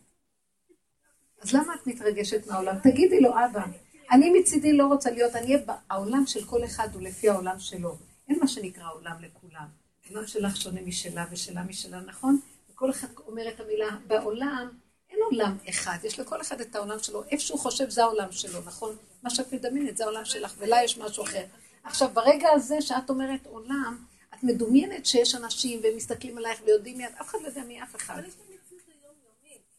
אז 1.42 1.54
למה 1.54 1.74
את 1.76 1.88
מתרגשת 1.88 2.48
מהעולם? 2.48 2.76
תגידי 2.84 3.20
לו, 3.20 3.30
אבא, 3.30 3.66
אני 4.12 4.40
מצידי 4.40 4.74
לא 4.74 4.88
רוצה 4.88 5.12
להיות, 5.12 5.36
אני 5.36 5.46
אהיה 5.46 5.66
בעולם 5.66 6.24
של 6.26 6.46
כל 6.46 6.66
אחד 6.66 6.88
הוא 6.94 7.02
לפי 7.02 7.30
העולם 7.30 7.60
שלו. 7.60 7.98
אין 8.30 8.40
מה 8.40 8.48
שנקרא 8.48 8.92
עולם 8.94 9.16
לכולם. 9.22 9.68
העולם 10.06 10.28
שלך 10.28 10.58
שונה 10.58 10.82
משלה 10.82 11.26
ושלה 11.32 11.64
משלה, 11.64 12.00
נכון? 12.00 12.40
וכל 12.72 12.92
אחד 12.92 13.08
אומר 13.28 13.50
את 13.50 13.60
המילה 13.60 13.98
בעולם, 14.08 14.70
אין 15.10 15.20
עולם 15.32 15.58
אחד, 15.70 15.98
יש 16.04 16.20
לכל 16.20 16.42
אחד 16.42 16.62
את 16.62 16.76
העולם 16.76 17.00
שלו, 17.00 17.24
איפה 17.24 17.44
שהוא 17.44 17.60
חושב 17.60 17.90
זה 17.90 18.04
העולם 18.04 18.32
שלו, 18.32 18.60
נכון? 18.66 18.96
מה 19.24 19.30
שאת 19.30 19.54
מדמיינת 19.54 19.98
זה 19.98 20.04
העולם 20.04 20.26
שלך, 20.26 20.56
ולה 20.58 20.84
יש 20.84 20.98
משהו 20.98 21.24
אחר. 21.24 21.46
עכשיו, 21.86 22.10
ברגע 22.14 22.50
הזה 22.54 22.82
שאת 22.82 23.10
אומרת 23.10 23.46
עולם, 23.46 23.98
את 24.34 24.44
מדומיינת 24.44 25.06
שיש 25.06 25.36
אנשים 25.36 25.80
והם 25.84 25.96
מסתכלים 25.96 26.38
עלייך 26.38 26.62
ויודעים 26.66 26.98
מי 26.98 27.08
את, 27.08 27.12
אף 27.22 27.30
אחד 27.30 27.38
לא 27.42 27.48
יודע 27.48 27.64
מי 27.64 27.84
אף 27.84 27.96
אחד. 27.96 28.22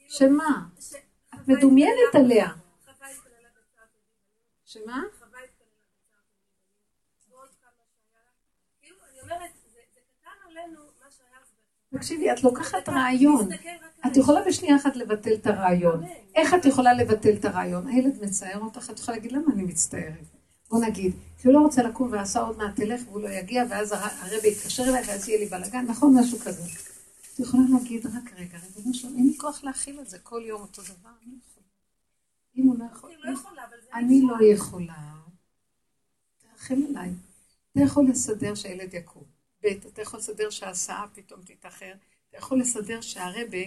שמה? 0.08 0.66
את 1.34 1.48
מדומיינת 1.48 2.14
עליה. 2.14 2.48
שמה? 4.64 5.02
תקשיבי, 11.94 12.32
את 12.32 12.44
לוקחת 12.44 12.88
רעיון. 12.88 13.48
את 14.06 14.16
יכולה 14.16 14.40
בשנייה 14.46 14.76
אחת 14.76 14.96
לבטל 14.96 15.34
את 15.34 15.46
הרעיון. 15.46 16.04
איך 16.34 16.54
את 16.54 16.64
יכולה 16.64 16.92
לבטל 16.92 17.34
את 17.40 17.44
הרעיון? 17.44 17.86
הילד 17.88 18.24
מצער 18.24 18.60
אותך, 18.60 18.90
את 18.90 18.98
יכולה 18.98 19.16
להגיד, 19.16 19.32
למה 19.32 19.52
אני 19.52 19.62
מצטערת? 19.62 20.35
בוא 20.70 20.84
נגיד, 20.84 21.12
כי 21.38 21.48
הוא 21.48 21.54
לא 21.54 21.60
רוצה 21.60 21.82
לקום 21.82 22.12
ועשה 22.12 22.40
עוד 22.40 22.58
מעט 22.58 22.76
תלך 22.76 23.00
והוא 23.06 23.20
לא 23.20 23.28
יגיע, 23.28 23.64
ואז 23.70 23.92
הרבי 23.92 24.48
יתקשר 24.48 24.82
אליי 24.82 25.02
ואז 25.06 25.28
יהיה 25.28 25.40
לי 25.40 25.46
בלאגן, 25.46 25.84
נכון? 25.88 26.18
משהו 26.20 26.38
כזה. 26.38 26.62
את 27.34 27.40
יכולה 27.40 27.62
להגיד, 27.72 28.06
רק 28.06 28.32
רגע, 28.36 28.58
רגע, 28.58 28.90
משהו, 28.90 29.08
אין 29.16 29.26
לי 29.26 29.38
כוח 29.38 29.64
להכיל 29.64 30.00
את 30.00 30.08
זה 30.08 30.18
כל 30.18 30.42
יום 30.46 30.62
אותו 30.62 30.82
דבר, 30.82 31.10
אני 31.22 31.32
לא 31.32 31.38
יכולה. 31.50 31.66
אם 32.56 32.66
הוא 32.66 32.78
לא 32.78 32.84
יכול, 32.92 33.10
אני 33.94 34.22
לא 34.22 34.44
יכולה. 34.54 35.16
תרחם 36.38 36.82
עליי. 36.88 37.10
אתה 37.72 37.80
יכול 37.80 38.06
לסדר 38.08 38.54
שהילד 38.54 38.94
יקום. 38.94 39.22
ב', 39.62 39.66
אתה 39.66 40.02
יכול 40.02 40.20
לסדר 40.20 40.50
שההסעה 40.50 41.06
פתאום 41.14 41.40
תתאחר. 41.44 41.92
אתה 42.30 42.38
יכול 42.38 42.60
לסדר 42.60 43.00
שהרבה 43.00 43.58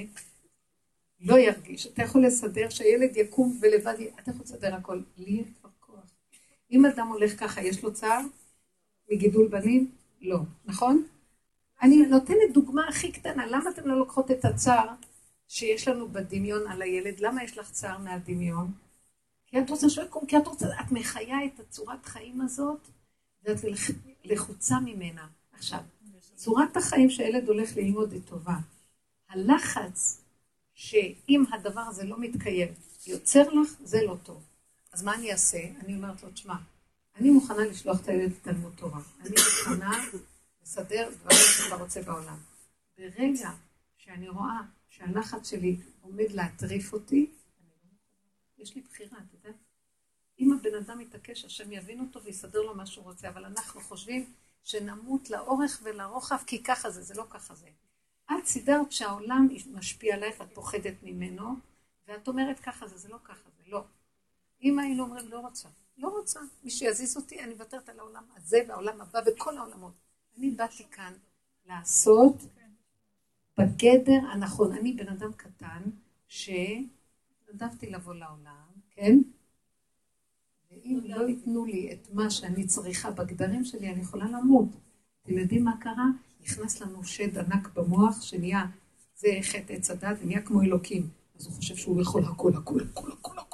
לא 1.19 1.39
ירגיש. 1.39 1.87
אתה 1.87 2.03
יכול 2.03 2.25
לסדר 2.25 2.69
שהילד 2.69 3.17
יקום 3.17 3.59
ולבד, 3.61 3.95
אתה 4.19 4.31
יכול 4.31 4.43
לסדר 4.43 4.75
הכל. 4.75 5.01
לי. 5.17 5.43
אם 6.71 6.85
אדם 6.85 7.07
הולך 7.07 7.39
ככה, 7.39 7.61
יש 7.61 7.83
לו 7.83 7.93
צער 7.93 8.21
מגידול 9.11 9.47
בנים? 9.47 9.91
לא. 10.21 10.39
נכון? 10.65 11.03
אני 11.81 11.97
נותנת 11.97 12.53
דוגמה 12.53 12.87
הכי 12.87 13.11
קטנה. 13.11 13.45
למה 13.47 13.69
אתם 13.69 13.87
לא 13.87 13.99
לוקחות 13.99 14.31
את 14.31 14.45
הצער 14.45 14.87
שיש 15.47 15.87
לנו 15.87 16.07
בדמיון 16.07 16.67
על 16.67 16.81
הילד? 16.81 17.19
למה 17.19 17.43
יש 17.43 17.57
לך 17.57 17.71
צער 17.71 17.97
מהדמיון? 17.97 18.71
כי 19.47 19.59
את 19.59 19.69
רוצה 19.69 19.89
שהוא 19.89 20.05
יקום, 20.05 20.25
כי 20.25 20.37
את 20.37 20.47
רוצה, 20.47 20.67
את 20.81 20.91
מחיה 20.91 21.45
את 21.45 21.59
הצורת 21.59 22.05
חיים 22.05 22.41
הזאת, 22.41 22.87
ואת 23.43 23.57
לחוצה 24.23 24.79
ממנה. 24.79 25.27
עכשיו, 25.53 25.79
צורת 26.35 26.77
החיים 26.77 27.09
שהילד 27.09 27.47
הולך 27.47 27.77
ללמוד 27.77 28.11
היא 28.11 28.21
טובה. 28.25 28.55
הלחץ 29.29 30.21
שאם 30.73 31.43
הדבר 31.51 31.81
הזה 31.81 32.03
לא 32.03 32.19
מתקיים, 32.19 32.67
יוצר 33.07 33.49
לך, 33.49 33.75
זה 33.83 34.03
לא 34.03 34.15
טוב. 34.23 34.48
אז 34.99 35.03
מה 35.03 35.15
אני 35.15 35.31
אעשה? 35.31 35.57
אני 35.79 35.95
אומרת 35.95 36.23
לו, 36.23 36.31
תשמע, 36.31 36.55
אני 37.15 37.29
מוכנה 37.29 37.65
לשלוח 37.65 38.01
את 38.01 38.07
הילד 38.07 38.31
לתלמוד 38.31 38.73
תורה. 38.75 39.01
אני 39.19 39.29
מוכנה 39.29 40.05
לסדר 40.61 41.09
דברים 41.21 41.37
שאתה 41.57 41.75
רוצה 41.75 42.01
בעולם. 42.01 42.37
ברגע 42.97 43.49
שאני 43.97 44.29
רואה 44.29 44.59
שהלחץ 44.89 45.49
שלי 45.49 45.77
עומד 46.01 46.31
להטריף 46.31 46.93
אותי, 46.93 47.31
יש 48.57 48.75
לי 48.75 48.81
בחירה, 48.81 49.17
אתה 49.17 49.35
יודע? 49.35 49.57
אם 50.39 50.53
הבן 50.53 50.75
אדם 50.75 51.01
יתעקש, 51.01 51.45
השם 51.45 51.71
יבין 51.71 51.99
אותו 51.99 52.23
ויסדר 52.23 52.61
לו 52.61 52.75
מה 52.75 52.85
שהוא 52.85 53.03
רוצה, 53.03 53.29
אבל 53.29 53.45
אנחנו 53.45 53.81
חושבים 53.81 54.33
שנמות 54.63 55.29
לאורך 55.29 55.79
ולרוחב, 55.83 56.37
כי 56.47 56.63
ככה 56.63 56.89
זה, 56.89 57.01
זה 57.01 57.13
לא 57.13 57.25
ככה 57.29 57.55
זה. 57.55 57.67
את 58.25 58.45
סידרת 58.45 58.91
שהעולם 58.91 59.47
משפיע 59.71 60.15
עלייך, 60.15 60.41
את 60.41 60.53
פוחדת 60.53 60.95
ממנו, 61.03 61.55
ואת 62.07 62.27
אומרת 62.27 62.59
ככה 62.59 62.87
זה, 62.87 62.97
זה 62.97 63.09
לא 63.09 63.17
ככה 63.23 63.49
זה, 63.57 63.63
לא. 63.67 63.83
אם 64.61 64.79
היינו 64.79 65.03
אומרים, 65.03 65.27
לא 65.29 65.39
רוצה, 65.39 65.69
לא 65.97 66.07
רוצה, 66.07 66.39
מי 66.63 66.69
שיזיז 66.69 67.17
אותי, 67.17 67.43
אני 67.43 67.53
מוותרת 67.53 67.89
על 67.89 67.99
העולם 67.99 68.23
הזה 68.35 68.57
והעולם 68.67 69.01
הבא 69.01 69.19
וכל 69.25 69.57
העולמות. 69.57 69.93
אני 70.37 70.51
באתי 70.51 70.83
כאן 70.91 71.13
לעשות 71.65 72.35
בגדר 73.57 74.19
הנכון. 74.31 74.71
אני 74.71 74.93
בן 74.93 75.07
אדם 75.07 75.31
קטן, 75.33 75.81
שנדבתי 76.27 77.89
לבוא 77.89 78.13
לעולם, 78.13 78.67
כן? 78.91 79.17
ואם 80.71 80.99
לא 81.03 81.29
ייתנו 81.29 81.65
לי 81.65 81.93
את 81.93 82.13
מה 82.13 82.29
שאני 82.29 82.67
צריכה 82.67 83.11
בגדרים 83.11 83.65
שלי, 83.65 83.89
אני 83.89 84.01
יכולה 84.01 84.25
למות. 84.25 84.69
אתם 85.23 85.37
יודעים 85.37 85.63
מה 85.63 85.77
קרה? 85.81 86.05
נכנס 86.41 86.81
לנו 86.81 87.03
שד 87.03 87.37
ענק 87.37 87.69
במוח 87.73 88.21
שנהיה, 88.21 88.65
זה 89.15 89.27
חטא 89.41 89.73
עץ 89.73 89.89
הדת 89.89 90.17
ונהיה 90.21 90.41
כמו 90.41 90.61
אלוקים. 90.61 91.09
אז 91.39 91.45
הוא 91.45 91.53
חושב 91.55 91.75
שהוא 91.75 92.01
יכול 92.01 92.23
הכל, 92.23 92.51
הכל, 92.57 92.79
הכל, 92.81 93.11
הכל, 93.11 93.39
הכל. 93.39 93.48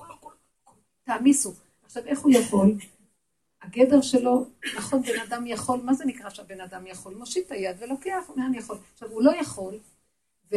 תעמיסו. 1.05 1.53
עכשיו, 1.85 2.03
איך 2.05 2.19
הוא 2.19 2.31
יכול? 2.31 2.75
הגדר 3.61 4.01
שלו, 4.01 4.45
נכון, 4.77 5.01
בן 5.01 5.19
אדם 5.19 5.47
יכול, 5.47 5.79
מה 5.83 5.93
זה 5.93 6.05
נקרא 6.05 6.29
שהבן 6.29 6.61
אדם 6.61 6.87
יכול? 6.87 7.15
מושיט 7.15 7.47
את 7.47 7.51
היד 7.51 7.75
ולוקח, 7.79 8.23
מה 8.35 8.45
אני 8.45 8.57
יכול? 8.57 8.77
עכשיו, 8.93 9.09
הוא 9.09 9.23
לא 9.23 9.31
יכול, 9.35 9.79
ו, 10.51 10.55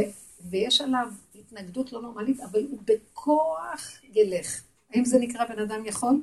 ויש 0.50 0.80
עליו 0.80 1.08
התנגדות 1.34 1.92
לא 1.92 2.02
נורמלית, 2.02 2.40
אבל 2.40 2.66
הוא 2.70 2.78
בכוח 2.84 3.90
ילך. 4.14 4.62
האם 4.90 5.04
זה 5.04 5.18
נקרא 5.18 5.44
בן 5.44 5.58
אדם 5.58 5.86
יכול? 5.86 6.22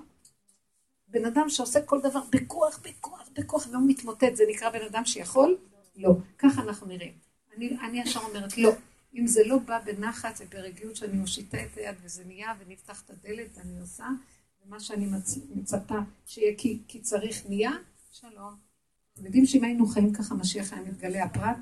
בן 1.07 1.26
אדם 1.26 1.49
שעושה 1.49 1.82
כל 1.82 2.01
דבר 2.01 2.21
בכוח, 2.30 2.80
בכוח, 2.84 3.30
בכוח, 3.34 3.67
והוא 3.71 3.84
מתמוטט, 3.88 4.36
זה 4.36 4.43
נקרא 4.49 4.69
בן 4.69 4.86
אדם 4.86 5.05
שיכול? 5.05 5.57
לא. 5.95 6.09
ככה 6.38 6.61
אנחנו 6.61 6.88
נראים. 6.88 7.13
אני, 7.57 7.78
אני 7.80 8.01
ישר 8.01 8.19
אומרת, 8.19 8.57
לא. 8.57 8.71
אם 9.16 9.28
זה 9.28 9.41
לא 9.45 9.57
בא 9.57 9.80
בנחת 9.80 10.41
וברגיעות 10.41 10.95
שאני 10.95 11.18
מושיטה 11.18 11.57
את 11.63 11.78
היד 11.78 11.95
וזה 12.03 12.24
נהיה 12.26 12.53
ונפתח 12.59 13.01
את 13.05 13.09
הדלת 13.09 13.47
ואני 13.55 13.80
עושה, 13.82 14.07
ומה 14.66 14.80
שאני 14.80 15.05
מצ... 15.05 15.38
מצפה 15.55 15.95
שיהיה 16.26 16.53
כי, 16.57 16.80
כי 16.88 16.99
צריך 16.99 17.43
נהיה, 17.49 17.72
שלום. 18.11 18.55
אתם 19.13 19.26
יודעים 19.26 19.45
שאם 19.45 19.63
היינו 19.63 19.88
חיים 19.88 20.13
ככה, 20.13 20.36
משיח 20.36 20.74
היה 20.74 20.82
מתגלה 20.82 21.24
הפרט, 21.24 21.57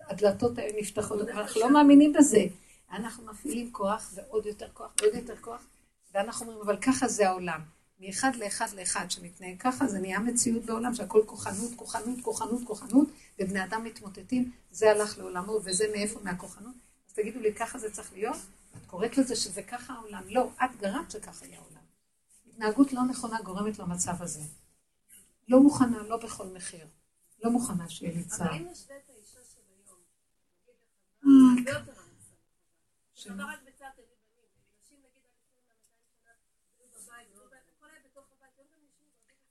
הדלתות 0.00 0.58
היו 0.58 0.72
נפתחות, 0.80 1.20
אבל 1.20 1.40
אנחנו 1.40 1.60
לא 1.60 1.72
מאמינים 1.72 2.12
בזה. 2.12 2.46
אנחנו 2.92 3.24
מפעילים 3.26 3.72
כוח 3.72 4.12
ועוד 4.14 4.46
יותר 4.46 4.68
כוח 4.72 4.94
ועוד 5.00 5.14
יותר 5.14 5.36
כוח, 5.36 5.66
ואנחנו 6.14 6.46
אומרים, 6.46 6.60
אבל 6.62 6.76
ככה 6.76 7.08
זה 7.08 7.28
העולם. 7.28 7.60
מאחד 8.00 8.36
לאחד 8.36 8.66
לאחד 8.76 9.10
שמתנהג 9.10 9.56
ככה, 9.58 9.86
זה 9.86 9.98
נהיה 9.98 10.18
מציאות 10.18 10.64
בעולם 10.64 10.94
שהכל 10.94 11.22
כוחנות, 11.26 11.70
כוחנות, 11.76 12.20
כוחנות, 12.22 12.62
כוחנות, 12.66 13.08
ובני 13.38 13.64
אדם 13.64 13.84
מתמוטטים, 13.84 14.52
זה 14.70 14.90
הלך 14.90 15.18
לעולמו 15.18 15.60
וזה 15.64 15.84
מאיפה? 15.92 16.20
מהכוחנות. 16.20 16.74
אז 17.08 17.12
תגידו 17.14 17.40
לי, 17.40 17.54
ככה 17.54 17.78
זה 17.78 17.92
צריך 17.92 18.12
להיות? 18.12 18.36
את 18.76 18.86
קוראת 18.86 19.18
לזה 19.18 19.36
שזה 19.36 19.62
ככה 19.62 19.94
העולם. 19.94 20.22
לא, 20.28 20.50
את 20.64 20.70
גרמת 20.78 21.10
שככה 21.10 21.46
יהיה 21.46 21.58
העולם. 21.58 21.82
התנהגות 22.46 22.92
לא 22.92 23.02
נכונה 23.02 23.42
גורמת 23.42 23.78
למצב 23.78 24.22
הזה. 24.22 24.40
לא 25.48 25.60
מוכנה, 25.60 26.02
לא 26.02 26.16
בכל 26.16 26.46
מחיר. 26.46 26.86
לא 27.42 27.50
מוכנה 27.50 27.88
שיהיה 27.88 28.14
לי 28.14 28.24
צער. 28.24 28.48
אבל 28.48 28.56
אם 28.56 28.68
נשווה 28.70 28.96
את 28.96 29.10
האישה 29.10 29.40
של 29.54 29.60
היום, 29.86 29.98
נגיד 31.52 31.68
הרבה 31.68 31.80
יותר 31.80 32.00
המצב. 32.00 32.34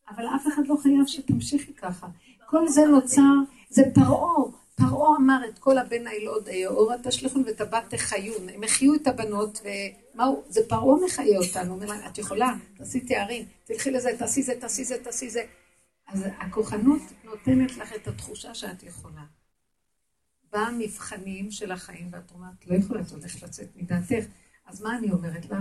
אבל 0.09 0.25
אף 0.35 0.47
אחד 0.47 0.67
לא 0.67 0.75
חייב 0.83 1.07
שתמשיכי 1.07 1.73
ככה. 1.73 2.07
כל 2.53 2.67
זה 2.67 2.85
נוצר, 2.85 3.21
זה 3.69 3.83
פרעה. 3.93 4.43
פרעה 4.75 5.17
אמר 5.17 5.41
את 5.49 5.59
כל 5.59 5.77
הבן 5.77 6.07
הילוד 6.07 6.47
היאורה 6.47 6.95
תשלחון 7.03 7.43
ואת 7.45 7.61
הבת 7.61 7.83
תחיון. 7.89 8.49
הם 8.49 8.63
החיו 8.63 8.95
את 8.95 9.07
הבנות, 9.07 9.61
ומה 9.63 10.25
הוא, 10.25 10.43
זה 10.49 10.61
פרעה 10.69 11.05
מחיה 11.05 11.39
אותנו. 11.39 11.73
אומר 11.73 11.85
לה, 11.85 12.07
את 12.07 12.17
יכולה, 12.17 12.53
תעשי 12.77 12.99
תארים, 12.99 13.45
תלכי 13.63 13.91
לזה, 13.91 14.09
תעשי 14.17 14.41
זה, 14.41 14.53
תעשי 14.59 14.83
זה, 14.83 14.95
תעשי 15.03 15.29
זה. 15.29 15.43
אז 16.07 16.25
הכוחנות 16.39 17.01
נותנת 17.23 17.77
לך 17.77 17.93
את 17.93 18.07
התחושה 18.07 18.55
שאת 18.55 18.83
יכולה. 18.83 19.23
במבחנים 20.53 21.51
של 21.51 21.71
החיים, 21.71 22.09
ואת 22.11 22.31
אומרת, 22.31 22.67
לא 22.67 22.75
יכולה, 22.75 23.01
את 23.01 23.11
הולכת 23.11 23.43
לצאת 23.43 23.67
מדעתך. 23.75 24.25
אז 24.65 24.81
מה 24.81 24.97
אני 24.97 25.11
אומרת 25.11 25.45
לך? 25.45 25.51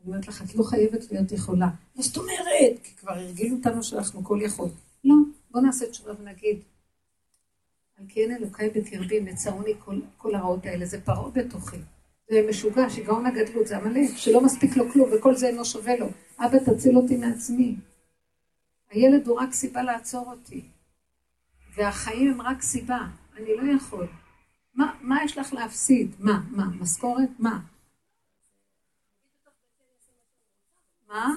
אני 0.00 0.06
אומרת 0.06 0.28
לך, 0.28 0.42
את 0.42 0.54
לא 0.54 0.62
חייבת 0.62 1.12
להיות 1.12 1.32
יכולה. 1.32 1.68
מה 1.96 2.02
זאת 2.02 2.16
אומרת? 2.16 2.82
כי 2.82 2.96
כבר 2.96 3.12
הרגילו 3.12 3.56
אותנו 3.56 3.82
שאנחנו 3.82 4.24
כל 4.24 4.38
יכול. 4.42 4.68
בואו 5.56 5.66
נעשה 5.66 5.90
תשובה 5.90 6.12
ונגיד, 6.18 6.60
על 7.98 8.04
כי 8.08 8.22
אין 8.22 8.36
אלוקיי 8.36 8.70
בקרבי, 8.70 9.20
מצרוני 9.20 9.72
כל, 9.78 10.00
כל 10.16 10.34
הרעות 10.34 10.66
האלה, 10.66 10.86
זה 10.86 11.00
פרעה 11.00 11.30
בתוכי. 11.30 11.76
זה 12.30 12.46
משוגע, 12.48 12.90
שיגעון 12.90 13.26
הגדלות, 13.26 13.66
זה 13.66 13.76
עמלק, 13.76 14.16
שלא 14.16 14.44
מספיק 14.44 14.76
לו 14.76 14.92
כלום, 14.92 15.10
וכל 15.12 15.34
זה 15.34 15.46
אינו 15.46 15.64
שווה 15.64 15.96
לו. 15.96 16.06
אבא, 16.38 16.58
תציל 16.58 16.96
אותי 16.96 17.16
מעצמי. 17.16 17.76
הילד 18.90 19.26
הוא 19.26 19.40
רק 19.40 19.52
סיבה 19.52 19.82
לעצור 19.82 20.30
אותי, 20.30 20.64
והחיים 21.74 22.30
הם 22.30 22.42
רק 22.42 22.62
סיבה, 22.62 23.00
אני 23.36 23.56
לא 23.56 23.76
יכול. 23.76 24.06
מה, 24.74 24.94
מה 25.00 25.24
יש 25.24 25.38
לך 25.38 25.52
להפסיד? 25.52 26.14
מה, 26.18 26.40
מה, 26.50 26.66
משכורת? 26.80 27.30
מה? 27.38 27.60
מה? 31.08 31.34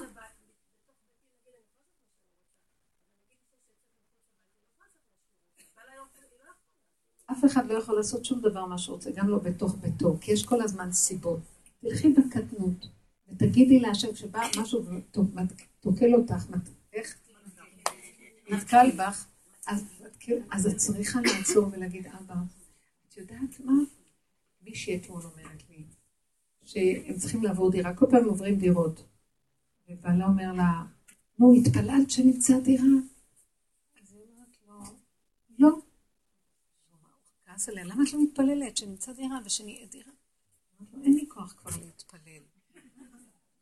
אף 7.32 7.44
אחד 7.44 7.66
לא 7.66 7.78
יכול 7.78 7.96
לעשות 7.96 8.24
שום 8.24 8.40
דבר 8.40 8.66
מה 8.66 8.78
שרוצה, 8.78 9.10
גם 9.10 9.28
לא 9.28 9.38
בתוך 9.38 9.76
ביתו, 9.80 10.16
כי 10.20 10.32
יש 10.32 10.46
כל 10.46 10.62
הזמן 10.62 10.92
סיבות. 10.92 11.40
תלכי 11.80 12.12
בקטנות, 12.12 12.88
ותגידי 13.28 13.80
להשם, 13.80 14.12
כשבא 14.12 14.40
משהו 14.60 14.84
ותוקל 14.84 16.14
אותך, 16.14 16.46
איך? 16.92 17.16
נתקל 18.50 18.90
בך, 18.98 19.26
אז, 19.66 19.84
אז 20.50 20.66
את 20.66 20.76
צריכה 20.76 21.20
לעצור 21.20 21.68
ולהגיד, 21.72 22.06
אבא, 22.06 22.34
את 23.08 23.16
יודעת 23.16 23.60
מה? 23.64 23.72
מישהי 24.62 24.96
אתמול 24.96 25.22
אומרת 25.22 25.62
לי, 25.70 25.84
שהם 26.64 27.16
צריכים 27.18 27.42
לעבור 27.42 27.70
דירה, 27.70 27.94
כל 27.94 28.06
פעם 28.10 28.24
עוברים 28.24 28.54
דירות. 28.54 29.04
ובעלה 29.88 30.26
אומר 30.26 30.52
לה, 30.52 30.84
נו, 31.38 31.54
התפללת 31.54 32.10
שנמצא 32.10 32.60
דירה? 32.60 32.84
אז 34.02 34.12
היא 34.12 34.20
אומרת 34.20 34.56
לו, 34.68 34.74
לא. 35.58 35.78
כעס 37.52 37.68
עליה, 37.68 37.84
למה 37.84 38.02
את 38.02 38.12
לא 38.12 38.22
מתפללת 38.22 38.76
שנמצא 38.76 39.12
דירה 39.12 39.38
ושנהיה 39.44 39.86
דירה? 39.86 40.12
אין 41.02 41.14
לי 41.14 41.26
כוח 41.28 41.52
כבר 41.52 41.70
להתפלל. 41.84 42.42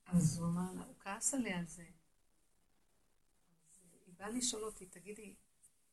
אז 0.06 0.38
הוא 0.38 0.48
אמר 0.48 0.72
לה, 0.72 0.84
הוא 0.84 0.94
כעס 1.00 1.34
עליה 1.34 1.58
על 1.58 1.66
זה. 1.66 1.82
אז 1.82 1.88
היא 4.06 4.14
באה 4.18 4.30
לשאול 4.30 4.64
אותי, 4.64 4.86
תגידי, 4.86 5.34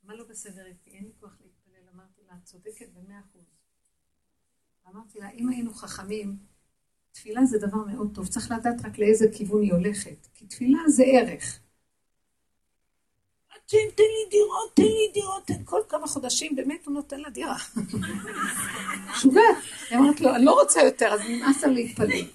מה 0.04 0.16
לא 0.16 0.24
בסדר 0.24 0.66
איתי? 0.66 0.90
אין 0.90 1.04
לי 1.04 1.12
כוח 1.20 1.38
להתפלל. 1.42 1.90
אמרתי 1.94 2.22
לה, 2.28 2.34
את 2.34 2.46
צודקת 2.46 2.90
במאה 2.94 3.20
אחוז. 3.20 3.46
אמרתי 4.88 5.20
לה, 5.20 5.30
אם 5.30 5.50
היינו 5.50 5.74
חכמים, 5.74 6.38
תפילה 7.12 7.46
זה 7.46 7.58
דבר 7.58 7.86
מאוד 7.86 8.16
טוב, 8.16 8.28
צריך 8.28 8.52
לדעת 8.52 8.86
רק 8.86 9.00
לאיזה 9.00 9.26
כיוון 9.38 9.62
היא 9.62 9.74
הולכת, 9.74 10.28
כי 10.34 10.48
תפילה 10.48 10.80
זה 10.88 11.04
ערך. 11.04 11.60
תן 13.68 13.78
לי 13.98 14.30
דירות, 14.32 14.76
תן 14.76 14.84
לי 14.84 15.12
דירות, 15.14 15.52
כל 15.66 15.82
כמה 15.90 16.08
חודשים 16.08 16.56
באמת 16.56 16.86
הוא 16.86 16.94
נותן 16.94 17.20
לה 17.20 17.30
דירה. 17.30 17.58
משוגעת. 19.10 19.56
היא 19.90 20.00
אמרת 20.00 20.22
לו, 20.22 20.36
אני 20.36 20.46
לא 20.46 20.62
רוצה 20.62 20.82
יותר, 20.82 21.14
אז 21.14 21.22
נמאס 21.30 21.64
לה 21.64 21.72
להתפלל. 21.72 22.28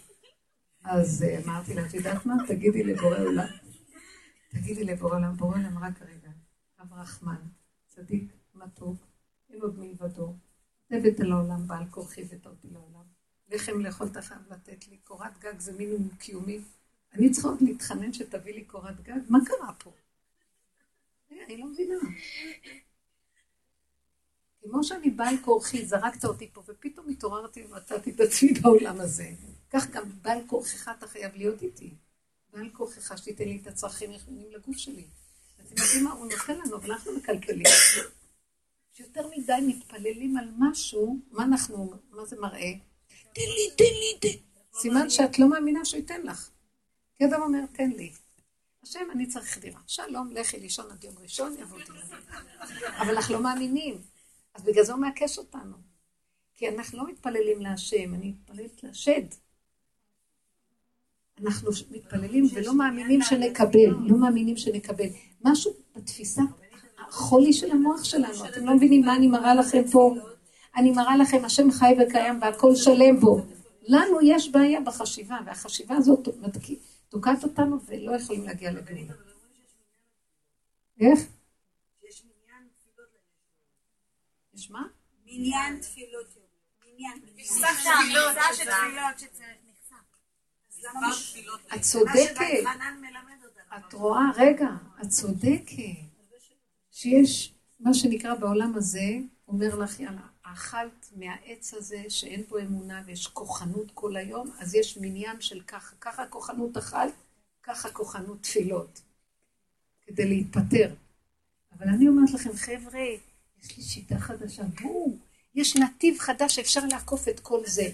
אז 0.85 1.23
אה, 1.23 1.39
אמרתי 1.45 1.75
לה, 1.75 1.87
את 1.87 1.95
יודעת 1.95 2.27
מה? 2.27 2.35
תגידי 2.49 2.83
לבורא 2.85 3.19
עולם. 3.19 3.47
תגידי 4.51 4.85
לבורא 4.85 5.15
עולם, 5.15 5.37
בורא 5.37 5.57
עולם 5.57 5.79
רק 5.79 6.03
רגע, 6.03 6.31
אב 6.81 6.93
רחמן, 6.93 7.41
צדיק, 7.87 8.33
מתוק, 8.55 8.97
אין 9.51 9.61
עוד 9.63 9.79
מלבדו, 9.79 10.35
הבאת 10.91 11.21
לעולם, 11.21 11.67
בעל 11.67 11.85
כורחי 11.91 12.23
אותי 12.47 12.69
לעולם. 12.73 13.05
לחם 13.51 13.81
לאכול 13.81 14.07
אתה 14.07 14.23
חייב 14.23 14.41
לתת 14.51 14.89
לי, 14.89 14.97
קורת 14.97 15.39
גג 15.39 15.59
זה 15.59 15.73
מינימום 15.73 16.09
קיומי. 16.19 16.61
אני 17.15 17.31
צריכה 17.31 17.49
עוד 17.49 17.63
להתחנן 17.63 18.13
שתביא 18.13 18.55
לי 18.55 18.65
קורת 18.65 19.01
גג? 19.01 19.21
מה 19.29 19.39
קרה 19.45 19.73
פה? 19.79 19.93
אני 21.31 21.57
לא 21.57 21.67
מבינה. 21.67 21.95
כמו 24.63 24.85
שאני 24.85 25.11
בעל 25.11 25.35
כורחי, 25.45 25.87
זרקת 25.87 26.25
אותי 26.25 26.51
פה, 26.53 26.63
ופתאום 26.67 27.09
התעוררתי 27.09 27.65
ומצאתי 27.65 28.11
את 28.11 28.21
עצמי 28.21 28.53
בעולם 28.53 29.01
הזה. 29.01 29.31
כך 29.71 29.91
גם 29.91 30.11
בעל 30.23 30.39
כורחך 30.47 30.89
אתה 30.99 31.07
חייב 31.07 31.35
להיות 31.35 31.63
איתי. 31.63 31.95
בעל 32.53 32.71
כורחך 32.71 33.19
שתיתן 33.19 33.45
לי 33.45 33.59
את 33.63 33.67
הצרכים 33.67 34.11
היחידים 34.11 34.51
לגוף 34.51 34.77
שלי. 34.77 35.05
אתם 35.61 35.83
יודעים 35.83 36.05
מה? 36.05 36.13
הוא 36.13 36.27
נותן 36.27 36.59
לנו, 36.59 36.77
אבל 36.77 36.93
אנחנו 36.93 37.13
מקלקלים. 37.13 37.67
שיותר 38.93 39.29
מדי 39.37 39.53
מתפללים 39.67 40.37
על 40.37 40.49
משהו, 40.59 41.19
מה 41.31 41.45
אנחנו, 41.45 41.93
מה 42.11 42.25
זה 42.25 42.37
מראה? 42.41 42.73
תן 43.09 43.41
לי, 43.41 43.77
תן 43.77 43.85
לי, 43.85 44.19
תן. 44.21 44.39
סימן 44.81 45.11
שאת 45.11 45.39
לא 45.39 45.49
מאמינה 45.49 45.85
שהוא 45.85 46.01
ייתן 46.01 46.23
לך. 46.23 46.51
כי 47.19 47.25
אדם 47.25 47.43
אומר, 47.43 47.61
תן 47.73 47.91
לי. 47.91 48.13
השם, 48.83 49.01
אני 49.13 49.27
צריך 49.27 49.59
דירה. 49.59 49.81
שלום, 49.87 50.31
לכי 50.33 50.61
לישון 50.61 50.91
עד 50.91 51.05
יום 51.05 51.15
ראשון, 51.23 51.57
יבוא 51.59 51.79
דירה. 51.79 52.19
אבל 52.99 53.17
אנחנו 53.17 53.35
לא 53.35 53.43
מאמינים. 53.43 54.01
אז 54.55 54.65
בגלל 54.65 54.85
זה 54.85 54.93
הוא 54.93 55.01
מעקש 55.01 55.39
אותנו. 55.39 55.77
כי 56.57 56.69
אנחנו 56.69 56.99
לא 56.99 57.09
מתפללים 57.09 57.61
להשם, 57.61 58.15
אני 58.15 58.29
מתפללת 58.29 58.83
לשד. 58.83 59.23
אנחנו 61.41 61.71
מתפללים 61.91 62.47
ולא 62.55 62.75
מאמינים 62.75 63.23
שנקבל, 63.23 63.91
לא 64.07 64.17
מאמינים 64.17 64.57
שנקבל. 64.57 65.07
משהו 65.45 65.73
בתפיסה, 65.97 66.43
החולי 67.09 67.53
של 67.53 67.71
המוח 67.71 68.05
שלנו, 68.05 68.49
אתם 68.49 68.67
לא 68.67 68.75
מבינים 68.75 69.01
מה 69.01 69.17
אני 69.17 69.27
מראה 69.27 69.55
לכם 69.55 69.83
פה? 69.93 70.15
אני 70.77 70.91
מראה 70.91 71.17
לכם, 71.17 71.45
השם 71.45 71.71
חי 71.71 71.95
וקיים 72.01 72.39
והכל 72.43 72.75
שלם 72.75 73.21
בו. 73.21 73.41
לנו 73.83 74.19
יש 74.23 74.49
בעיה 74.49 74.81
בחשיבה, 74.81 75.39
והחשיבה 75.47 75.97
הזאת 75.97 76.29
תוקעת 77.11 77.45
אותנו 77.45 77.79
ולא 77.87 78.17
יכולים 78.17 78.45
להגיע 78.45 78.73
לגאולה. 78.73 79.15
איך? 81.01 81.21
יש 84.55 84.71
מה? 84.71 84.83
מניין 85.25 85.81
תפילות. 85.81 86.27
מניין. 86.87 87.21
את 91.75 91.81
צודקת. 91.81 92.41
את 93.77 93.93
רואה, 93.93 94.31
רגע, 94.37 94.69
את 95.03 95.09
צודקת. 95.09 95.75
שיש 96.91 97.55
מה 97.81 97.95
שנקרא 97.95 98.35
בעולם 98.35 98.73
הזה, 98.75 99.19
אומר 99.49 99.77
לך, 99.77 100.01
יאללה, 100.01 100.29
אכלת 100.53 101.11
מהעץ 101.17 101.75
הזה 101.75 102.05
שאין 102.09 102.43
בו 102.49 102.59
אמונה 102.59 103.03
ויש 103.07 103.27
כוחנות 103.27 103.91
כל 103.95 104.17
היום, 104.17 104.51
אז 104.59 104.75
יש 104.75 104.97
מניין 104.97 105.41
של 105.41 105.61
ככה, 105.61 105.97
ככה 106.01 106.27
כוחנות 106.27 106.77
אכלת, 106.77 107.15
ככה 107.63 107.91
כוחנות 107.91 108.43
תפילות, 108.43 109.01
כדי 110.07 110.29
להתפטר. 110.29 110.95
אבל 111.73 111.89
אני 111.89 112.09
אומרת 112.09 112.31
לכם, 112.31 112.53
חבר'ה, 112.53 113.01
יש 113.63 113.77
לי 113.77 113.83
שיטה 113.83 114.19
חדשה, 114.19 114.63
בואו, 114.83 115.17
יש 115.55 115.77
נתיב 115.77 116.19
חדש 116.19 116.55
שאפשר 116.57 116.81
לעקוף 116.91 117.29
את 117.29 117.41
כל 117.41 117.67
זה. 117.67 117.91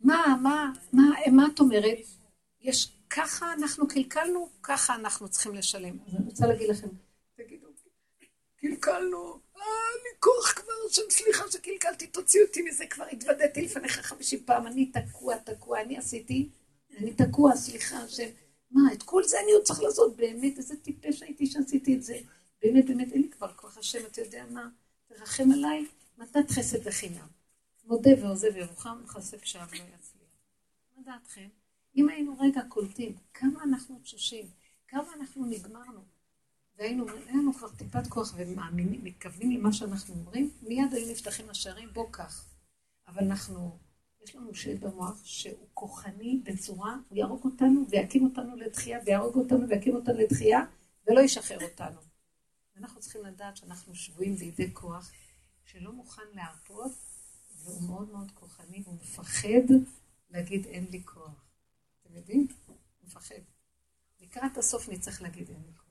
מה, 0.00 0.36
מה, 0.42 0.72
מה, 0.92 1.02
מה 1.32 1.46
את 1.54 1.60
אומרת? 1.60 1.98
יש, 2.60 2.92
ככה 3.10 3.52
אנחנו 3.52 3.88
קלקלנו, 3.88 4.48
ככה 4.62 4.94
אנחנו 4.94 5.28
צריכים 5.28 5.54
לשלם. 5.54 5.96
אז 6.06 6.14
אני 6.14 6.24
רוצה 6.26 6.46
להגיד 6.46 6.68
לכם, 6.70 6.88
תגידו, 7.36 7.66
קלקלנו, 8.56 9.40
לי 10.04 10.10
כוח 10.20 10.52
כבר, 10.52 10.72
שם 10.90 11.02
סליחה 11.10 11.44
שקלקלתי, 11.50 12.06
תוציא 12.06 12.42
אותי 12.42 12.62
מזה, 12.62 12.86
כבר 12.86 13.04
התוודעתי 13.12 13.62
לפניך 13.62 14.00
חמישים 14.00 14.44
פעם, 14.44 14.66
אני 14.66 14.86
תקוע, 14.86 15.36
תקוע, 15.36 15.80
אני 15.80 15.98
עשיתי, 15.98 16.48
אני 16.98 17.14
תקוע, 17.14 17.56
סליחה, 17.56 17.98
השם. 17.98 18.28
מה, 18.70 18.92
את 18.92 19.02
כל 19.02 19.24
זה 19.24 19.40
אני 19.40 19.52
עוד 19.52 19.62
צריך 19.62 19.80
לעשות, 19.82 20.16
באמת, 20.16 20.58
איזה 20.58 20.76
טיפש 20.76 21.22
הייתי 21.22 21.46
שעשיתי 21.46 21.96
את 21.96 22.02
זה. 22.02 22.18
באמת, 22.62 22.86
באמת, 22.86 23.12
אין 23.12 23.22
לי 23.22 23.30
כבר 23.30 23.52
כוח, 23.52 23.78
השם, 23.78 24.06
אתה 24.06 24.20
יודע 24.20 24.44
מה, 24.50 24.68
תרחם 25.08 25.52
עליי, 25.52 25.86
מתת 26.18 26.50
חסד 26.50 26.86
וחינם. 26.86 27.26
מודה 27.84 28.10
ועוזב 28.20 28.56
ירוחם, 28.56 28.98
וכסף 29.04 29.44
שווא 29.44 29.64
לא 29.64 29.74
יצליח. 29.74 30.22
מה 30.96 31.02
דעתכם? 31.02 31.48
אם 31.96 32.08
היינו 32.08 32.36
רגע 32.40 32.60
קולטים, 32.68 33.16
כמה 33.34 33.62
אנחנו 33.62 34.00
תשושים, 34.02 34.46
כמה 34.88 35.14
אנחנו 35.14 35.46
נגמרנו, 35.46 36.00
והיינו, 36.76 37.08
אין 37.08 37.38
לנו 37.38 37.54
כבר 37.54 37.68
טיפת 37.68 38.06
כוח 38.06 38.34
ומאמינים, 38.36 39.04
מתכוונים 39.04 39.50
למה 39.50 39.72
שאנחנו 39.72 40.14
אומרים, 40.14 40.50
מיד 40.62 40.92
היו 40.92 41.12
נפתחים 41.12 41.50
השערים, 41.50 41.88
בוא 41.92 42.06
קח. 42.10 42.44
אבל 43.06 43.24
אנחנו, 43.24 43.78
יש 44.22 44.36
לנו 44.36 44.54
שד 44.54 44.84
במוח 44.84 45.24
שהוא 45.24 45.68
כוחני 45.74 46.40
בצורה, 46.44 46.96
הוא 47.08 47.18
יהרוג 47.18 47.44
אותנו 47.44 47.84
ויקים 47.88 48.24
אותנו 48.24 48.56
לתחייה, 48.56 48.98
ויהרוג 49.06 49.36
אותנו 49.36 49.68
ויקים 49.68 49.94
אותנו 49.94 50.18
לתחייה, 50.18 50.60
ולא 51.06 51.20
ישחרר 51.20 51.58
אותנו. 51.64 52.00
אנחנו 52.76 53.00
צריכים 53.00 53.24
לדעת 53.24 53.56
שאנחנו 53.56 53.94
שבויים 53.94 54.36
בידי 54.36 54.74
כוח 54.74 55.10
שלא 55.64 55.92
מוכן 55.92 56.22
להרפות, 56.32 56.92
והוא 57.62 57.82
מאוד 57.82 58.10
מאוד 58.10 58.30
כוחני, 58.34 58.82
והוא 58.84 58.94
מפחד 58.94 59.74
להגיד 60.30 60.66
אין 60.66 60.86
לי 60.90 61.02
כוח. 61.04 61.44
אתם 62.02 62.16
יודעים? 62.16 62.46
הוא 62.66 62.76
מפחד. 63.02 63.34
לקראת 64.20 64.56
הסוף 64.58 64.88
נצטרך 64.88 65.22
להגיד 65.22 65.50
אין 65.50 65.62
לי 65.66 65.72
כוח. 65.72 65.81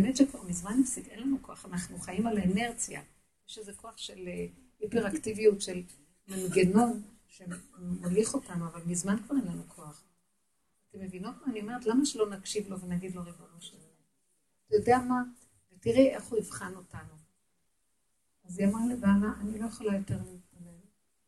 באמת 0.00 0.16
שכבר 0.16 0.42
מזמן 0.42 0.80
הפסיק, 0.82 1.08
אין 1.08 1.22
לנו 1.22 1.42
כוח, 1.42 1.66
אנחנו 1.66 1.98
חיים 1.98 2.26
על 2.26 2.38
האנרציה. 2.38 3.02
יש 3.48 3.58
איזה 3.58 3.72
כוח 3.72 3.96
של 3.96 4.28
אה, 4.28 4.46
היפראקטיביות, 4.80 5.60
של 5.60 5.82
מנגנון 6.28 7.02
שמוליך 7.28 8.34
אותנו, 8.34 8.66
אבל 8.66 8.80
מזמן 8.86 9.16
כבר 9.26 9.36
אין 9.36 9.44
לנו 9.44 9.62
כוח. 9.68 10.04
אתם 10.90 11.00
מבינות 11.00 11.34
מה 11.40 11.52
אני 11.52 11.60
אומרת? 11.60 11.86
למה 11.86 12.06
שלא 12.06 12.30
נקשיב 12.30 12.68
לו 12.68 12.80
ונגיד 12.80 13.14
לו 13.14 13.22
ריבונו 13.24 13.60
של 13.60 13.76
עולם? 13.76 13.88
אתה 14.66 14.76
יודע 14.76 14.98
מה? 14.98 15.22
ותראי 15.72 16.08
איך 16.08 16.24
הוא 16.24 16.38
יבחן 16.38 16.74
אותנו. 16.74 17.14
אז 18.44 18.58
היא 18.58 18.68
אמרה 18.68 18.80
לבעלה, 18.92 19.32
אני 19.40 19.58
לא 19.58 19.66
יכולה 19.66 19.96
יותר 19.96 20.16
להתפלל, 20.16 20.78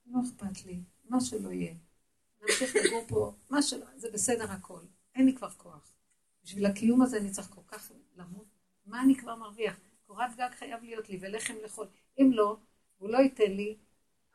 לא 0.06 0.20
אכפת 0.20 0.64
לי, 0.66 0.80
מה 1.04 1.20
שלא 1.20 1.48
יהיה. 1.48 1.74
נמשיך 2.42 2.76
לגור 2.76 3.04
פה, 3.08 3.32
מה 3.50 3.62
שלא, 3.62 3.86
זה 3.96 4.08
בסדר 4.12 4.50
הכל, 4.50 4.80
אין 5.14 5.26
לי 5.26 5.36
כבר 5.36 5.50
כוח. 5.50 5.92
בשביל 6.44 6.66
הקיום 6.66 7.02
הזה 7.02 7.16
אני 7.16 7.30
צריך 7.30 7.48
כל 7.50 7.60
כך 7.66 7.92
למות. 8.16 8.47
מה 8.88 9.02
אני 9.02 9.16
כבר 9.16 9.36
מרוויח? 9.36 9.76
קורת 10.06 10.36
גג 10.36 10.48
חייב 10.58 10.82
להיות 10.82 11.08
לי 11.10 11.18
ולחם 11.20 11.54
לאכול. 11.62 11.86
אם 12.20 12.30
לא, 12.32 12.56
הוא 12.98 13.10
לא 13.10 13.18
ייתן 13.18 13.52
לי, 13.52 13.76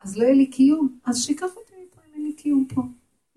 אז 0.00 0.18
לא 0.18 0.24
יהיה 0.24 0.34
לי 0.34 0.46
קיום. 0.46 0.98
אז 1.04 1.24
שיקח 1.24 1.56
אותי 1.56 1.72
מפה 1.86 2.00
אין 2.14 2.22
לי 2.24 2.32
קיום 2.32 2.66
פה. 2.74 2.82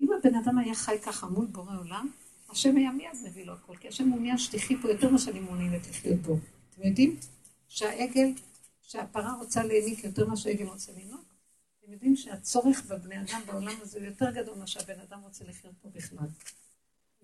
אם 0.00 0.08
הבן 0.12 0.34
אדם 0.34 0.58
היה 0.58 0.74
חי 0.74 0.98
ככה 1.04 1.26
מול 1.26 1.46
בורא 1.46 1.76
עולם, 1.78 2.08
השם 2.50 2.76
היה 2.76 2.92
מיד 2.92 3.12
מביא 3.24 3.44
לו 3.44 3.52
הכל, 3.52 3.76
כי 3.76 3.88
השם 3.88 4.08
מעוניין 4.08 4.38
שתחי 4.38 4.76
פה 4.76 4.90
יותר 4.90 5.08
ממה 5.08 5.18
שאני 5.18 5.40
מעוניינת 5.40 5.88
לחיות 5.88 6.20
בו. 6.20 6.36
אתם 6.70 6.82
יודעים 6.82 7.16
שהעגל, 7.68 8.32
שהפרה 8.82 9.34
רוצה 9.34 9.62
להעניק 9.64 10.04
יותר 10.04 10.26
ממה 10.26 10.36
שהעגל 10.36 10.66
רוצה 10.66 10.92
לנהוג? 10.92 11.24
אתם 11.78 11.92
יודעים 11.92 12.16
שהצורך 12.16 12.86
בבני 12.86 13.20
אדם 13.20 13.40
בעולם 13.46 13.74
הזה 13.80 13.98
הוא 13.98 14.06
יותר 14.06 14.30
גדול 14.30 14.56
ממה 14.56 14.66
שהבן 14.66 15.00
אדם 15.00 15.20
רוצה 15.20 15.44
לחיות 15.44 15.74
פה 15.82 15.88
בכלל. 15.88 16.28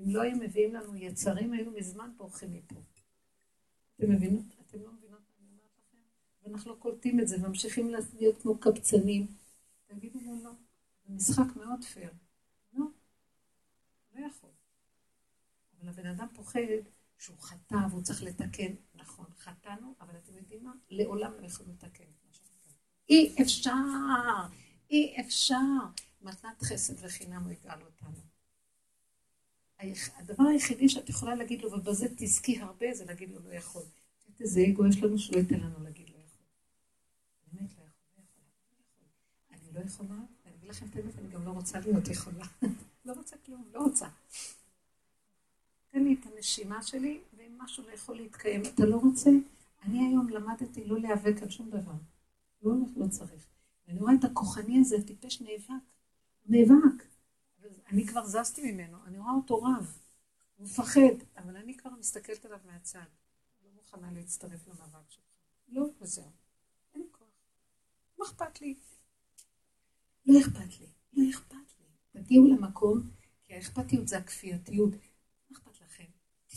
אם 0.01 0.11
לא 0.11 0.22
היו 0.22 0.36
מביאים 0.36 0.74
לנו 0.74 0.97
יצרים, 0.97 1.53
היינו 1.53 1.70
מזמן 1.70 2.11
בורחים 2.16 2.53
מפה. 2.53 2.74
אתם 4.05 4.12
מבינות? 4.12 4.44
אתם 4.66 4.82
לא 4.82 4.92
מבינות 4.92 5.20
מה 5.20 5.34
אני 5.40 5.48
אומרת 5.50 5.78
לכם? 5.78 5.98
ואנחנו 6.42 6.70
לא 6.70 6.76
קולטים 6.76 7.20
את 7.20 7.28
זה, 7.28 7.38
ממשיכים 7.38 7.90
להיות 8.18 8.42
כמו 8.42 8.59
קבצנים. 8.59 9.26
תגידו 9.86 10.18
לו 10.20 10.44
לא. 10.44 10.50
זה 11.07 11.14
משחק 11.14 11.57
מאוד 11.57 11.84
פייר. 11.84 12.11
לא, 12.72 12.86
לא 14.14 14.26
יכול. 14.26 14.50
אבל 15.80 15.88
הבן 15.88 16.07
אדם 16.07 16.26
פוחד 16.34 16.61
שהוא 17.18 17.36
חטא 17.40 17.78
והוא 17.90 18.02
צריך 18.02 18.22
לתקן. 18.22 18.74
נכון, 18.94 19.26
חטאנו, 19.38 19.94
אבל 20.00 20.14
אתם 20.16 20.36
יודעים 20.36 20.64
מה? 20.64 20.72
לעולם 20.90 21.32
לא 21.40 21.46
יכולים 21.46 21.72
לתקן 21.72 22.05
את 22.05 22.24
מה 22.26 22.32
שחטאנו. 22.32 22.74
אי 23.09 23.34
אפשר, 23.42 23.72
אי 24.90 25.16
אפשר. 25.20 25.57
מתנת 26.22 26.62
חסד 26.62 27.05
וחינם 27.05 27.42
הוא 27.44 27.52
יגאל 27.52 27.82
אותנו. 27.82 28.34
הדבר 30.16 30.45
היחידי 30.45 30.89
שאת 30.89 31.09
יכולה 31.09 31.35
להגיד 31.35 31.62
לו, 31.62 31.72
ובזה 31.72 32.07
תזכי 32.16 32.61
הרבה, 32.61 32.95
זה 32.95 33.05
להגיד 33.05 33.31
לו 33.31 33.41
לא 33.45 33.55
יכול. 33.55 33.83
איזה 34.41 34.61
אגו 34.68 34.87
יש 34.87 35.03
לנו 35.03 35.18
שלא 35.18 35.39
ייתן 35.39 35.61
לנו 35.61 35.85
להגיד 35.85 36.11
לא 36.11 36.14
יכול. 36.14 36.47
באמת 37.53 37.70
לא 37.79 37.85
יכול, 37.85 38.14
לא 38.18 38.22
יכול, 38.22 39.05
אני 39.51 39.75
לא 39.75 39.81
יכולה, 39.81 40.20
ואני 40.45 40.57
אגיד 40.57 40.70
לכם 40.70 40.87
את 40.91 40.97
האמת, 40.97 41.18
אני 41.18 41.29
גם 41.29 41.45
לא 41.45 41.51
רוצה 41.51 41.81
להיות 41.81 42.09
יכולה. 42.09 42.45
לא 43.05 43.12
רוצה 43.12 43.37
כלום, 43.47 43.64
לא 43.72 43.81
רוצה. 43.81 44.09
תן 45.91 46.05
לי 46.05 46.16
את 46.20 46.27
הנשימה 46.27 46.83
שלי, 46.83 47.20
ואם 47.37 47.59
משהו 47.59 47.85
לא 47.87 47.93
יכול 47.93 48.16
להתקיים, 48.16 48.62
אתה 48.75 48.87
לא 48.87 48.97
רוצה? 48.97 49.31
אני 49.83 49.99
היום 49.99 50.29
למדתי 50.29 50.85
לא 50.85 51.01
להיאבק 51.01 51.43
על 51.43 51.51
שום 51.51 51.70
דבר. 51.70 51.93
לא, 52.62 52.72
לא 52.97 53.07
צריך. 53.09 53.47
ואני 53.89 54.01
רואה 54.01 54.14
את 54.14 54.25
הכוחני 54.25 54.79
הזה, 54.79 54.97
הטיפש 54.97 55.41
נאבק. 55.41 55.85
נאבק. 56.47 57.05
אני 57.86 58.06
כבר 58.06 58.26
זזתי 58.26 58.72
ממנו, 58.72 58.98
אני 59.06 59.18
רואה 59.18 59.32
אותו 59.32 59.62
רב. 59.62 59.98
הוא 60.56 60.66
מפחד, 60.66 61.00
אבל 61.36 61.56
אני 61.56 61.76
כבר 61.76 61.90
מסתכלת 61.90 62.44
עליו 62.44 62.58
מהצד. 62.64 63.04
לא 63.64 63.70
מוכנה 63.74 64.12
להצטרף 64.12 64.66
למאבק 64.66 65.10
שלך. 65.10 65.24
לא, 65.68 65.86
וזהו. 66.00 66.30
אין 66.94 67.06
כוח. 67.12 67.28
מה 68.18 68.24
אכפת 68.26 68.60
לי? 68.60 68.74
לא 70.26 70.40
אכפת 70.40 70.80
לי. 70.80 70.86
לא 71.12 71.30
אכפת 71.30 71.54
לי. 71.80 71.86
תגיעו 72.22 72.46
למקום, 72.46 73.10
כי 73.44 73.54
האכפתיות 73.54 74.08
זה 74.08 74.18
הכפייתיות. 74.18 74.94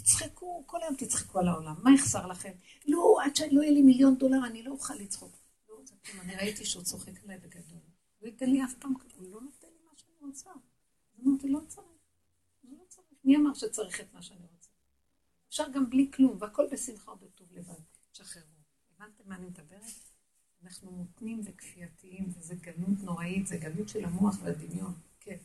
תצחקו, 0.08 0.64
כל 0.66 0.84
היום 0.84 0.96
תצחקו 0.96 1.40
על 1.40 1.48
העולם, 1.48 1.76
מה 1.84 1.94
יחסר 1.96 2.28
לכם? 2.28 2.52
לא, 2.88 3.18
עד 3.26 3.36
שלא 3.36 3.62
יהיה 3.62 3.72
לי 3.72 3.82
מיליון 3.82 4.18
דולר, 4.18 4.38
אני 4.46 4.64
לא 4.64 4.72
אוכל 4.72 4.94
לצחוק. 4.94 5.38
לא 5.70 5.76
רוצה 5.76 5.96
כלום, 6.06 6.22
אני 6.22 6.36
ראיתי 6.36 6.66
שהוא 6.66 6.84
צוחק 6.84 7.24
עליי 7.24 7.38
בגדול. 7.38 7.80
הוא 8.20 8.28
ייתן 8.28 8.50
לי 8.50 8.64
אף 8.64 8.74
פעם, 8.80 8.94
הוא 9.16 9.32
לא 9.32 9.42
נותן 9.42 9.68
לי 9.68 9.84
מה 9.86 9.92
שאני 9.96 10.16
רוצה. 10.22 10.50
אמרתי, 11.26 11.50
לא 11.50 11.60
צריך, 11.68 11.88
לא 12.64 12.84
צריך. 12.88 13.08
מי 13.24 13.38
אמר 13.38 13.54
שצריך 13.54 14.02
את 14.02 14.14
מה 14.14 14.22
שאני 14.22 14.42
רוצה? 14.54 14.70
אפשר 15.50 15.70
גם 15.74 15.90
בלי 15.90 16.12
כלום, 16.14 16.38
והכל 16.40 16.68
בשמחה 16.72 17.12
ובטוב 17.12 17.48
לבד. 17.52 17.80
תשחררו. 18.12 18.46
הבנתם 18.96 19.24
מה 19.26 19.36
אני 19.36 19.46
מדברת? 19.46 19.84
אנחנו 20.64 20.92
מותנים 20.92 21.42
וכפייתיים, 21.46 22.30
וזה 22.38 22.56
גלות 22.56 23.00
נוראית, 23.04 23.48
זה 23.48 23.58
גלות 23.58 23.90
של 23.90 24.06
המוח 24.06 24.36
והדמיון. 24.44 24.94
כן. 25.20 25.38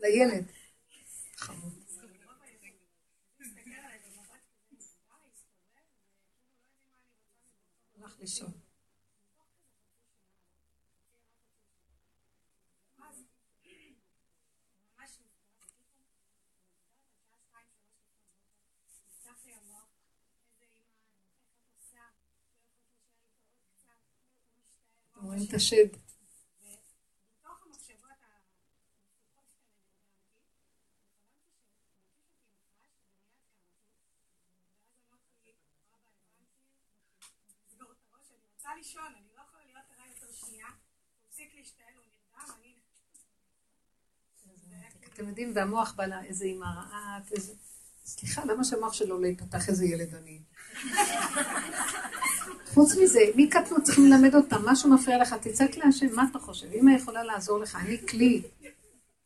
לילד. 0.00 0.44
הלך 7.96 8.16
רואים 25.22 25.42
את 25.48 25.54
השד. 25.54 26.09
לישון, 38.90 39.12
אני 39.16 39.26
לא 39.36 39.42
יכולה 39.48 39.64
להיות 39.64 39.86
ערה 39.96 40.04
יותר 40.08 40.32
שנייה, 40.32 40.66
הוא 40.66 40.74
הפסיק 41.28 41.50
להשתעל, 41.58 41.94
הוא 41.96 42.04
נרדם, 42.04 42.54
אני... 42.60 42.74
אתם 45.14 45.28
יודעים, 45.28 45.52
והמוח 45.54 45.94
בא 45.96 46.06
לה 46.06 46.24
איזה 46.24 46.44
אימא 46.44 46.64
רעה, 46.64 47.20
איזה... 47.32 47.52
סליחה, 48.04 48.44
למה 48.44 48.64
שהמוח 48.64 48.92
שלו 48.92 49.20
לא 49.20 49.26
ייפתח 49.26 49.68
איזה 49.68 49.84
ילד 49.84 50.14
עני? 50.14 50.40
חוץ 52.74 52.94
מזה, 53.02 53.20
מי 53.34 53.48
קטנו 53.48 53.82
צריכים 53.82 54.06
ללמד 54.06 54.34
אותם, 54.34 54.68
משהו 54.68 54.94
מפריע 54.94 55.18
לך, 55.18 55.34
תצעק 55.34 55.76
להשם, 55.76 56.16
מה 56.16 56.24
אתה 56.30 56.38
חושב? 56.38 56.72
אמא 56.72 56.90
יכולה 56.90 57.24
לעזור 57.24 57.58
לך, 57.58 57.76
אני 57.76 58.06
כלי. 58.06 58.42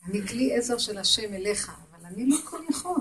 אני 0.04 0.28
כלי 0.28 0.56
עזר 0.56 0.78
של 0.78 0.98
השם 0.98 1.34
אליך, 1.34 1.72
אבל 1.90 2.06
אני 2.06 2.26
לא 2.26 2.36
כל 2.44 2.60
יכול. 2.70 3.00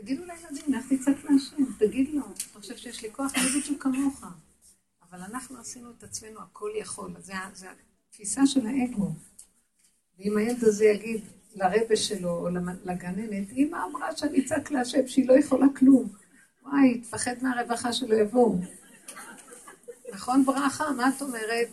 תגידו 0.00 0.22
לילדים, 0.24 0.74
איך 0.74 0.92
תצעק 0.92 1.24
להשם? 1.24 1.56
תגיד 1.78 2.10
לו, 2.14 2.22
אתה 2.36 2.60
חושב 2.60 2.76
שיש 2.76 3.02
לי 3.02 3.12
כוח? 3.12 3.32
אני 3.34 3.60
בדיוק 3.60 3.82
כמוך. 3.82 4.24
אבל 5.10 5.18
אנחנו 5.20 5.60
עשינו 5.60 5.90
את 5.98 6.02
עצמנו 6.02 6.40
הכל 6.40 6.70
יכול, 6.76 7.14
אז 7.16 7.32
זו 7.54 7.66
התפיסה 8.08 8.46
של 8.46 8.66
האגו. 8.66 9.12
ואם 10.18 10.36
הילד 10.36 10.64
הזה 10.64 10.84
יגיד 10.84 11.20
לרבה 11.54 11.96
שלו 11.96 12.30
או 12.30 12.48
לגננת, 12.84 13.52
אמא 13.52 13.84
אמרה 13.90 14.16
שאני 14.16 14.40
אצעק 14.40 14.70
להשם 14.70 15.08
שהיא 15.08 15.28
לא 15.28 15.38
יכולה 15.38 15.66
כלום. 15.76 16.08
וואי, 16.62 17.00
תפחד 17.00 17.34
מהרווחה 17.42 17.92
שלו 17.92 18.18
יבואו. 18.18 18.58
נכון 20.12 20.44
ברכה? 20.44 20.90
מה 20.90 21.08
את 21.16 21.22
אומרת? 21.22 21.68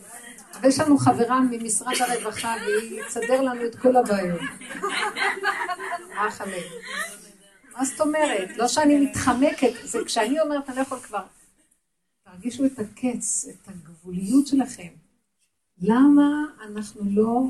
ויש 0.62 0.80
לנו 0.80 0.98
חברה 0.98 1.40
ממשרד 1.40 1.94
הרווחה 2.00 2.54
והיא 2.66 3.02
תסדר 3.02 3.40
לנו 3.40 3.66
את 3.66 3.74
כל 3.74 3.96
הבעיות. 3.96 4.40
רחלה. 6.26 6.56
מה 7.76 7.84
זאת 7.84 8.00
אומרת? 8.00 8.56
לא 8.56 8.68
שאני 8.68 8.96
מתחמקת, 8.96 9.72
זה 9.84 9.98
כשאני 10.06 10.40
אומרת, 10.40 10.68
אני 10.68 10.76
לא 10.76 10.82
יכול 10.82 11.00
כבר. 11.00 11.26
תרגישו 12.24 12.64
את 12.66 12.78
הקץ, 12.78 13.46
את 13.48 13.68
הגבוליות 13.68 14.46
שלכם. 14.46 14.92
למה 15.78 16.44
אנחנו 16.62 17.00
לא 17.10 17.40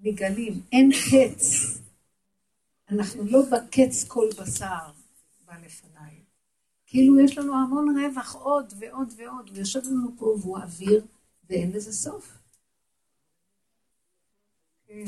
מגלים? 0.00 0.60
אין 0.72 0.90
קץ. 0.92 1.78
אנחנו 2.90 3.24
לא 3.24 3.42
בקץ 3.50 4.04
כל 4.08 4.28
בשר 4.40 4.90
בא 5.44 5.54
לפניי. 5.64 6.20
כאילו 6.86 7.20
יש 7.20 7.38
לנו 7.38 7.54
המון 7.54 7.98
רווח 7.98 8.34
עוד 8.34 8.72
ועוד 8.78 9.12
ועוד, 9.16 9.48
הוא 9.48 9.58
יושב 9.58 9.80
לנו 9.84 10.10
פה 10.18 10.24
והוא 10.24 10.58
אוויר, 10.58 11.04
ואין 11.50 11.72
לזה 11.72 11.92
סוף. 11.92 12.38
כן. 14.86 15.06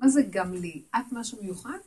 מה 0.00 0.08
זה 0.08 0.22
גם 0.30 0.52
לי? 0.54 0.82
את 0.96 1.12
משהו 1.12 1.42
מיוחד? 1.42 1.78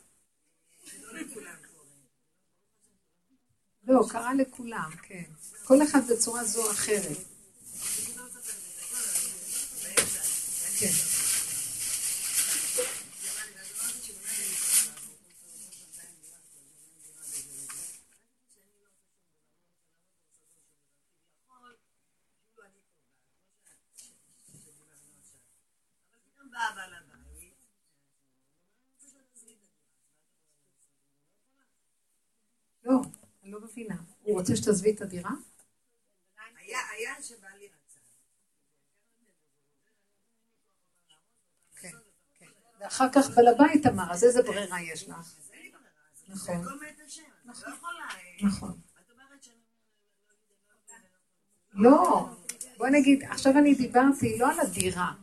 לא, 3.87 4.05
קרה 4.09 4.33
לכולם, 4.33 4.89
כן. 5.01 5.23
כל 5.63 5.83
אחד 5.83 6.01
בצורה 6.11 6.43
זו 6.43 6.65
או 6.65 6.71
אחרת. 6.71 7.17
כן. 10.79 11.13
לא 33.53 33.61
מבינה. 33.61 33.95
הוא 34.33 34.39
רוצה 34.39 34.55
שתעזבי 34.55 34.91
את 34.91 35.01
הדירה? 35.01 35.31
היה, 36.57 36.77
היה 36.97 37.23
שבעלי 37.23 37.67
רצה. 37.67 37.99
כן, 41.75 41.91
כן. 42.39 42.45
ואחר 42.79 43.07
כך 43.13 43.29
בעל 43.35 43.47
הבית 43.47 43.85
אמר, 43.85 44.11
אז 44.11 44.23
איזה 44.23 44.43
ברירה 44.43 44.81
יש 44.81 45.09
לך? 45.09 45.35
נכון. 46.27 46.65
נכון. 47.45 47.69
לא 47.69 47.75
יכולה... 47.75 48.05
אה, 48.09 48.47
נכון. 48.47 48.79
שאני... 49.41 49.57
לא, 51.73 52.29
בוא 52.77 52.87
נגיד, 52.87 53.23
עכשיו 53.23 53.57
אני 53.57 53.75
דיברתי 53.75 54.37
לא 54.37 54.51
על 54.51 54.59
הדירה, 54.59 55.13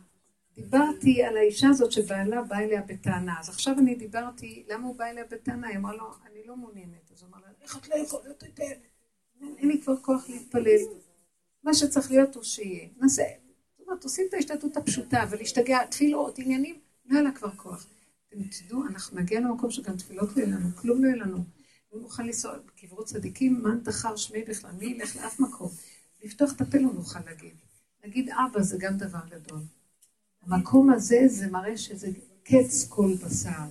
דיברתי 0.55 1.23
על 1.23 1.37
האישה 1.37 1.69
הזאת 1.69 1.91
שבעלה 1.91 2.41
בא 2.41 2.57
אליה 2.57 2.81
בטענה. 2.81 3.39
אז 3.39 3.49
עכשיו 3.49 3.79
אני 3.79 3.95
דיברתי, 3.95 4.65
למה 4.67 4.87
הוא 4.87 4.95
בא 4.95 5.05
אליה 5.05 5.23
בטענה? 5.31 5.67
היא 5.67 5.77
אמרה 5.77 5.93
לו, 5.93 6.11
אני 6.25 6.43
לא 6.45 6.55
מעוניינת. 6.55 7.11
אז 7.11 7.21
הוא 7.21 7.29
אמר 7.29 7.39
לה, 7.39 7.47
איך 7.61 7.77
את 7.77 7.87
לא 7.87 7.95
יכולה 7.95 8.29
לתת? 8.29 8.59
אין 9.57 9.67
לי 9.67 9.81
כבר 9.81 9.97
כוח 9.97 10.29
להתפלל. 10.29 10.79
מה 11.63 11.73
שצריך 11.73 12.11
להיות 12.11 12.35
הוא 12.35 12.43
שיהיה. 12.43 12.87
נעשה. 12.97 13.23
זאת 13.77 13.87
אומרת, 13.87 14.03
עושים 14.03 14.25
את 14.29 14.33
ההשתתות 14.33 14.77
הפשוטה, 14.77 15.23
אבל 15.23 15.37
להשתגע, 15.37 15.85
תפילות, 15.85 16.39
עניינים, 16.39 16.79
לא 17.05 17.15
היה 17.15 17.23
לה 17.23 17.31
כבר 17.31 17.51
כוח. 17.55 17.87
אתם 18.29 18.43
תדעו, 18.43 18.87
אנחנו 18.87 19.19
נגיע 19.19 19.39
למקום 19.39 19.71
שגם 19.71 19.97
תפילות 19.97 20.37
לא 20.37 20.41
יהיה 20.41 20.55
לנו, 20.55 20.75
כלום 20.75 21.03
לא 21.03 21.07
יהיה 21.09 21.17
לנו. 21.17 21.37
לא 21.93 22.01
נוכל 22.01 22.23
לנסוע 22.23 22.57
בקברות 22.57 23.05
צדיקים, 23.05 23.63
מאן 23.63 23.79
דחר 23.83 24.15
שמי 24.15 24.43
בכלל, 24.43 24.71
מי 24.71 24.85
ילך 24.85 25.15
לאף 25.15 25.39
מקום. 25.39 25.69
לפתוח 26.23 26.53
את 26.55 26.61
הפה 26.61 26.77
לא 26.77 26.93
נוכל 26.93 27.19
להגיד. 27.25 27.53
להגיד 28.03 28.29
אבא 28.29 28.61
זה 28.61 28.77
גם 28.79 28.97
דבר 28.97 29.19
גדול. 29.29 29.59
המקום 30.41 30.93
הזה 30.93 31.19
זה 31.27 31.47
מראה 31.47 31.77
שזה 31.77 32.07
קץ 32.43 32.85
כל 32.89 33.13
בשר 33.25 33.63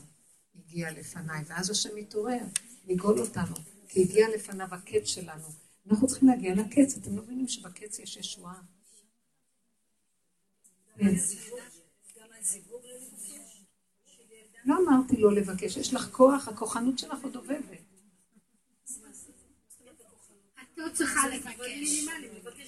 הגיע 0.54 0.90
לפניי, 0.90 1.44
ואז 1.46 1.70
השם 1.70 1.96
מתעורר, 1.96 2.42
לגאול 2.88 3.18
אותנו, 3.18 3.54
כי 3.90 4.02
הגיע 4.02 4.28
לפניו 4.28 4.66
הקץ 4.70 5.06
שלנו. 5.06 5.48
אנחנו 5.90 6.06
צריכים 6.06 6.28
להגיע 6.28 6.54
לקץ, 6.54 6.96
אתם 6.96 7.16
לא 7.16 7.22
מבינים 7.22 7.48
שבקץ 7.48 7.98
יש 7.98 8.16
ישועה? 8.16 8.60
כן. 10.98 11.14
לא 14.64 14.76
אמרתי 14.78 15.16
לא 15.16 15.34
לבקש, 15.34 15.76
יש 15.76 15.94
לך 15.94 16.08
כוח, 16.12 16.48
הכוחנות 16.48 16.98
שלך 16.98 17.22
עוד 17.22 17.36
עובדת. 17.36 17.64
את 20.62 20.78
לא 20.78 20.86
צריכה 20.92 21.28
לבקש. 21.28 22.06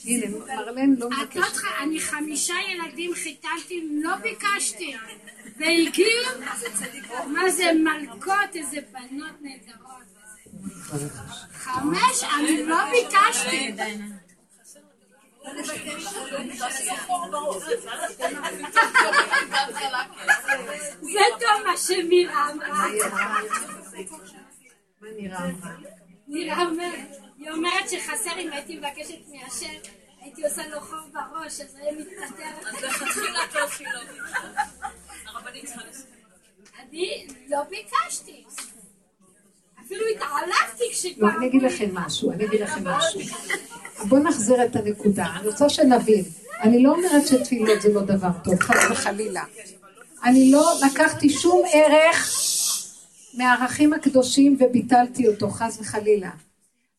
הנה, 0.05 0.39
מרלן 0.39 0.95
לא 0.95 1.09
את. 1.23 1.37
לא 1.37 1.47
צריכה, 1.53 1.69
אני 1.83 2.01
חמישה 2.01 2.55
ילדים 2.71 3.15
חיתנתי, 3.15 3.89
לא 3.93 4.17
ביקשתי. 4.17 4.95
והגיעו, 5.57 6.09
מה 7.27 7.51
זה 7.51 7.65
מלכות, 7.73 8.57
איזה 8.57 8.79
בנות 8.93 9.43
נהדרות. 9.43 10.12
חמש, 11.53 12.25
אני 12.39 12.63
לא 12.63 12.77
ביקשתי. 12.91 13.75
זה 21.01 21.21
טוב 21.41 21.67
מה 21.67 21.77
שמירה 21.77 22.51
אמרה. 22.51 22.69
מה 22.69 22.85
היא 22.85 23.03
אמרה? 25.29 25.75
נירה 26.29 26.63
אומרת, 26.63 27.09
היא 27.39 27.51
אומרת 27.51 27.91
שחסר 27.91 28.39
אם 28.39 28.53
הייתי 28.53 28.79
מבקשת 28.79 29.19
מהשם, 29.29 29.91
הייתי 30.21 30.45
עושה 30.45 30.69
לו 30.69 30.81
חור 30.81 30.99
בראש, 31.13 31.61
אז 31.61 31.77
היה 31.77 31.93
מתפטר. 31.93 32.69
אז 32.69 32.83
לכתחילה 32.83 33.41
טוב 33.53 33.73
שהיא 33.73 33.89
לא 33.89 34.01
ביקשה. 34.01 34.39
הרבנית 35.27 35.65
צריכה 35.65 35.81
לסיים. 35.91 36.13
אני 36.79 37.27
לא 37.49 37.63
ביקשתי. 37.63 38.45
אפילו 39.93 40.07
התעלפתי 40.17 40.85
לא, 40.85 40.93
כשכבר... 40.93 41.29
אני 41.39 41.47
אגיד 41.47 41.63
לכם 41.63 41.89
משהו, 41.93 42.33
אני 42.33 42.45
אגיד 42.45 42.61
לכם 42.61 42.85
משהו. 42.85 43.21
בואו 44.09 44.23
נחזיר 44.23 44.65
את 44.65 44.77
הנקודה. 44.77 45.27
אני 45.41 45.49
רוצה 45.49 45.69
שנבין. 45.69 46.25
אני 46.61 46.83
לא 46.83 46.91
אומרת 46.95 47.27
שתפילות 47.27 47.83
זה 47.83 47.93
לא 47.93 48.01
דבר 48.01 48.29
טוב, 48.45 48.61
חס 48.61 48.91
וחלילה. 48.91 49.45
אני 50.25 50.53
לא 50.53 50.73
לקחתי 50.87 51.31
שום 51.31 51.63
ערך 51.73 52.31
מהערכים 53.35 53.93
הקדושים 53.93 54.57
וביטלתי 54.61 55.29
אותו, 55.29 55.51
חס 55.51 55.79
וחלילה. 55.81 56.31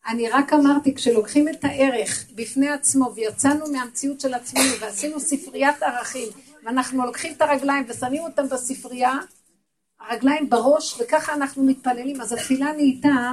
אני 0.08 0.28
רק 0.28 0.52
אמרתי, 0.52 0.94
כשלוקחים 0.94 1.48
את 1.48 1.64
הערך 1.64 2.24
בפני 2.34 2.68
עצמו 2.68 3.12
ויצאנו 3.14 3.72
מהמציאות 3.72 4.20
של 4.20 4.34
עצמנו 4.34 4.70
ועשינו 4.80 5.20
ספריית 5.20 5.82
ערכים, 5.82 6.28
ואנחנו 6.64 7.06
לוקחים 7.06 7.32
את 7.36 7.42
הרגליים 7.42 7.84
ושמים 7.88 8.22
אותם 8.22 8.48
בספרייה, 8.48 9.12
הרגליים 10.08 10.50
בראש, 10.50 11.00
וככה 11.00 11.34
אנחנו 11.34 11.64
מתפללים, 11.64 12.20
אז 12.20 12.32
התפילה 12.32 12.72
נהייתה, 12.72 13.32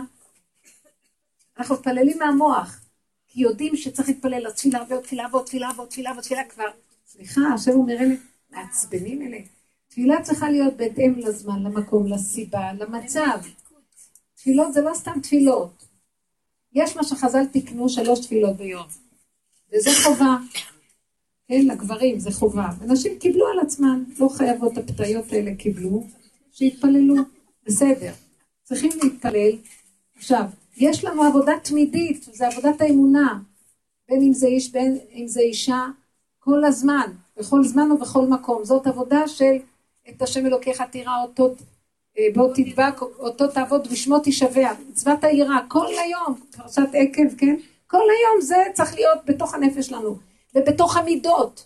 אנחנו 1.58 1.76
מתפללים 1.76 2.20
מהמוח, 2.20 2.82
כי 3.28 3.42
יודעים 3.42 3.76
שצריך 3.76 4.10
להתפלל 4.10 4.46
עוד 4.46 4.56
תפילה 4.56 4.84
ועוד 4.90 5.04
תפילה 5.04 5.28
ועוד 5.32 5.46
תפילה 5.46 5.72
ועוד 5.76 5.90
תפילה 5.90 6.12
ועוד 6.12 6.24
תפילה 6.24 6.44
כבר. 6.50 6.66
סליחה, 7.08 7.42
השם 7.56 7.72
אומר 7.72 7.94
אלה, 7.94 8.16
מעצבנים 8.52 9.22
אלה. 9.22 9.38
תפילה 9.88 10.22
צריכה 10.22 10.50
להיות 10.50 10.74
בהתאם 10.78 11.14
לזמן, 11.18 11.64
למקום, 11.64 12.08
לסיבה, 12.08 12.74
למצב. 12.74 13.40
תפילות 14.36 14.74
זה 14.74 14.82
לא 14.82 14.94
סתם 14.94 15.20
תפילות. 15.24 15.86
יש 16.74 16.96
מה 16.96 17.04
שחז"ל 17.04 17.46
תיקנו 17.46 17.90
שלוש 17.90 18.20
תפילות 18.20 18.58
ביום. 18.58 18.86
וזה 19.74 19.90
חובה. 20.04 20.38
כן, 21.48 21.68
לגברים 21.68 22.20
זה 22.20 22.32
חובה. 22.32 22.70
ונשים 22.80 23.20
קיבלו 23.20 23.48
על 23.48 23.60
עצמן, 23.60 24.04
לא 24.20 24.30
חייבות 24.30 24.78
הפתיות 24.78 25.34
האלה 25.34 25.56
קיבלו, 25.56 26.04
שיתפללו. 26.52 27.16
בסדר. 27.66 28.12
צריכים 28.64 28.92
להתפלל. 29.04 29.52
עכשיו, 30.18 30.44
יש 30.78 31.04
לנו 31.04 31.24
עבודה 31.24 31.54
תמידית, 31.64 32.24
זה 32.34 32.48
עבודת 32.48 32.82
האמונה. 32.82 33.40
בין 34.10 34.22
אם 34.22 34.34
זה 34.34 34.48
איש, 34.48 34.72
בין 34.72 34.98
אם 35.14 35.28
זה 35.28 35.42
אישה, 35.42 35.86
כל 36.40 36.66
הזמן, 36.66 37.12
בכל 37.38 37.64
זמן 37.64 37.92
ובכל 37.92 38.26
מקום. 38.26 38.66
זאת 38.66 38.88
עבודה 38.88 39.28
של 39.28 39.58
את 40.10 40.22
השם 40.22 40.46
אלוקיך 40.46 40.82
תירא 40.82 41.22
אותות, 41.22 41.58
אה, 42.18 42.28
בוא 42.36 42.54
תדבק, 42.54 43.02
אותו 43.02 43.48
תעבוד 43.48 43.88
ושמו 43.92 44.20
תשבע. 44.24 44.72
מצוות 44.90 45.24
היראה, 45.24 45.60
כל 45.68 45.88
היום, 46.06 46.40
פרשת 46.58 46.90
עקב, 46.94 47.36
כן? 47.38 47.56
כל 47.88 47.98
היום 47.98 48.42
זה 48.42 48.56
צריך 48.74 48.96
להיות 48.96 49.20
בתוך 49.26 49.54
הנפש 49.54 49.88
שלנו, 49.88 50.18
ובתוך 50.56 50.98
המידות, 50.98 51.66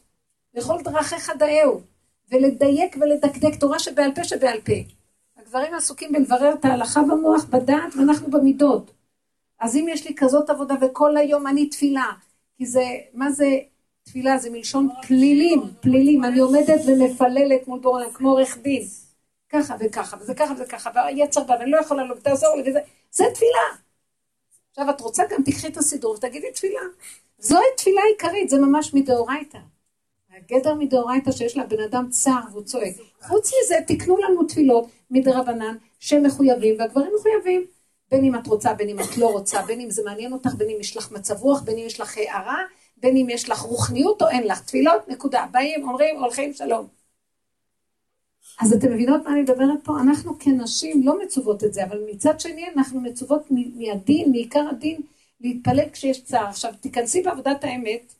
בכל 0.54 0.82
דרכיך 0.84 1.32
דאהו, 1.38 1.82
ולדייק 2.32 2.98
ולדקדק 3.02 3.60
תורה 3.60 3.80
שבעל 3.80 4.12
פה 4.16 4.24
שבעל 4.24 4.62
פה. 4.62 4.74
הגברים 5.38 5.74
עסוקים 5.74 6.12
בלברר 6.12 6.54
את 6.54 6.66
ההלכה 6.66 7.02
במוח, 7.02 7.46
בדעת, 7.46 7.96
ואנחנו 7.96 8.32
במידות. 8.32 8.92
אז 9.60 9.76
אם 9.76 9.86
יש 9.90 10.08
לי 10.08 10.16
כזאת 10.16 10.50
עבודה 10.50 10.76
וכל 10.82 11.18
היום 11.18 11.48
אני 11.48 11.70
תפילה, 11.70 12.12
כי 12.58 12.66
זה, 12.66 12.86
מה 13.14 13.32
זה 13.32 13.46
תפילה? 14.04 14.38
זה 14.38 14.50
מלשון 14.50 14.90
פלילים, 15.08 15.62
פלילים. 15.80 16.24
אני 16.24 16.40
עומדת 16.40 16.82
ומפללת 16.88 17.68
מול 17.68 17.80
עולם 17.84 18.12
כמו 18.14 18.30
עורך 18.30 18.58
דין. 18.58 18.84
ככה 19.50 19.76
וככה, 19.80 20.18
וזה 20.20 20.34
ככה 20.34 20.54
וזה 20.54 20.66
ככה, 20.66 20.90
והיצר 20.96 21.44
בא, 21.44 21.54
ואני 21.60 21.72
לא 21.72 21.78
יכולה 21.78 22.04
לו, 22.04 22.18
ותעזור 22.18 22.56
לי, 22.56 22.70
וזה, 22.70 22.80
זה 23.12 23.24
תפילה. 23.34 23.86
עכשיו, 24.70 24.90
את 24.90 25.02
רוצה 25.02 25.24
גם 25.30 25.44
תקחי 25.44 25.68
את 25.68 25.78
הסידור 25.78 26.14
ותגידי 26.14 26.52
תפילה. 26.52 26.82
זו 27.40 27.58
תפילה 27.78 28.02
עיקרית, 28.12 28.50
זה 28.50 28.58
ממש 28.60 28.94
מדאורייתא. 28.94 29.58
הגדר 30.38 30.74
מדאורייתא 30.74 31.32
שיש 31.32 31.58
לבן 31.58 31.84
אדם 31.84 32.10
צער 32.10 32.42
והוא 32.52 32.64
צועק. 32.64 32.94
חוץ 33.22 33.52
מזה, 33.64 33.76
תקנו 33.88 34.18
לנו 34.18 34.44
תפילות 34.44 34.88
מדרבנן 35.12 35.78
שהם 36.00 36.24
מחויבים, 36.24 36.76
והגברים 36.80 37.12
מחויבים. 37.20 37.66
בין 38.12 38.26
אם 38.26 38.36
את 38.36 38.48
רוצה, 38.48 38.74
בין 38.74 38.90
אם 38.90 39.00
את 39.00 39.18
לא 39.18 39.32
רוצה, 39.32 39.62
בין 39.62 39.80
אם 39.82 39.90
זה 39.90 40.04
מעניין 40.06 40.34
אותך, 40.34 40.54
בין 40.54 40.70
אם 40.70 40.78
יש 40.80 40.98
לך 40.98 41.12
מצב 41.12 41.42
רוח, 41.42 41.62
בין 41.62 41.78
אם 41.78 41.86
יש 41.86 42.00
לך 42.00 42.18
הערה, 42.18 42.58
בין 42.98 43.18
אם 43.18 43.30
יש 43.30 43.50
לך 43.50 43.60
רוחניות 43.60 44.22
או 44.22 44.28
אין 44.28 44.48
לך. 44.48 44.62
תפילות, 44.62 45.08
נקודה. 45.08 45.46
באים, 45.52 45.88
אומרים, 45.88 46.20
הולכים, 46.20 46.54
שלום. 46.54 46.88
אז 48.62 48.74
אתם 48.74 48.92
מבינות 48.92 49.24
מה 49.24 49.32
אני 49.32 49.42
מדברת 49.42 49.84
פה? 49.84 50.00
אנחנו 50.02 50.40
כנשים 50.40 51.02
לא 51.04 51.20
מצוות 51.20 51.64
את 51.64 51.74
זה, 51.74 51.84
אבל 51.84 52.02
מצד 52.12 52.40
שני 52.40 52.66
אנחנו 52.76 53.02
מצוות 53.02 53.42
מהדין, 53.52 54.32
מעיקר 54.32 54.68
הדין, 54.72 55.02
להתפלל 55.42 55.90
כשיש 55.90 56.24
צער. 56.24 56.48
עכשיו, 56.48 56.74
תיכנסי 56.82 57.22
בעבודת 57.22 57.64
האמת, 57.64 58.14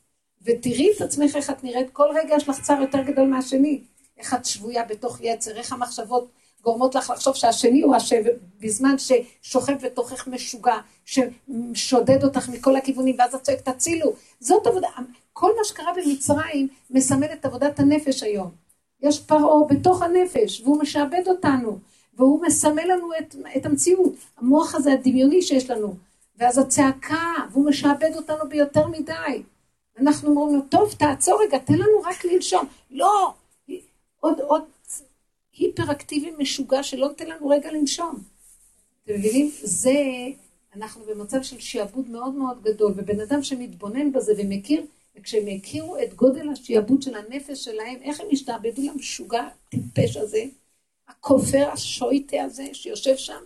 ותראי 0.46 0.92
את 0.96 1.00
עצמך 1.00 1.36
איך 1.36 1.50
את 1.50 1.64
נראית, 1.64 1.90
כל 1.92 2.08
רגע 2.14 2.34
יש 2.36 2.48
לך 2.48 2.60
צער 2.60 2.80
יותר 2.80 3.02
גדול 3.02 3.26
מהשני. 3.26 3.80
איך 4.18 4.34
את 4.34 4.44
שבויה 4.44 4.84
בתוך 4.84 5.18
יצר, 5.20 5.56
איך 5.56 5.72
המחשבות 5.72 6.28
גורמות 6.62 6.94
לך 6.94 7.10
לחשוב 7.10 7.34
שהשני 7.34 7.82
הוא 7.82 7.96
אשם, 7.96 8.22
בזמן 8.60 8.94
ששוכב 8.98 9.72
בתוכך 9.82 10.28
משוגע, 10.28 10.76
ששודד 11.04 12.24
אותך 12.24 12.48
מכל 12.48 12.76
הכיוונים, 12.76 13.16
ואז 13.18 13.34
את 13.34 13.42
צועקת 13.42 13.68
תצילו. 13.68 14.12
זאת 14.40 14.66
עבודה, 14.66 14.88
כל 15.32 15.50
מה 15.58 15.64
שקרה 15.64 15.92
במצרים 15.96 16.68
מסמל 16.90 17.26
את 17.32 17.44
עבודת 17.44 17.80
הנפש 17.80 18.22
היום. 18.22 18.50
יש 19.00 19.20
פרעה 19.20 19.64
בתוך 19.68 20.02
הנפש, 20.02 20.60
והוא 20.60 20.80
משעבד 20.80 21.22
אותנו, 21.26 21.78
והוא 22.14 22.42
מסמל 22.42 22.84
לנו 22.84 23.10
את, 23.18 23.34
את 23.56 23.66
המציאות, 23.66 24.14
המוח 24.38 24.74
הזה 24.74 24.92
הדמיוני 24.92 25.42
שיש 25.42 25.70
לנו. 25.70 25.94
ואז 26.38 26.58
הצעקה, 26.58 27.32
והוא 27.52 27.66
משעבד 27.66 28.10
אותנו 28.16 28.48
ביותר 28.48 28.88
מדי. 28.88 29.42
אנחנו 29.98 30.30
אומרים 30.30 30.56
לו, 30.56 30.62
טוב, 30.70 30.94
תעצור 30.98 31.40
רגע, 31.42 31.58
תן 31.58 31.74
לנו 31.74 32.00
רק 32.04 32.24
לנשום. 32.24 32.66
לא, 32.90 33.32
עוד, 34.20 34.40
עוד 34.40 34.62
היפראקטיבי 35.52 36.30
משוגע 36.38 36.82
שלא 36.82 37.08
נותן 37.08 37.26
לנו 37.26 37.48
רגע 37.48 37.72
לנשום. 37.72 38.14
אתם 39.04 39.14
מבינים? 39.14 39.50
זה 39.62 39.94
אנחנו 40.76 41.04
במצב 41.04 41.42
של 41.42 41.60
שעבוד 41.60 42.10
מאוד 42.10 42.34
מאוד 42.34 42.62
גדול, 42.62 42.92
ובן 42.96 43.20
אדם 43.20 43.42
שמתבונן 43.42 44.12
בזה 44.12 44.32
ומכיר, 44.38 44.86
וכשהם 45.16 45.44
הכירו 45.56 45.96
את 45.98 46.14
גודל 46.14 46.48
השעבוד 46.48 47.02
של 47.02 47.14
הנפש 47.14 47.64
שלהם, 47.64 48.02
איך 48.02 48.20
הם 48.20 48.26
השתעבדו 48.32 48.82
למשוגע 48.82 49.48
הטיפש 49.68 50.16
הזה, 50.16 50.44
הכופר, 51.08 51.70
השויטה 51.72 52.42
הזה 52.42 52.64
שיושב 52.72 53.16
שם, 53.16 53.40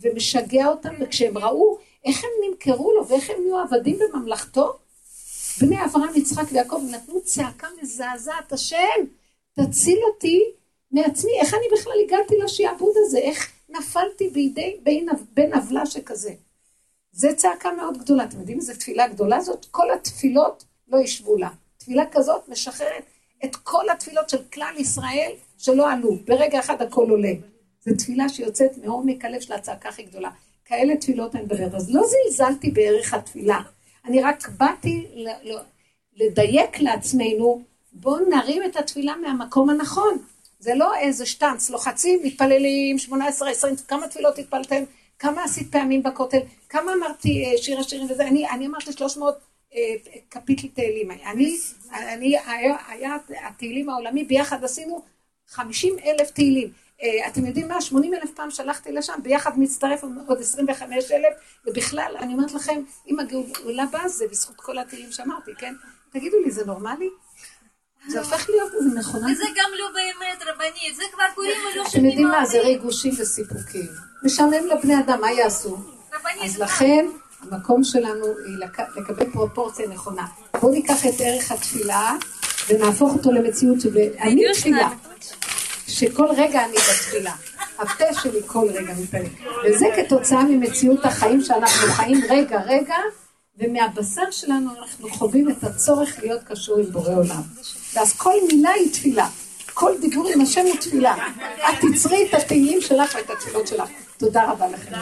ומשגע 0.00 0.66
אותם, 0.66 0.94
וכשהם 1.00 1.38
ראו 1.38 1.78
איך 2.04 2.24
הם 2.24 2.30
נמכרו 2.50 2.92
לו 2.92 3.08
ואיך 3.08 3.30
הם 3.30 3.36
נהיו 3.44 3.58
עבדים 3.58 3.98
בממלכתו, 3.98 4.78
בני 5.60 5.84
אברהם, 5.84 6.14
יצחק 6.14 6.44
ויעקב 6.52 6.80
נתנו 6.90 7.20
צעקה 7.20 7.66
מזעזעת, 7.82 8.52
השם, 8.52 9.04
תציל 9.52 9.98
אותי 10.04 10.42
מעצמי, 10.90 11.32
איך 11.40 11.54
אני 11.54 11.66
בכלל 11.72 11.92
הגעתי 12.04 12.34
לשעבוד 12.44 12.94
הזה, 12.96 13.18
איך 13.18 13.52
נפלתי 13.68 14.28
בידי 14.28 14.76
בין, 14.82 15.08
בן 15.34 15.54
עוולה 15.54 15.86
שכזה. 15.86 16.34
זה 17.12 17.34
צעקה 17.36 17.72
מאוד 17.72 17.98
גדולה, 17.98 18.24
אתם 18.24 18.38
יודעים 18.38 18.58
איזה 18.58 18.76
תפילה 18.76 19.08
גדולה 19.08 19.40
זאת? 19.40 19.66
כל 19.70 19.90
התפילות 19.90 20.64
לא 20.88 20.98
ישבו 20.98 21.36
לה. 21.36 21.48
תפילה 21.78 22.04
כזאת 22.10 22.48
משחררת 22.48 23.04
את 23.44 23.56
כל 23.56 23.90
התפילות 23.90 24.28
של 24.28 24.44
כלל 24.52 24.74
ישראל 24.78 25.32
שלא 25.58 25.92
עלו, 25.92 26.16
ברגע 26.26 26.60
אחד 26.60 26.82
הכל 26.82 27.10
עולה. 27.10 27.32
זו 27.80 27.94
תפילה 27.98 28.28
שיוצאת 28.28 28.78
מעומק 28.84 29.24
הלב 29.24 29.40
של 29.40 29.52
הצעקה 29.52 29.88
הכי 29.88 30.02
גדולה. 30.02 30.30
כאלה 30.64 30.96
תפילות 30.96 31.34
אני 31.36 31.44
מדברת. 31.44 31.74
אז 31.74 31.90
לא 31.90 32.02
זלזלתי 32.06 32.70
בערך 32.70 33.14
התפילה, 33.14 33.60
אני 34.06 34.22
רק 34.22 34.48
באתי 34.48 35.06
לדייק 36.16 36.80
לעצמנו, 36.80 37.62
בואו 37.92 38.28
נרים 38.30 38.62
את 38.64 38.76
התפילה 38.76 39.16
מהמקום 39.16 39.70
הנכון. 39.70 40.18
זה 40.58 40.74
לא 40.74 40.96
איזה 40.96 41.26
שטאנץ, 41.26 41.70
לוחצים, 41.70 42.20
מתפללים, 42.22 42.98
18, 42.98 43.50
20, 43.50 43.74
כמה 43.88 44.08
תפילות 44.08 44.38
התפללתם, 44.38 44.84
כמה 45.18 45.44
עשית 45.44 45.72
פעמים 45.72 46.02
בכותל, 46.02 46.38
כמה 46.68 46.92
אמרתי 46.92 47.44
אה, 47.44 47.62
שיר 47.62 47.80
השירים 47.80 48.10
וזה, 48.10 48.26
אני, 48.26 48.48
אני 48.50 48.66
אמרתי 48.66 48.92
300 48.92 49.34
אה, 49.74 49.80
קפיטל 50.28 50.68
תהילים, 50.68 51.10
אני, 51.10 51.56
אני, 51.92 52.38
היה, 52.46 52.76
היה 52.88 53.16
התהילים 53.48 53.90
העולמי, 53.90 54.24
ביחד 54.24 54.64
עשינו 54.64 55.02
50 55.48 55.96
אלף 56.04 56.30
תהילים. 56.30 56.68
אה, 57.02 57.28
אתם 57.28 57.46
יודעים 57.46 57.68
מה? 57.68 57.80
80 57.80 58.14
אלף 58.14 58.30
פעם 58.30 58.50
שלחתי 58.50 58.92
לשם, 58.92 59.12
ביחד 59.22 59.58
מצטרף 59.58 60.02
עוד 60.26 60.40
25 60.40 61.10
אלף, 61.10 61.34
ובכלל, 61.66 62.16
אני 62.18 62.32
אומרת 62.32 62.52
לכם, 62.52 62.82
אם 63.08 63.18
הגאולה 63.20 63.84
באה 63.92 64.08
זה 64.08 64.24
בזכות 64.30 64.56
כל 64.56 64.78
התהילים 64.78 65.12
שאמרתי, 65.12 65.50
כן? 65.58 65.74
תגידו 66.12 66.36
לי, 66.44 66.50
זה 66.50 66.64
נורמלי? 66.64 67.08
זה 68.08 68.18
הופך 68.18 68.48
להיות 68.50 68.74
איזה 68.74 68.98
מכונה. 68.98 69.32
וזה 69.32 69.44
גם 69.44 69.70
לא 69.78 69.88
באמת 69.94 70.42
רבנית, 70.42 70.96
זה 70.96 71.02
כבר 71.12 71.24
קוראים 71.34 71.52
ולא 71.74 71.84
אתם 71.88 72.04
יודעים 72.04 72.28
מה? 72.28 72.46
זה 72.46 72.60
ריגושים 72.60 73.14
וסיפוקים. 73.18 73.86
משעמם 74.22 74.66
לבני 74.66 75.00
אדם, 75.00 75.20
מה 75.20 75.32
יעשו? 75.32 75.76
אז 76.44 76.58
לכן, 76.58 77.06
המקום 77.40 77.84
שלנו 77.84 78.26
היא 78.26 78.56
לקבל 78.96 79.30
פרופורציה 79.32 79.88
נכונה. 79.88 80.26
בואו 80.60 80.72
ניקח 80.72 81.06
את 81.06 81.14
ערך 81.18 81.52
התפילה 81.52 82.12
ונהפוך 82.68 83.14
אותו 83.14 83.32
למציאות 83.32 83.80
שאני 83.80 84.42
תפילה. 84.54 84.88
שכל 85.88 86.26
רגע 86.36 86.64
אני 86.64 86.76
בתפילה. 86.76 87.34
הפה 87.78 88.04
שלי 88.22 88.40
כל 88.46 88.68
רגע 88.74 88.94
מתפלל. 88.94 89.26
וזה 89.64 89.86
כתוצאה 89.96 90.42
ממציאות 90.42 91.04
החיים 91.04 91.42
שאנחנו 91.42 91.92
חיים 91.92 92.20
רגע 92.28 92.60
רגע, 92.66 92.96
ומהבשר 93.58 94.30
שלנו 94.30 94.70
אנחנו 94.78 95.08
חווים 95.08 95.50
את 95.50 95.64
הצורך 95.64 96.18
להיות 96.22 96.40
קשור 96.44 96.78
עם 96.78 96.84
בורא 96.84 97.14
עולם. 97.14 97.42
ואז 97.94 98.12
כל 98.16 98.34
מילה 98.48 98.70
היא 98.70 98.92
תפילה. 98.92 99.28
כל 99.74 99.92
דיבור 100.00 100.28
עם 100.34 100.40
השם 100.40 100.66
הוא 100.66 100.76
תפילה. 100.76 101.14
את 101.68 101.84
תצרי 101.92 102.28
את 102.28 102.34
התהילים 102.34 102.80
שלך 102.80 103.14
ואת 103.14 103.30
התפילות 103.30 103.66
שלך. 103.66 103.88
תודה 104.18 104.50
רבה 104.50 104.66
לכם. 104.68 104.92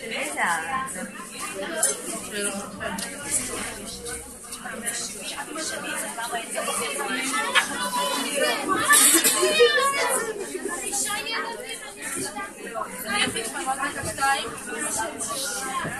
Beleza. 0.00 0.48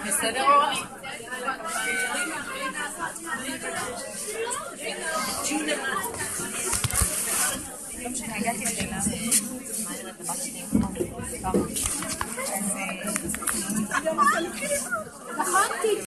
בסדר 0.07 0.43
אורלי? 0.43 0.81
הגעתי 15.39 16.01